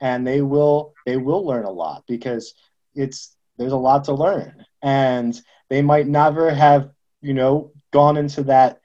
And 0.00 0.26
they 0.26 0.40
will 0.42 0.94
they 1.06 1.16
will 1.16 1.44
learn 1.46 1.64
a 1.64 1.70
lot 1.70 2.04
because 2.06 2.54
it's 2.94 3.36
there's 3.58 3.72
a 3.72 3.76
lot 3.76 4.04
to 4.04 4.14
learn. 4.14 4.64
And 4.82 5.40
they 5.68 5.82
might 5.82 6.06
never 6.06 6.50
have 6.50 6.90
you 7.20 7.34
know 7.34 7.72
gone 7.90 8.16
into 8.16 8.42
that 8.44 8.80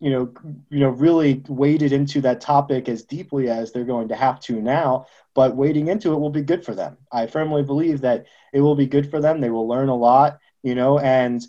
you 0.00 0.10
know 0.10 0.32
you 0.70 0.80
know 0.80 0.90
really 0.90 1.42
waded 1.48 1.92
into 1.92 2.20
that 2.20 2.40
topic 2.40 2.88
as 2.88 3.04
deeply 3.04 3.48
as 3.48 3.72
they're 3.72 3.84
going 3.84 4.08
to 4.08 4.16
have 4.16 4.40
to 4.40 4.60
now 4.60 5.06
but 5.34 5.56
wading 5.56 5.88
into 5.88 6.12
it 6.12 6.18
will 6.18 6.30
be 6.30 6.42
good 6.42 6.64
for 6.64 6.74
them. 6.74 6.98
I 7.10 7.26
firmly 7.26 7.62
believe 7.62 8.02
that 8.02 8.26
it 8.52 8.60
will 8.60 8.74
be 8.74 8.86
good 8.86 9.10
for 9.10 9.20
them. 9.20 9.40
They 9.40 9.50
will 9.50 9.68
learn 9.68 9.88
a 9.88 9.96
lot 9.96 10.38
you 10.62 10.74
know 10.74 10.98
and 10.98 11.42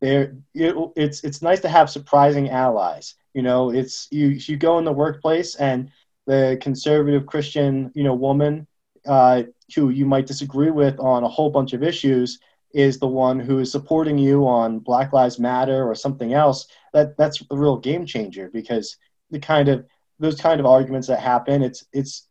there 0.00 0.36
it, 0.54 0.74
it's 0.96 1.24
it's 1.24 1.42
nice 1.42 1.60
to 1.60 1.68
have 1.68 1.88
surprising 1.88 2.50
allies. 2.50 3.14
You 3.32 3.42
know, 3.42 3.70
it's 3.70 4.06
you 4.10 4.28
you 4.28 4.56
go 4.56 4.78
in 4.78 4.84
the 4.84 4.92
workplace 4.92 5.56
and 5.56 5.90
the 6.26 6.58
conservative 6.60 7.26
Christian, 7.26 7.90
you 7.94 8.04
know, 8.04 8.14
woman 8.14 8.66
uh, 9.06 9.44
who 9.74 9.88
you 9.90 10.06
might 10.06 10.26
disagree 10.26 10.70
with 10.70 10.98
on 11.00 11.24
a 11.24 11.28
whole 11.28 11.50
bunch 11.50 11.72
of 11.72 11.82
issues 11.82 12.38
is 12.74 12.98
the 12.98 13.06
one 13.06 13.38
who 13.38 13.60
is 13.60 13.70
supporting 13.70 14.18
you 14.18 14.46
on 14.46 14.80
Black 14.80 15.12
Lives 15.12 15.38
Matter 15.38 15.88
or 15.88 15.94
something 15.94 16.34
else. 16.34 16.66
That 16.92 17.16
that's 17.16 17.40
a 17.50 17.56
real 17.56 17.78
game 17.78 18.04
changer 18.04 18.50
because 18.52 18.96
the 19.30 19.38
kind 19.38 19.68
of 19.68 19.86
those 20.18 20.40
kind 20.40 20.60
of 20.60 20.66
arguments 20.66 21.08
that 21.08 21.20
happen, 21.20 21.62
it's 21.62 21.86
it's 21.92 22.28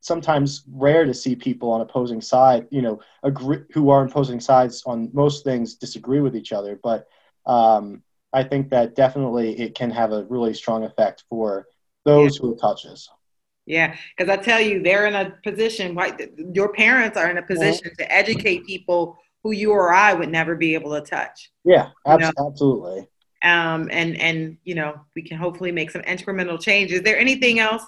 sometimes 0.00 0.64
rare 0.72 1.04
to 1.04 1.14
see 1.14 1.36
people 1.36 1.70
on 1.70 1.80
opposing 1.80 2.20
side, 2.20 2.66
you 2.70 2.82
know, 2.82 3.00
agree 3.22 3.60
who 3.72 3.90
are 3.90 4.04
opposing 4.04 4.40
sides 4.40 4.82
on 4.86 5.10
most 5.12 5.44
things 5.44 5.74
disagree 5.74 6.20
with 6.20 6.34
each 6.34 6.52
other, 6.52 6.78
but 6.82 7.06
um, 7.46 8.02
I 8.32 8.42
think 8.42 8.70
that 8.70 8.96
definitely 8.96 9.58
it 9.60 9.74
can 9.74 9.90
have 9.90 10.12
a 10.12 10.24
really 10.24 10.54
strong 10.54 10.84
effect 10.84 11.24
for 11.28 11.66
those 12.04 12.36
yeah. 12.36 12.42
who 12.42 12.54
it 12.54 12.60
touches. 12.60 13.08
Yeah, 13.66 13.94
because 14.16 14.28
I 14.28 14.42
tell 14.42 14.60
you, 14.60 14.82
they're 14.82 15.06
in 15.06 15.14
a 15.14 15.30
position. 15.44 15.96
Your 16.52 16.72
parents 16.72 17.16
are 17.16 17.30
in 17.30 17.38
a 17.38 17.42
position 17.42 17.92
yeah. 17.98 18.06
to 18.06 18.12
educate 18.12 18.66
people 18.66 19.18
who 19.42 19.52
you 19.52 19.72
or 19.72 19.92
I 19.92 20.14
would 20.14 20.28
never 20.28 20.54
be 20.54 20.74
able 20.74 20.92
to 20.92 21.00
touch. 21.00 21.50
Yeah, 21.64 21.90
abs- 22.06 22.32
absolutely. 22.38 23.08
Um, 23.42 23.88
and 23.90 24.16
and 24.20 24.56
you 24.64 24.74
know, 24.74 25.00
we 25.16 25.22
can 25.22 25.36
hopefully 25.36 25.72
make 25.72 25.90
some 25.90 26.02
incremental 26.02 26.60
changes. 26.60 26.98
Is 26.98 27.02
there 27.02 27.18
anything 27.18 27.58
else 27.58 27.82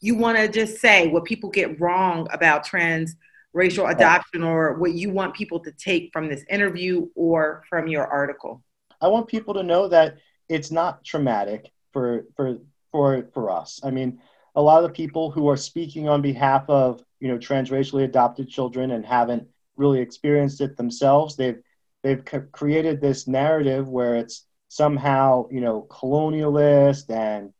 you 0.00 0.14
want 0.16 0.38
to 0.38 0.48
just 0.48 0.80
say? 0.80 1.08
What 1.08 1.24
people 1.24 1.50
get 1.50 1.80
wrong 1.80 2.26
about 2.32 2.64
trans 2.64 3.14
racial 3.52 3.86
adoption, 3.86 4.42
or 4.42 4.74
what 4.74 4.94
you 4.94 5.10
want 5.10 5.34
people 5.34 5.60
to 5.60 5.72
take 5.72 6.10
from 6.12 6.28
this 6.28 6.44
interview 6.48 7.08
or 7.14 7.64
from 7.68 7.86
your 7.86 8.06
article? 8.06 8.62
I 9.00 9.08
want 9.08 9.28
people 9.28 9.54
to 9.54 9.62
know 9.62 9.88
that 9.88 10.16
it's 10.48 10.70
not 10.70 11.04
traumatic 11.04 11.70
for 11.92 12.24
for 12.36 12.58
for 12.90 13.28
for 13.34 13.50
us. 13.50 13.80
I 13.84 13.90
mean, 13.90 14.20
a 14.54 14.62
lot 14.62 14.82
of 14.82 14.88
the 14.88 14.94
people 14.94 15.30
who 15.30 15.48
are 15.48 15.56
speaking 15.56 16.08
on 16.08 16.22
behalf 16.22 16.64
of 16.68 17.04
you 17.20 17.28
know 17.28 17.38
transracially 17.38 18.04
adopted 18.04 18.48
children 18.48 18.90
and 18.92 19.04
haven't 19.04 19.48
really 19.76 20.00
experienced 20.00 20.60
it 20.60 20.76
themselves, 20.76 21.36
they've 21.36 21.60
they've 22.02 22.24
created 22.52 23.00
this 23.00 23.26
narrative 23.26 23.88
where 23.88 24.16
it's 24.16 24.46
somehow 24.68 25.46
you 25.50 25.60
know 25.60 25.86
colonialist 25.90 27.10
and 27.10 27.52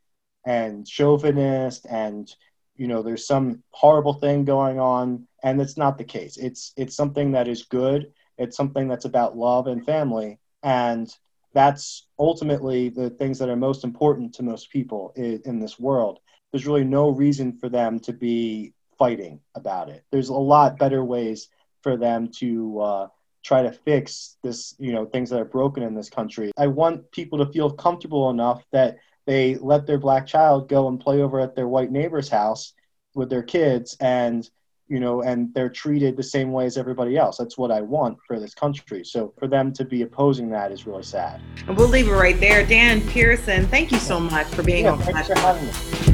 and 0.44 0.86
chauvinist 0.86 1.86
and 1.88 2.34
you 2.76 2.88
know 2.88 3.02
there's 3.02 3.26
some 3.26 3.62
horrible 3.70 4.14
thing 4.14 4.44
going 4.44 4.78
on 4.80 5.26
and 5.42 5.60
it's 5.60 5.76
not 5.76 5.96
the 5.96 6.04
case 6.04 6.36
it's 6.36 6.72
it's 6.76 6.96
something 6.96 7.32
that 7.32 7.46
is 7.46 7.62
good 7.62 8.12
it's 8.36 8.56
something 8.56 8.88
that's 8.88 9.04
about 9.04 9.36
love 9.36 9.68
and 9.68 9.86
family 9.86 10.38
and 10.64 11.14
that's 11.54 12.08
ultimately 12.18 12.88
the 12.88 13.10
things 13.10 13.38
that 13.38 13.48
are 13.48 13.56
most 13.56 13.84
important 13.84 14.34
to 14.34 14.42
most 14.42 14.70
people 14.70 15.12
in, 15.16 15.40
in 15.44 15.60
this 15.60 15.78
world. 15.78 16.18
There's 16.50 16.66
really 16.66 16.84
no 16.84 17.10
reason 17.10 17.56
for 17.58 17.68
them 17.68 18.00
to 18.00 18.12
be 18.12 18.74
fighting 18.98 19.40
about 19.54 19.88
it. 19.88 20.04
There's 20.10 20.28
a 20.28 20.34
lot 20.34 20.78
better 20.78 21.04
ways 21.04 21.48
for 21.84 21.96
them 21.96 22.28
to 22.38 22.80
uh, 22.80 23.08
try 23.44 23.62
to 23.62 23.70
fix 23.70 24.38
this, 24.42 24.74
you 24.78 24.92
know, 24.92 25.04
things 25.04 25.30
that 25.30 25.40
are 25.40 25.44
broken 25.44 25.82
in 25.82 25.94
this 25.94 26.10
country. 26.10 26.50
I 26.56 26.66
want 26.66 27.08
people 27.12 27.38
to 27.38 27.52
feel 27.52 27.70
comfortable 27.70 28.30
enough 28.30 28.64
that 28.72 28.96
they 29.26 29.56
let 29.56 29.86
their 29.86 29.98
black 29.98 30.26
child 30.26 30.68
go 30.68 30.88
and 30.88 30.98
play 30.98 31.20
over 31.20 31.38
at 31.38 31.54
their 31.54 31.68
white 31.68 31.92
neighbor's 31.92 32.28
house 32.28 32.72
with 33.14 33.30
their 33.30 33.42
kids 33.42 33.96
and 34.00 34.48
you 34.86 35.00
know, 35.00 35.22
and 35.22 35.52
they're 35.54 35.70
treated 35.70 36.14
the 36.14 36.22
same 36.22 36.52
way 36.52 36.66
as 36.66 36.76
everybody 36.76 37.16
else. 37.16 37.38
That's 37.38 37.56
what 37.56 37.70
I 37.70 37.80
want 37.80 38.18
for 38.26 38.38
this 38.38 38.54
country. 38.54 39.02
So 39.02 39.32
for 39.38 39.48
them 39.48 39.72
to 39.72 39.84
be 39.84 40.02
opposing 40.02 40.50
that 40.50 40.72
is 40.72 40.86
really 40.86 41.02
sad. 41.02 41.40
And 41.66 41.76
we'll 41.76 41.88
leave 41.88 42.06
it 42.06 42.12
right 42.12 42.38
there. 42.38 42.66
Dan 42.66 43.00
Pearson, 43.08 43.66
thank 43.68 43.90
you 43.90 43.98
so 43.98 44.20
much 44.20 44.46
for 44.48 44.62
being 44.62 44.84
yeah, 44.84 44.92
on. 44.92 44.98
Thanks 44.98 45.26
for 45.26 45.38
having 45.38 45.66
me. 45.66 46.13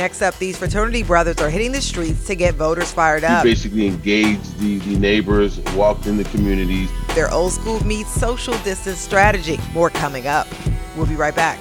Next 0.00 0.22
up, 0.22 0.34
these 0.38 0.56
fraternity 0.56 1.02
brothers 1.02 1.36
are 1.42 1.50
hitting 1.50 1.72
the 1.72 1.82
streets 1.82 2.24
to 2.24 2.34
get 2.34 2.54
voters 2.54 2.90
fired 2.90 3.22
up. 3.22 3.44
He 3.44 3.50
basically 3.50 3.86
engaged 3.86 4.58
the, 4.58 4.78
the 4.78 4.98
neighbors, 4.98 5.60
walked 5.74 6.06
in 6.06 6.16
the 6.16 6.24
communities. 6.24 6.88
Their 7.14 7.30
old 7.30 7.52
school 7.52 7.84
meets 7.84 8.10
social 8.10 8.54
distance 8.62 8.96
strategy. 8.96 9.60
More 9.74 9.90
coming 9.90 10.26
up. 10.26 10.46
We'll 10.96 11.04
be 11.04 11.16
right 11.16 11.36
back. 11.36 11.58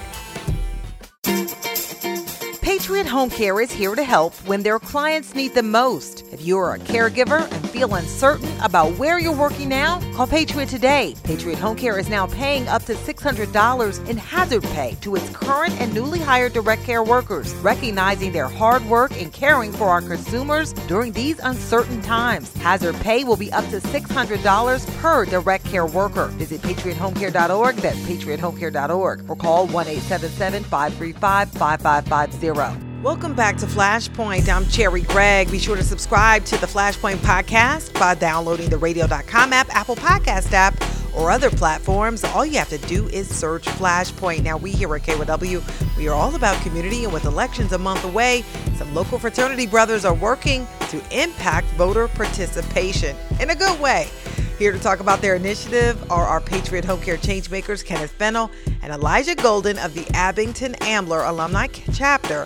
Patriot 2.90 3.06
Home 3.06 3.30
Care 3.30 3.62
is 3.62 3.72
here 3.72 3.94
to 3.94 4.04
help 4.04 4.34
when 4.48 4.64
their 4.64 4.80
clients 4.80 5.36
need 5.36 5.54
them 5.54 5.70
most. 5.70 6.26
If 6.32 6.44
you 6.44 6.58
are 6.58 6.74
a 6.74 6.80
caregiver 6.80 7.40
and 7.40 7.70
feel 7.70 7.94
uncertain 7.94 8.50
about 8.62 8.98
where 8.98 9.20
you're 9.20 9.32
working 9.32 9.70
now? 9.70 10.00
Call 10.16 10.26
Patriot 10.26 10.70
today. 10.70 11.14
Patriot 11.24 11.60
Home 11.60 11.78
Care 11.78 12.00
is 12.00 12.10
now 12.10 12.26
paying 12.26 12.68
up 12.68 12.86
to 12.86 12.96
$600 12.96 14.10
in 14.10 14.18
hazard 14.18 14.64
pay 14.64 14.98
to 15.02 15.16
its 15.16 15.30
current 15.30 15.80
and 15.80 15.94
newly 15.94 16.18
hired 16.18 16.54
direct 16.54 16.84
care 16.84 17.04
workers, 17.04 17.54
recognizing 17.62 18.32
their 18.32 18.48
hard 18.48 18.84
work 18.86 19.16
in 19.22 19.30
caring 19.30 19.72
for 19.72 19.90
our 19.90 20.02
consumers 20.02 20.74
during 20.88 21.14
these 21.14 21.38
uncertain 21.44 22.02
times. 22.02 22.52
Hazard 22.58 22.96
pay 23.02 23.24
will 23.24 23.38
be 23.38 23.54
up 23.54 23.66
to 23.70 23.80
$600 23.82 24.98
per 25.00 25.26
direct 25.26 25.64
care 25.66 25.86
worker. 25.86 26.26
Visit 26.40 26.64
patriothomecare.org. 26.64 27.76
That's 27.76 28.00
patriothomecare.org 28.00 29.30
or 29.30 29.36
call 29.36 29.68
1 29.68 29.88
877 29.88 30.64
535 30.64 31.52
5550. 31.52 32.79
Welcome 33.04 33.34
back 33.34 33.56
to 33.60 33.66
Flashpoint. 33.66 34.50
I'm 34.50 34.66
Cherri 34.66 35.04
Gregg. 35.04 35.50
Be 35.50 35.58
sure 35.58 35.78
to 35.78 35.84
subscribe 35.84 36.44
to 36.44 36.58
the 36.58 36.68
Flashpoint 36.68 37.16
podcast 37.20 37.98
by 37.98 38.14
downloading 38.14 38.70
the 38.70 38.78
radio.com 38.78 39.54
app, 39.54 39.74
Apple 39.74 39.96
Podcast 39.96 40.52
app, 40.52 40.76
or 41.16 41.32
other 41.32 41.50
platforms. 41.50 42.26
All 42.26 42.46
you 42.46 42.58
have 42.58 42.68
to 42.68 42.78
do 42.78 43.08
is 43.08 43.34
search 43.34 43.64
Flashpoint. 43.68 44.44
Now, 44.44 44.58
we 44.58 44.72
here 44.72 44.94
at 44.94 45.04
KYW, 45.04 45.96
we 45.98 46.10
are 46.10 46.14
all 46.14 46.36
about 46.36 46.62
community, 46.62 47.06
and 47.06 47.14
with 47.14 47.24
elections 47.24 47.72
a 47.72 47.78
month 47.78 48.04
away, 48.04 48.44
some 48.76 48.94
local 48.94 49.18
fraternity 49.18 49.66
brothers 49.66 50.04
are 50.04 50.14
working 50.14 50.68
to 50.90 51.02
impact 51.18 51.68
voter 51.76 52.10
participation 52.10 53.16
in 53.40 53.52
a 53.52 53.56
good 53.56 53.80
way. 53.80 54.10
Here 54.58 54.74
to 54.74 54.80
talk 54.80 55.00
about 55.00 55.22
their 55.22 55.36
initiative 55.36 56.12
are 56.12 56.26
our 56.26 56.42
Patriot 56.42 56.84
Home 56.84 57.00
Care 57.00 57.16
changemakers, 57.16 57.84
Kenneth 57.84 58.12
Fennell 58.12 58.52
and 58.82 58.92
Elijah 58.92 59.36
Golden 59.36 59.80
of 59.80 59.94
the 59.94 60.06
Abington 60.14 60.76
Ambler 60.82 61.24
Alumni 61.24 61.68
Chapter 61.94 62.46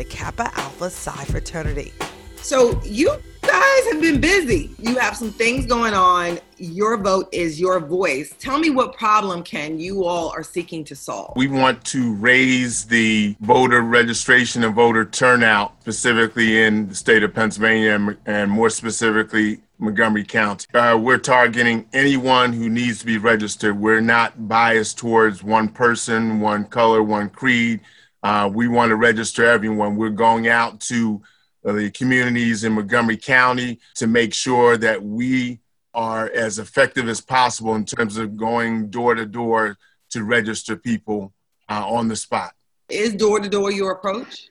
the 0.00 0.04
Kappa 0.06 0.50
Alpha 0.58 0.88
Psi 0.88 1.24
fraternity. 1.26 1.92
So 2.36 2.80
you 2.82 3.14
guys 3.42 3.92
have 3.92 4.00
been 4.00 4.18
busy. 4.18 4.70
You 4.78 4.96
have 4.96 5.14
some 5.14 5.30
things 5.30 5.66
going 5.66 5.92
on. 5.92 6.38
Your 6.56 6.96
vote 6.96 7.28
is 7.32 7.60
your 7.60 7.80
voice. 7.80 8.34
Tell 8.38 8.58
me 8.58 8.70
what 8.70 8.96
problem 8.96 9.42
can 9.42 9.78
you 9.78 10.06
all 10.06 10.30
are 10.30 10.42
seeking 10.42 10.84
to 10.84 10.96
solve? 10.96 11.34
We 11.36 11.48
want 11.48 11.84
to 11.84 12.14
raise 12.14 12.86
the 12.86 13.36
voter 13.40 13.82
registration 13.82 14.64
and 14.64 14.74
voter 14.74 15.04
turnout, 15.04 15.74
specifically 15.82 16.62
in 16.62 16.88
the 16.88 16.94
state 16.94 17.22
of 17.22 17.34
Pennsylvania 17.34 18.16
and 18.24 18.50
more 18.50 18.70
specifically 18.70 19.60
Montgomery 19.78 20.24
County. 20.24 20.66
Uh, 20.72 20.98
we're 20.98 21.18
targeting 21.18 21.86
anyone 21.92 22.54
who 22.54 22.70
needs 22.70 23.00
to 23.00 23.06
be 23.06 23.18
registered. 23.18 23.78
We're 23.78 24.00
not 24.00 24.48
biased 24.48 24.96
towards 24.96 25.42
one 25.42 25.68
person, 25.68 26.40
one 26.40 26.64
color, 26.64 27.02
one 27.02 27.28
creed 27.28 27.80
uh, 28.22 28.50
we 28.52 28.68
want 28.68 28.90
to 28.90 28.96
register 28.96 29.44
everyone. 29.44 29.96
We're 29.96 30.10
going 30.10 30.48
out 30.48 30.80
to 30.82 31.22
uh, 31.64 31.72
the 31.72 31.90
communities 31.90 32.64
in 32.64 32.72
Montgomery 32.72 33.16
County 33.16 33.80
to 33.96 34.06
make 34.06 34.34
sure 34.34 34.76
that 34.76 35.02
we 35.02 35.60
are 35.94 36.30
as 36.30 36.58
effective 36.58 37.08
as 37.08 37.20
possible 37.20 37.74
in 37.74 37.84
terms 37.84 38.16
of 38.16 38.36
going 38.36 38.88
door 38.88 39.14
to 39.14 39.26
door 39.26 39.76
to 40.10 40.24
register 40.24 40.76
people 40.76 41.32
uh, 41.68 41.84
on 41.86 42.08
the 42.08 42.16
spot. 42.16 42.52
Is 42.88 43.14
door 43.14 43.40
to 43.40 43.48
door 43.48 43.70
your 43.70 43.92
approach? 43.92 44.48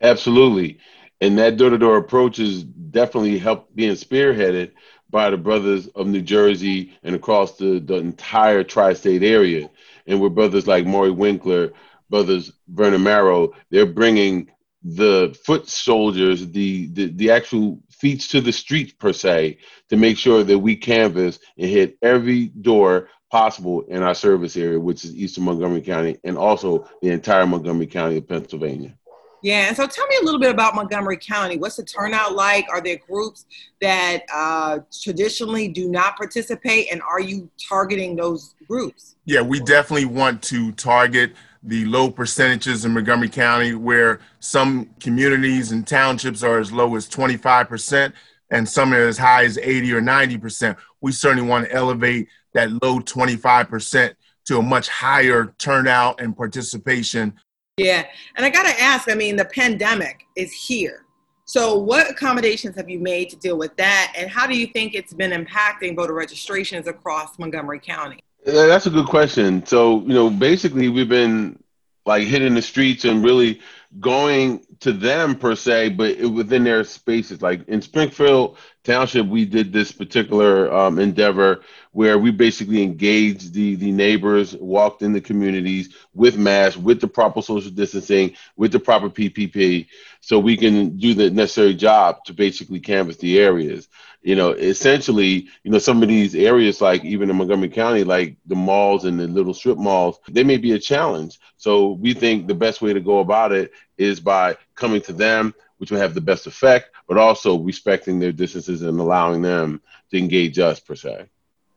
Absolutely. 0.00 0.78
And 1.20 1.38
that 1.38 1.56
door 1.56 1.70
to 1.70 1.78
door 1.78 1.96
approach 1.96 2.38
is 2.38 2.62
definitely 2.64 3.38
help 3.38 3.74
being 3.74 3.94
spearheaded 3.94 4.72
by 5.10 5.30
the 5.30 5.36
brothers 5.36 5.88
of 5.88 6.06
New 6.06 6.22
Jersey 6.22 6.96
and 7.02 7.14
across 7.14 7.56
the, 7.56 7.80
the 7.80 7.94
entire 7.94 8.62
tri 8.62 8.92
state 8.92 9.22
area. 9.22 9.68
And 10.06 10.20
with 10.20 10.34
brothers 10.34 10.66
like 10.66 10.86
Maury 10.86 11.10
Winkler, 11.10 11.72
brothers 12.10 12.52
Vernon 12.68 13.02
Marrow, 13.02 13.52
they're 13.70 13.86
bringing 13.86 14.50
the 14.82 15.36
foot 15.44 15.68
soldiers, 15.68 16.48
the, 16.50 16.86
the 16.92 17.06
the 17.08 17.30
actual 17.30 17.80
feet 17.90 18.20
to 18.20 18.40
the 18.40 18.52
streets 18.52 18.92
per 18.92 19.12
se, 19.12 19.58
to 19.88 19.96
make 19.96 20.16
sure 20.16 20.44
that 20.44 20.58
we 20.58 20.76
canvass 20.76 21.38
and 21.58 21.68
hit 21.68 21.98
every 22.02 22.46
door 22.46 23.08
possible 23.30 23.82
in 23.82 24.02
our 24.02 24.14
service 24.14 24.56
area, 24.56 24.80
which 24.80 25.04
is 25.04 25.14
Eastern 25.14 25.44
Montgomery 25.44 25.82
County, 25.82 26.16
and 26.24 26.38
also 26.38 26.88
the 27.02 27.10
entire 27.10 27.46
Montgomery 27.46 27.86
County 27.86 28.18
of 28.18 28.28
Pennsylvania. 28.28 28.94
Yeah, 29.42 29.68
and 29.68 29.76
so 29.76 29.86
tell 29.86 30.06
me 30.08 30.16
a 30.20 30.24
little 30.24 30.40
bit 30.40 30.50
about 30.50 30.74
Montgomery 30.74 31.16
County. 31.16 31.58
What's 31.58 31.76
the 31.76 31.84
turnout 31.84 32.34
like? 32.34 32.66
Are 32.70 32.80
there 32.80 32.98
groups 33.08 33.46
that 33.80 34.22
uh, 34.34 34.80
traditionally 35.02 35.68
do 35.68 35.88
not 35.88 36.16
participate, 36.16 36.88
and 36.90 37.00
are 37.02 37.20
you 37.20 37.48
targeting 37.68 38.16
those 38.16 38.54
groups? 38.66 39.16
Yeah, 39.26 39.42
we 39.42 39.60
definitely 39.60 40.06
want 40.06 40.42
to 40.44 40.72
target 40.72 41.34
the 41.62 41.84
low 41.86 42.10
percentages 42.10 42.84
in 42.84 42.92
Montgomery 42.92 43.28
County, 43.28 43.74
where 43.74 44.20
some 44.40 44.90
communities 45.00 45.72
and 45.72 45.86
townships 45.86 46.42
are 46.42 46.58
as 46.58 46.72
low 46.72 46.94
as 46.96 47.08
25% 47.08 48.12
and 48.50 48.68
some 48.68 48.92
are 48.92 49.06
as 49.06 49.18
high 49.18 49.44
as 49.44 49.58
80 49.58 49.92
or 49.92 50.00
90%. 50.00 50.76
We 51.00 51.12
certainly 51.12 51.48
want 51.48 51.66
to 51.66 51.72
elevate 51.72 52.28
that 52.54 52.70
low 52.82 53.00
25% 53.00 54.14
to 54.46 54.58
a 54.58 54.62
much 54.62 54.88
higher 54.88 55.54
turnout 55.58 56.20
and 56.20 56.36
participation. 56.36 57.34
Yeah. 57.76 58.06
And 58.36 58.46
I 58.46 58.50
got 58.50 58.64
to 58.64 58.80
ask 58.80 59.10
I 59.10 59.14
mean, 59.14 59.36
the 59.36 59.44
pandemic 59.44 60.24
is 60.36 60.52
here. 60.52 61.04
So, 61.44 61.78
what 61.78 62.10
accommodations 62.10 62.76
have 62.76 62.90
you 62.90 62.98
made 62.98 63.30
to 63.30 63.36
deal 63.36 63.56
with 63.56 63.74
that? 63.76 64.12
And 64.14 64.28
how 64.28 64.46
do 64.46 64.54
you 64.54 64.66
think 64.66 64.94
it's 64.94 65.14
been 65.14 65.30
impacting 65.30 65.96
voter 65.96 66.12
registrations 66.12 66.86
across 66.86 67.38
Montgomery 67.38 67.80
County? 67.80 68.20
That's 68.48 68.86
a 68.86 68.90
good 68.90 69.08
question. 69.08 69.66
So, 69.66 70.00
you 70.00 70.14
know, 70.14 70.30
basically, 70.30 70.88
we've 70.88 71.08
been 71.08 71.62
like 72.06 72.26
hitting 72.26 72.54
the 72.54 72.62
streets 72.62 73.04
and 73.04 73.22
really 73.22 73.60
going 74.00 74.64
to 74.80 74.92
them 74.92 75.36
per 75.36 75.54
se, 75.54 75.90
but 75.90 76.18
within 76.20 76.64
their 76.64 76.82
spaces. 76.84 77.42
Like 77.42 77.68
in 77.68 77.82
Springfield 77.82 78.56
Township, 78.84 79.26
we 79.26 79.44
did 79.44 79.70
this 79.70 79.92
particular 79.92 80.72
um, 80.72 80.98
endeavor 80.98 81.60
where 81.92 82.18
we 82.18 82.30
basically 82.30 82.82
engaged 82.82 83.52
the 83.52 83.74
the 83.74 83.92
neighbors, 83.92 84.56
walked 84.56 85.02
in 85.02 85.12
the 85.12 85.20
communities 85.20 85.94
with 86.14 86.38
masks, 86.38 86.78
with 86.78 87.02
the 87.02 87.08
proper 87.08 87.42
social 87.42 87.70
distancing, 87.70 88.34
with 88.56 88.72
the 88.72 88.80
proper 88.80 89.10
PPP, 89.10 89.88
so 90.22 90.38
we 90.38 90.56
can 90.56 90.96
do 90.96 91.12
the 91.12 91.28
necessary 91.28 91.74
job 91.74 92.24
to 92.24 92.32
basically 92.32 92.80
canvass 92.80 93.18
the 93.18 93.38
areas 93.38 93.88
you 94.22 94.34
know, 94.34 94.50
essentially, 94.50 95.48
you 95.62 95.70
know, 95.70 95.78
some 95.78 96.02
of 96.02 96.08
these 96.08 96.34
areas, 96.34 96.80
like 96.80 97.04
even 97.04 97.30
in 97.30 97.36
Montgomery 97.36 97.68
County, 97.68 98.04
like 98.04 98.36
the 98.46 98.56
malls 98.56 99.04
and 99.04 99.18
the 99.18 99.28
little 99.28 99.54
strip 99.54 99.78
malls, 99.78 100.18
they 100.28 100.42
may 100.42 100.56
be 100.56 100.72
a 100.72 100.78
challenge. 100.78 101.38
So 101.56 101.92
we 101.92 102.14
think 102.14 102.46
the 102.46 102.54
best 102.54 102.82
way 102.82 102.92
to 102.92 103.00
go 103.00 103.20
about 103.20 103.52
it 103.52 103.72
is 103.96 104.18
by 104.18 104.56
coming 104.74 105.00
to 105.02 105.12
them, 105.12 105.54
which 105.78 105.90
will 105.90 106.00
have 106.00 106.14
the 106.14 106.20
best 106.20 106.46
effect, 106.46 106.90
but 107.06 107.16
also 107.16 107.58
respecting 107.58 108.18
their 108.18 108.32
distances 108.32 108.82
and 108.82 108.98
allowing 108.98 109.40
them 109.40 109.80
to 110.10 110.18
engage 110.18 110.58
us 110.58 110.80
per 110.80 110.96
se. 110.96 111.26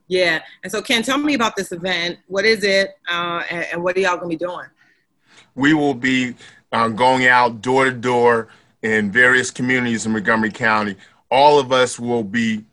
Yeah. 0.07 0.41
And 0.63 0.71
so, 0.71 0.81
Ken, 0.81 1.03
tell 1.03 1.17
me 1.17 1.35
about 1.35 1.55
this 1.55 1.71
event. 1.71 2.19
What 2.27 2.43
is 2.43 2.63
it, 2.63 2.97
uh, 3.09 3.43
and, 3.49 3.65
and, 3.71 3.83
what 3.83 3.95
are 3.95 4.01
y'all 4.01 4.17
going 4.17 4.29
to 4.29 4.37
be 4.37 4.45
doing? 4.45 4.67
We 5.55 5.73
will 5.73 5.93
be 5.93 6.35
uh, 6.71 6.89
going 6.89 7.27
out 7.27 7.61
door 7.61 7.85
to 7.85 7.91
door 7.91 8.49
in 8.81 9.11
various 9.11 9.51
communities 9.51 10.05
in 10.05 10.11
Montgomery 10.11 10.51
County 10.51 10.95
all 11.31 11.59
of 11.59 11.71
us 11.71 11.97
will 11.97 12.23
be, 12.23 12.65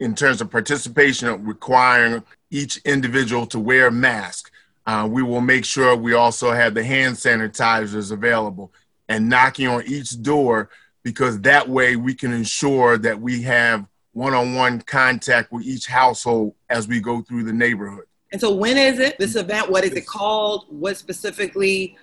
in 0.00 0.14
terms 0.14 0.40
of 0.40 0.50
participation, 0.50 1.44
requiring 1.44 2.24
each 2.50 2.78
individual 2.78 3.46
to 3.46 3.60
wear 3.60 3.88
a 3.88 3.92
mask. 3.92 4.50
Uh, 4.86 5.06
we 5.10 5.22
will 5.22 5.42
make 5.42 5.64
sure 5.64 5.94
we 5.94 6.14
also 6.14 6.50
have 6.50 6.72
the 6.72 6.82
hand 6.82 7.14
sanitizers 7.14 8.10
available 8.10 8.72
and 9.08 9.28
knocking 9.28 9.68
on 9.68 9.82
each 9.86 10.22
door 10.22 10.70
because 11.02 11.40
that 11.42 11.68
way 11.68 11.96
we 11.96 12.14
can 12.14 12.32
ensure 12.32 12.96
that 12.96 13.20
we 13.20 13.42
have 13.42 13.86
one-on-one 14.12 14.80
contact 14.82 15.52
with 15.52 15.64
each 15.64 15.86
household 15.86 16.54
as 16.70 16.88
we 16.88 17.00
go 17.00 17.20
through 17.20 17.44
the 17.44 17.52
neighborhood. 17.52 18.04
And 18.32 18.40
so 18.40 18.54
when 18.54 18.78
is 18.78 18.98
it, 18.98 19.18
this 19.18 19.36
event? 19.36 19.70
What 19.70 19.84
is 19.84 19.92
it 19.92 20.06
called? 20.06 20.66
What 20.70 20.96
specifically, 20.96 21.96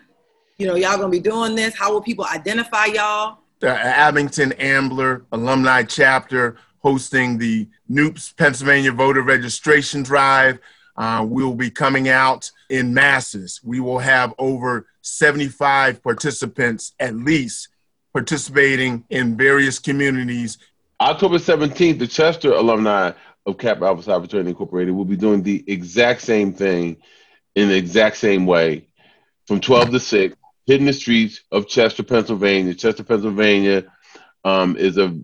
you 0.58 0.68
know, 0.68 0.76
y'all 0.76 0.98
gonna 0.98 1.10
be 1.10 1.20
doing 1.20 1.56
this? 1.56 1.74
How 1.74 1.92
will 1.92 2.02
people 2.02 2.26
identify 2.26 2.86
y'all? 2.86 3.40
The 3.64 3.70
Abington 3.70 4.52
Ambler 4.60 5.24
Alumni 5.32 5.84
Chapter 5.84 6.58
hosting 6.80 7.38
the 7.38 7.66
Nupes 7.90 8.36
Pennsylvania 8.36 8.92
Voter 8.92 9.22
Registration 9.22 10.04
Drive. 10.04 10.60
Uh, 10.98 11.26
we 11.26 11.46
will 11.46 11.56
be 11.56 11.70
coming 11.70 12.10
out 12.10 12.52
in 12.70 12.94
masses. 12.94 13.62
We 13.64 13.80
will 13.80 14.00
have 14.00 14.34
over 14.38 14.88
75 15.00 16.04
participants 16.04 16.92
at 17.00 17.16
least 17.16 17.70
participating 18.12 19.06
in 19.10 19.38
various 19.38 19.80
communities. 19.80 20.58
October 21.00 21.38
17th, 21.38 22.00
the 22.00 22.08
Chester 22.08 22.52
alumni 22.52 23.14
of 23.46 23.58
Kappa 23.58 23.86
Alpha 23.86 24.04
Psi 24.04 24.20
Fraternity 24.20 24.50
Incorporated 24.50 24.94
will 24.94 25.06
be 25.06 25.16
doing 25.16 25.42
the 25.42 25.64
exact 25.68 26.22
same 26.22 26.52
thing 26.52 26.98
in 27.56 27.70
the 27.70 27.78
exact 27.78 28.18
same 28.18 28.46
way 28.46 28.90
from 29.48 29.62
12 29.62 29.92
to 29.92 30.00
6 30.02 30.36
hitting 30.66 30.86
the 30.86 30.94
streets 30.94 31.42
of 31.52 31.68
Chester, 31.68 32.04
Pennsylvania. 32.04 32.74
Chester, 32.74 33.04
Pennsylvania 33.04 33.86
um, 34.44 34.76
is 34.78 34.98
a 34.98 35.18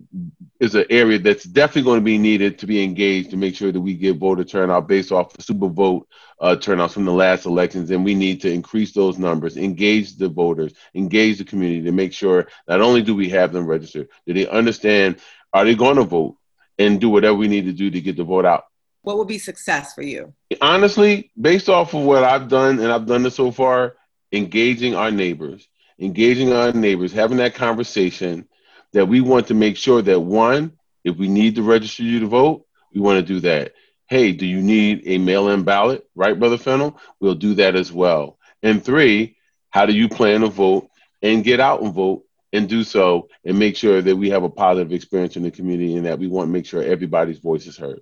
is 0.60 0.74
an 0.74 0.84
area 0.90 1.18
that's 1.18 1.44
definitely 1.44 1.82
going 1.82 2.00
to 2.00 2.04
be 2.04 2.18
needed 2.18 2.58
to 2.58 2.66
be 2.66 2.82
engaged 2.82 3.30
to 3.30 3.36
make 3.36 3.54
sure 3.54 3.72
that 3.72 3.80
we 3.80 3.94
get 3.94 4.18
voter 4.18 4.44
turnout 4.44 4.86
based 4.86 5.10
off 5.10 5.32
the 5.32 5.42
super 5.42 5.68
vote 5.68 6.06
uh, 6.40 6.54
turnouts 6.56 6.92
from 6.92 7.04
the 7.06 7.12
last 7.12 7.46
elections, 7.46 7.90
and 7.90 8.04
we 8.04 8.14
need 8.14 8.40
to 8.42 8.52
increase 8.52 8.92
those 8.92 9.18
numbers, 9.18 9.56
engage 9.56 10.16
the 10.16 10.28
voters, 10.28 10.74
engage 10.94 11.38
the 11.38 11.44
community 11.44 11.82
to 11.82 11.92
make 11.92 12.12
sure 12.12 12.46
not 12.68 12.80
only 12.80 13.02
do 13.02 13.14
we 13.14 13.28
have 13.28 13.52
them 13.52 13.66
registered, 13.66 14.08
do 14.26 14.34
they 14.34 14.46
understand 14.48 15.18
are 15.52 15.64
they 15.64 15.74
going 15.74 15.96
to 15.96 16.04
vote, 16.04 16.36
and 16.80 17.00
do 17.00 17.10
whatever 17.10 17.34
we 17.34 17.46
need 17.46 17.66
to 17.66 17.72
do 17.72 17.90
to 17.90 18.00
get 18.00 18.16
the 18.16 18.24
vote 18.24 18.46
out. 18.46 18.64
What 19.02 19.18
would 19.18 19.28
be 19.28 19.38
success 19.38 19.94
for 19.94 20.02
you? 20.02 20.34
Honestly, 20.60 21.30
based 21.38 21.68
off 21.68 21.94
of 21.94 22.02
what 22.02 22.24
I've 22.24 22.48
done, 22.48 22.78
and 22.80 22.90
I've 22.90 23.06
done 23.06 23.22
this 23.22 23.34
so 23.34 23.50
far, 23.50 23.96
engaging 24.32 24.94
our 24.94 25.10
neighbors, 25.10 25.68
engaging 25.98 26.52
our 26.52 26.72
neighbors, 26.72 27.12
having 27.12 27.38
that 27.38 27.54
conversation 27.54 28.46
that 28.92 29.06
we 29.06 29.20
want 29.20 29.48
to 29.48 29.54
make 29.54 29.76
sure 29.76 30.02
that 30.02 30.20
one, 30.20 30.72
if 31.04 31.16
we 31.16 31.28
need 31.28 31.54
to 31.56 31.62
register 31.62 32.02
you 32.02 32.20
to 32.20 32.26
vote, 32.26 32.66
we 32.92 33.00
want 33.00 33.18
to 33.18 33.34
do 33.34 33.40
that. 33.40 33.72
Hey, 34.06 34.32
do 34.32 34.46
you 34.46 34.60
need 34.60 35.02
a 35.06 35.18
mail 35.18 35.50
in 35.50 35.62
ballot? 35.62 36.04
Right, 36.14 36.38
Brother 36.38 36.58
Fennel? 36.58 36.98
We'll 37.20 37.36
do 37.36 37.54
that 37.54 37.76
as 37.76 37.92
well. 37.92 38.38
And 38.62 38.84
three, 38.84 39.36
how 39.70 39.86
do 39.86 39.92
you 39.92 40.08
plan 40.08 40.40
to 40.40 40.48
vote 40.48 40.90
and 41.22 41.44
get 41.44 41.60
out 41.60 41.82
and 41.82 41.94
vote 41.94 42.24
and 42.52 42.68
do 42.68 42.82
so 42.82 43.28
and 43.44 43.58
make 43.58 43.76
sure 43.76 44.02
that 44.02 44.16
we 44.16 44.30
have 44.30 44.42
a 44.42 44.50
positive 44.50 44.92
experience 44.92 45.36
in 45.36 45.44
the 45.44 45.50
community 45.50 45.96
and 45.96 46.06
that 46.06 46.18
we 46.18 46.26
want 46.26 46.48
to 46.48 46.52
make 46.52 46.66
sure 46.66 46.82
everybody's 46.82 47.38
voice 47.38 47.66
is 47.66 47.76
heard. 47.76 48.00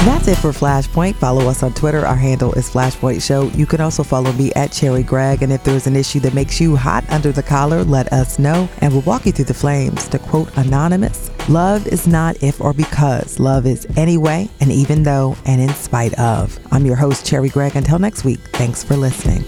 That's 0.10 0.28
it 0.28 0.40
for 0.40 0.50
Flashpoint. 0.50 1.18
Follow 1.18 1.48
us 1.48 1.62
on 1.62 1.72
Twitter. 1.76 2.04
Our 2.04 2.16
handle 2.16 2.52
is 2.54 2.68
Flashpoint 2.68 3.22
Show. 3.22 3.44
You 3.50 3.68
can 3.68 3.80
also 3.80 4.02
follow 4.02 4.32
me 4.32 4.52
at 4.54 4.72
Cherri 4.72 5.04
Gregg. 5.04 5.44
And 5.44 5.54
if 5.54 5.64
there's 5.64 5.86
an 5.86 5.96
issue 5.96 6.20
that 6.22 6.34
makes 6.34 6.60
you 6.60 6.76
hot 6.76 7.08
under 7.12 7.32
the 7.32 7.44
collar, 7.44 7.84
let 7.84 8.12
us 8.12 8.40
know 8.40 8.68
and 8.82 8.92
we'll 8.92 9.04
walk 9.04 9.28
you 9.28 9.32
through 9.32 9.46
the 9.46 9.54
flames. 9.54 10.08
To 10.08 10.18
quote 10.18 10.50
Anonymous, 10.58 11.30
love 11.48 11.86
is 11.86 12.08
not 12.08 12.42
if 12.42 12.60
or 12.60 12.74
because. 12.74 13.40
Love 13.40 13.68
is 13.68 13.86
anyway, 13.98 14.50
and 14.60 14.72
even 14.72 15.04
though, 15.04 15.38
and 15.46 15.62
in 15.62 15.70
spite 15.70 16.18
of. 16.20 16.58
I'm 16.72 16.88
your 16.88 16.96
host, 16.96 17.24
Cherri 17.24 17.50
Gregg. 17.50 17.76
Until 17.76 18.00
next 18.00 18.26
week, 18.26 18.40
thanks 18.54 18.84
for 18.84 18.96
listening. 18.96 19.44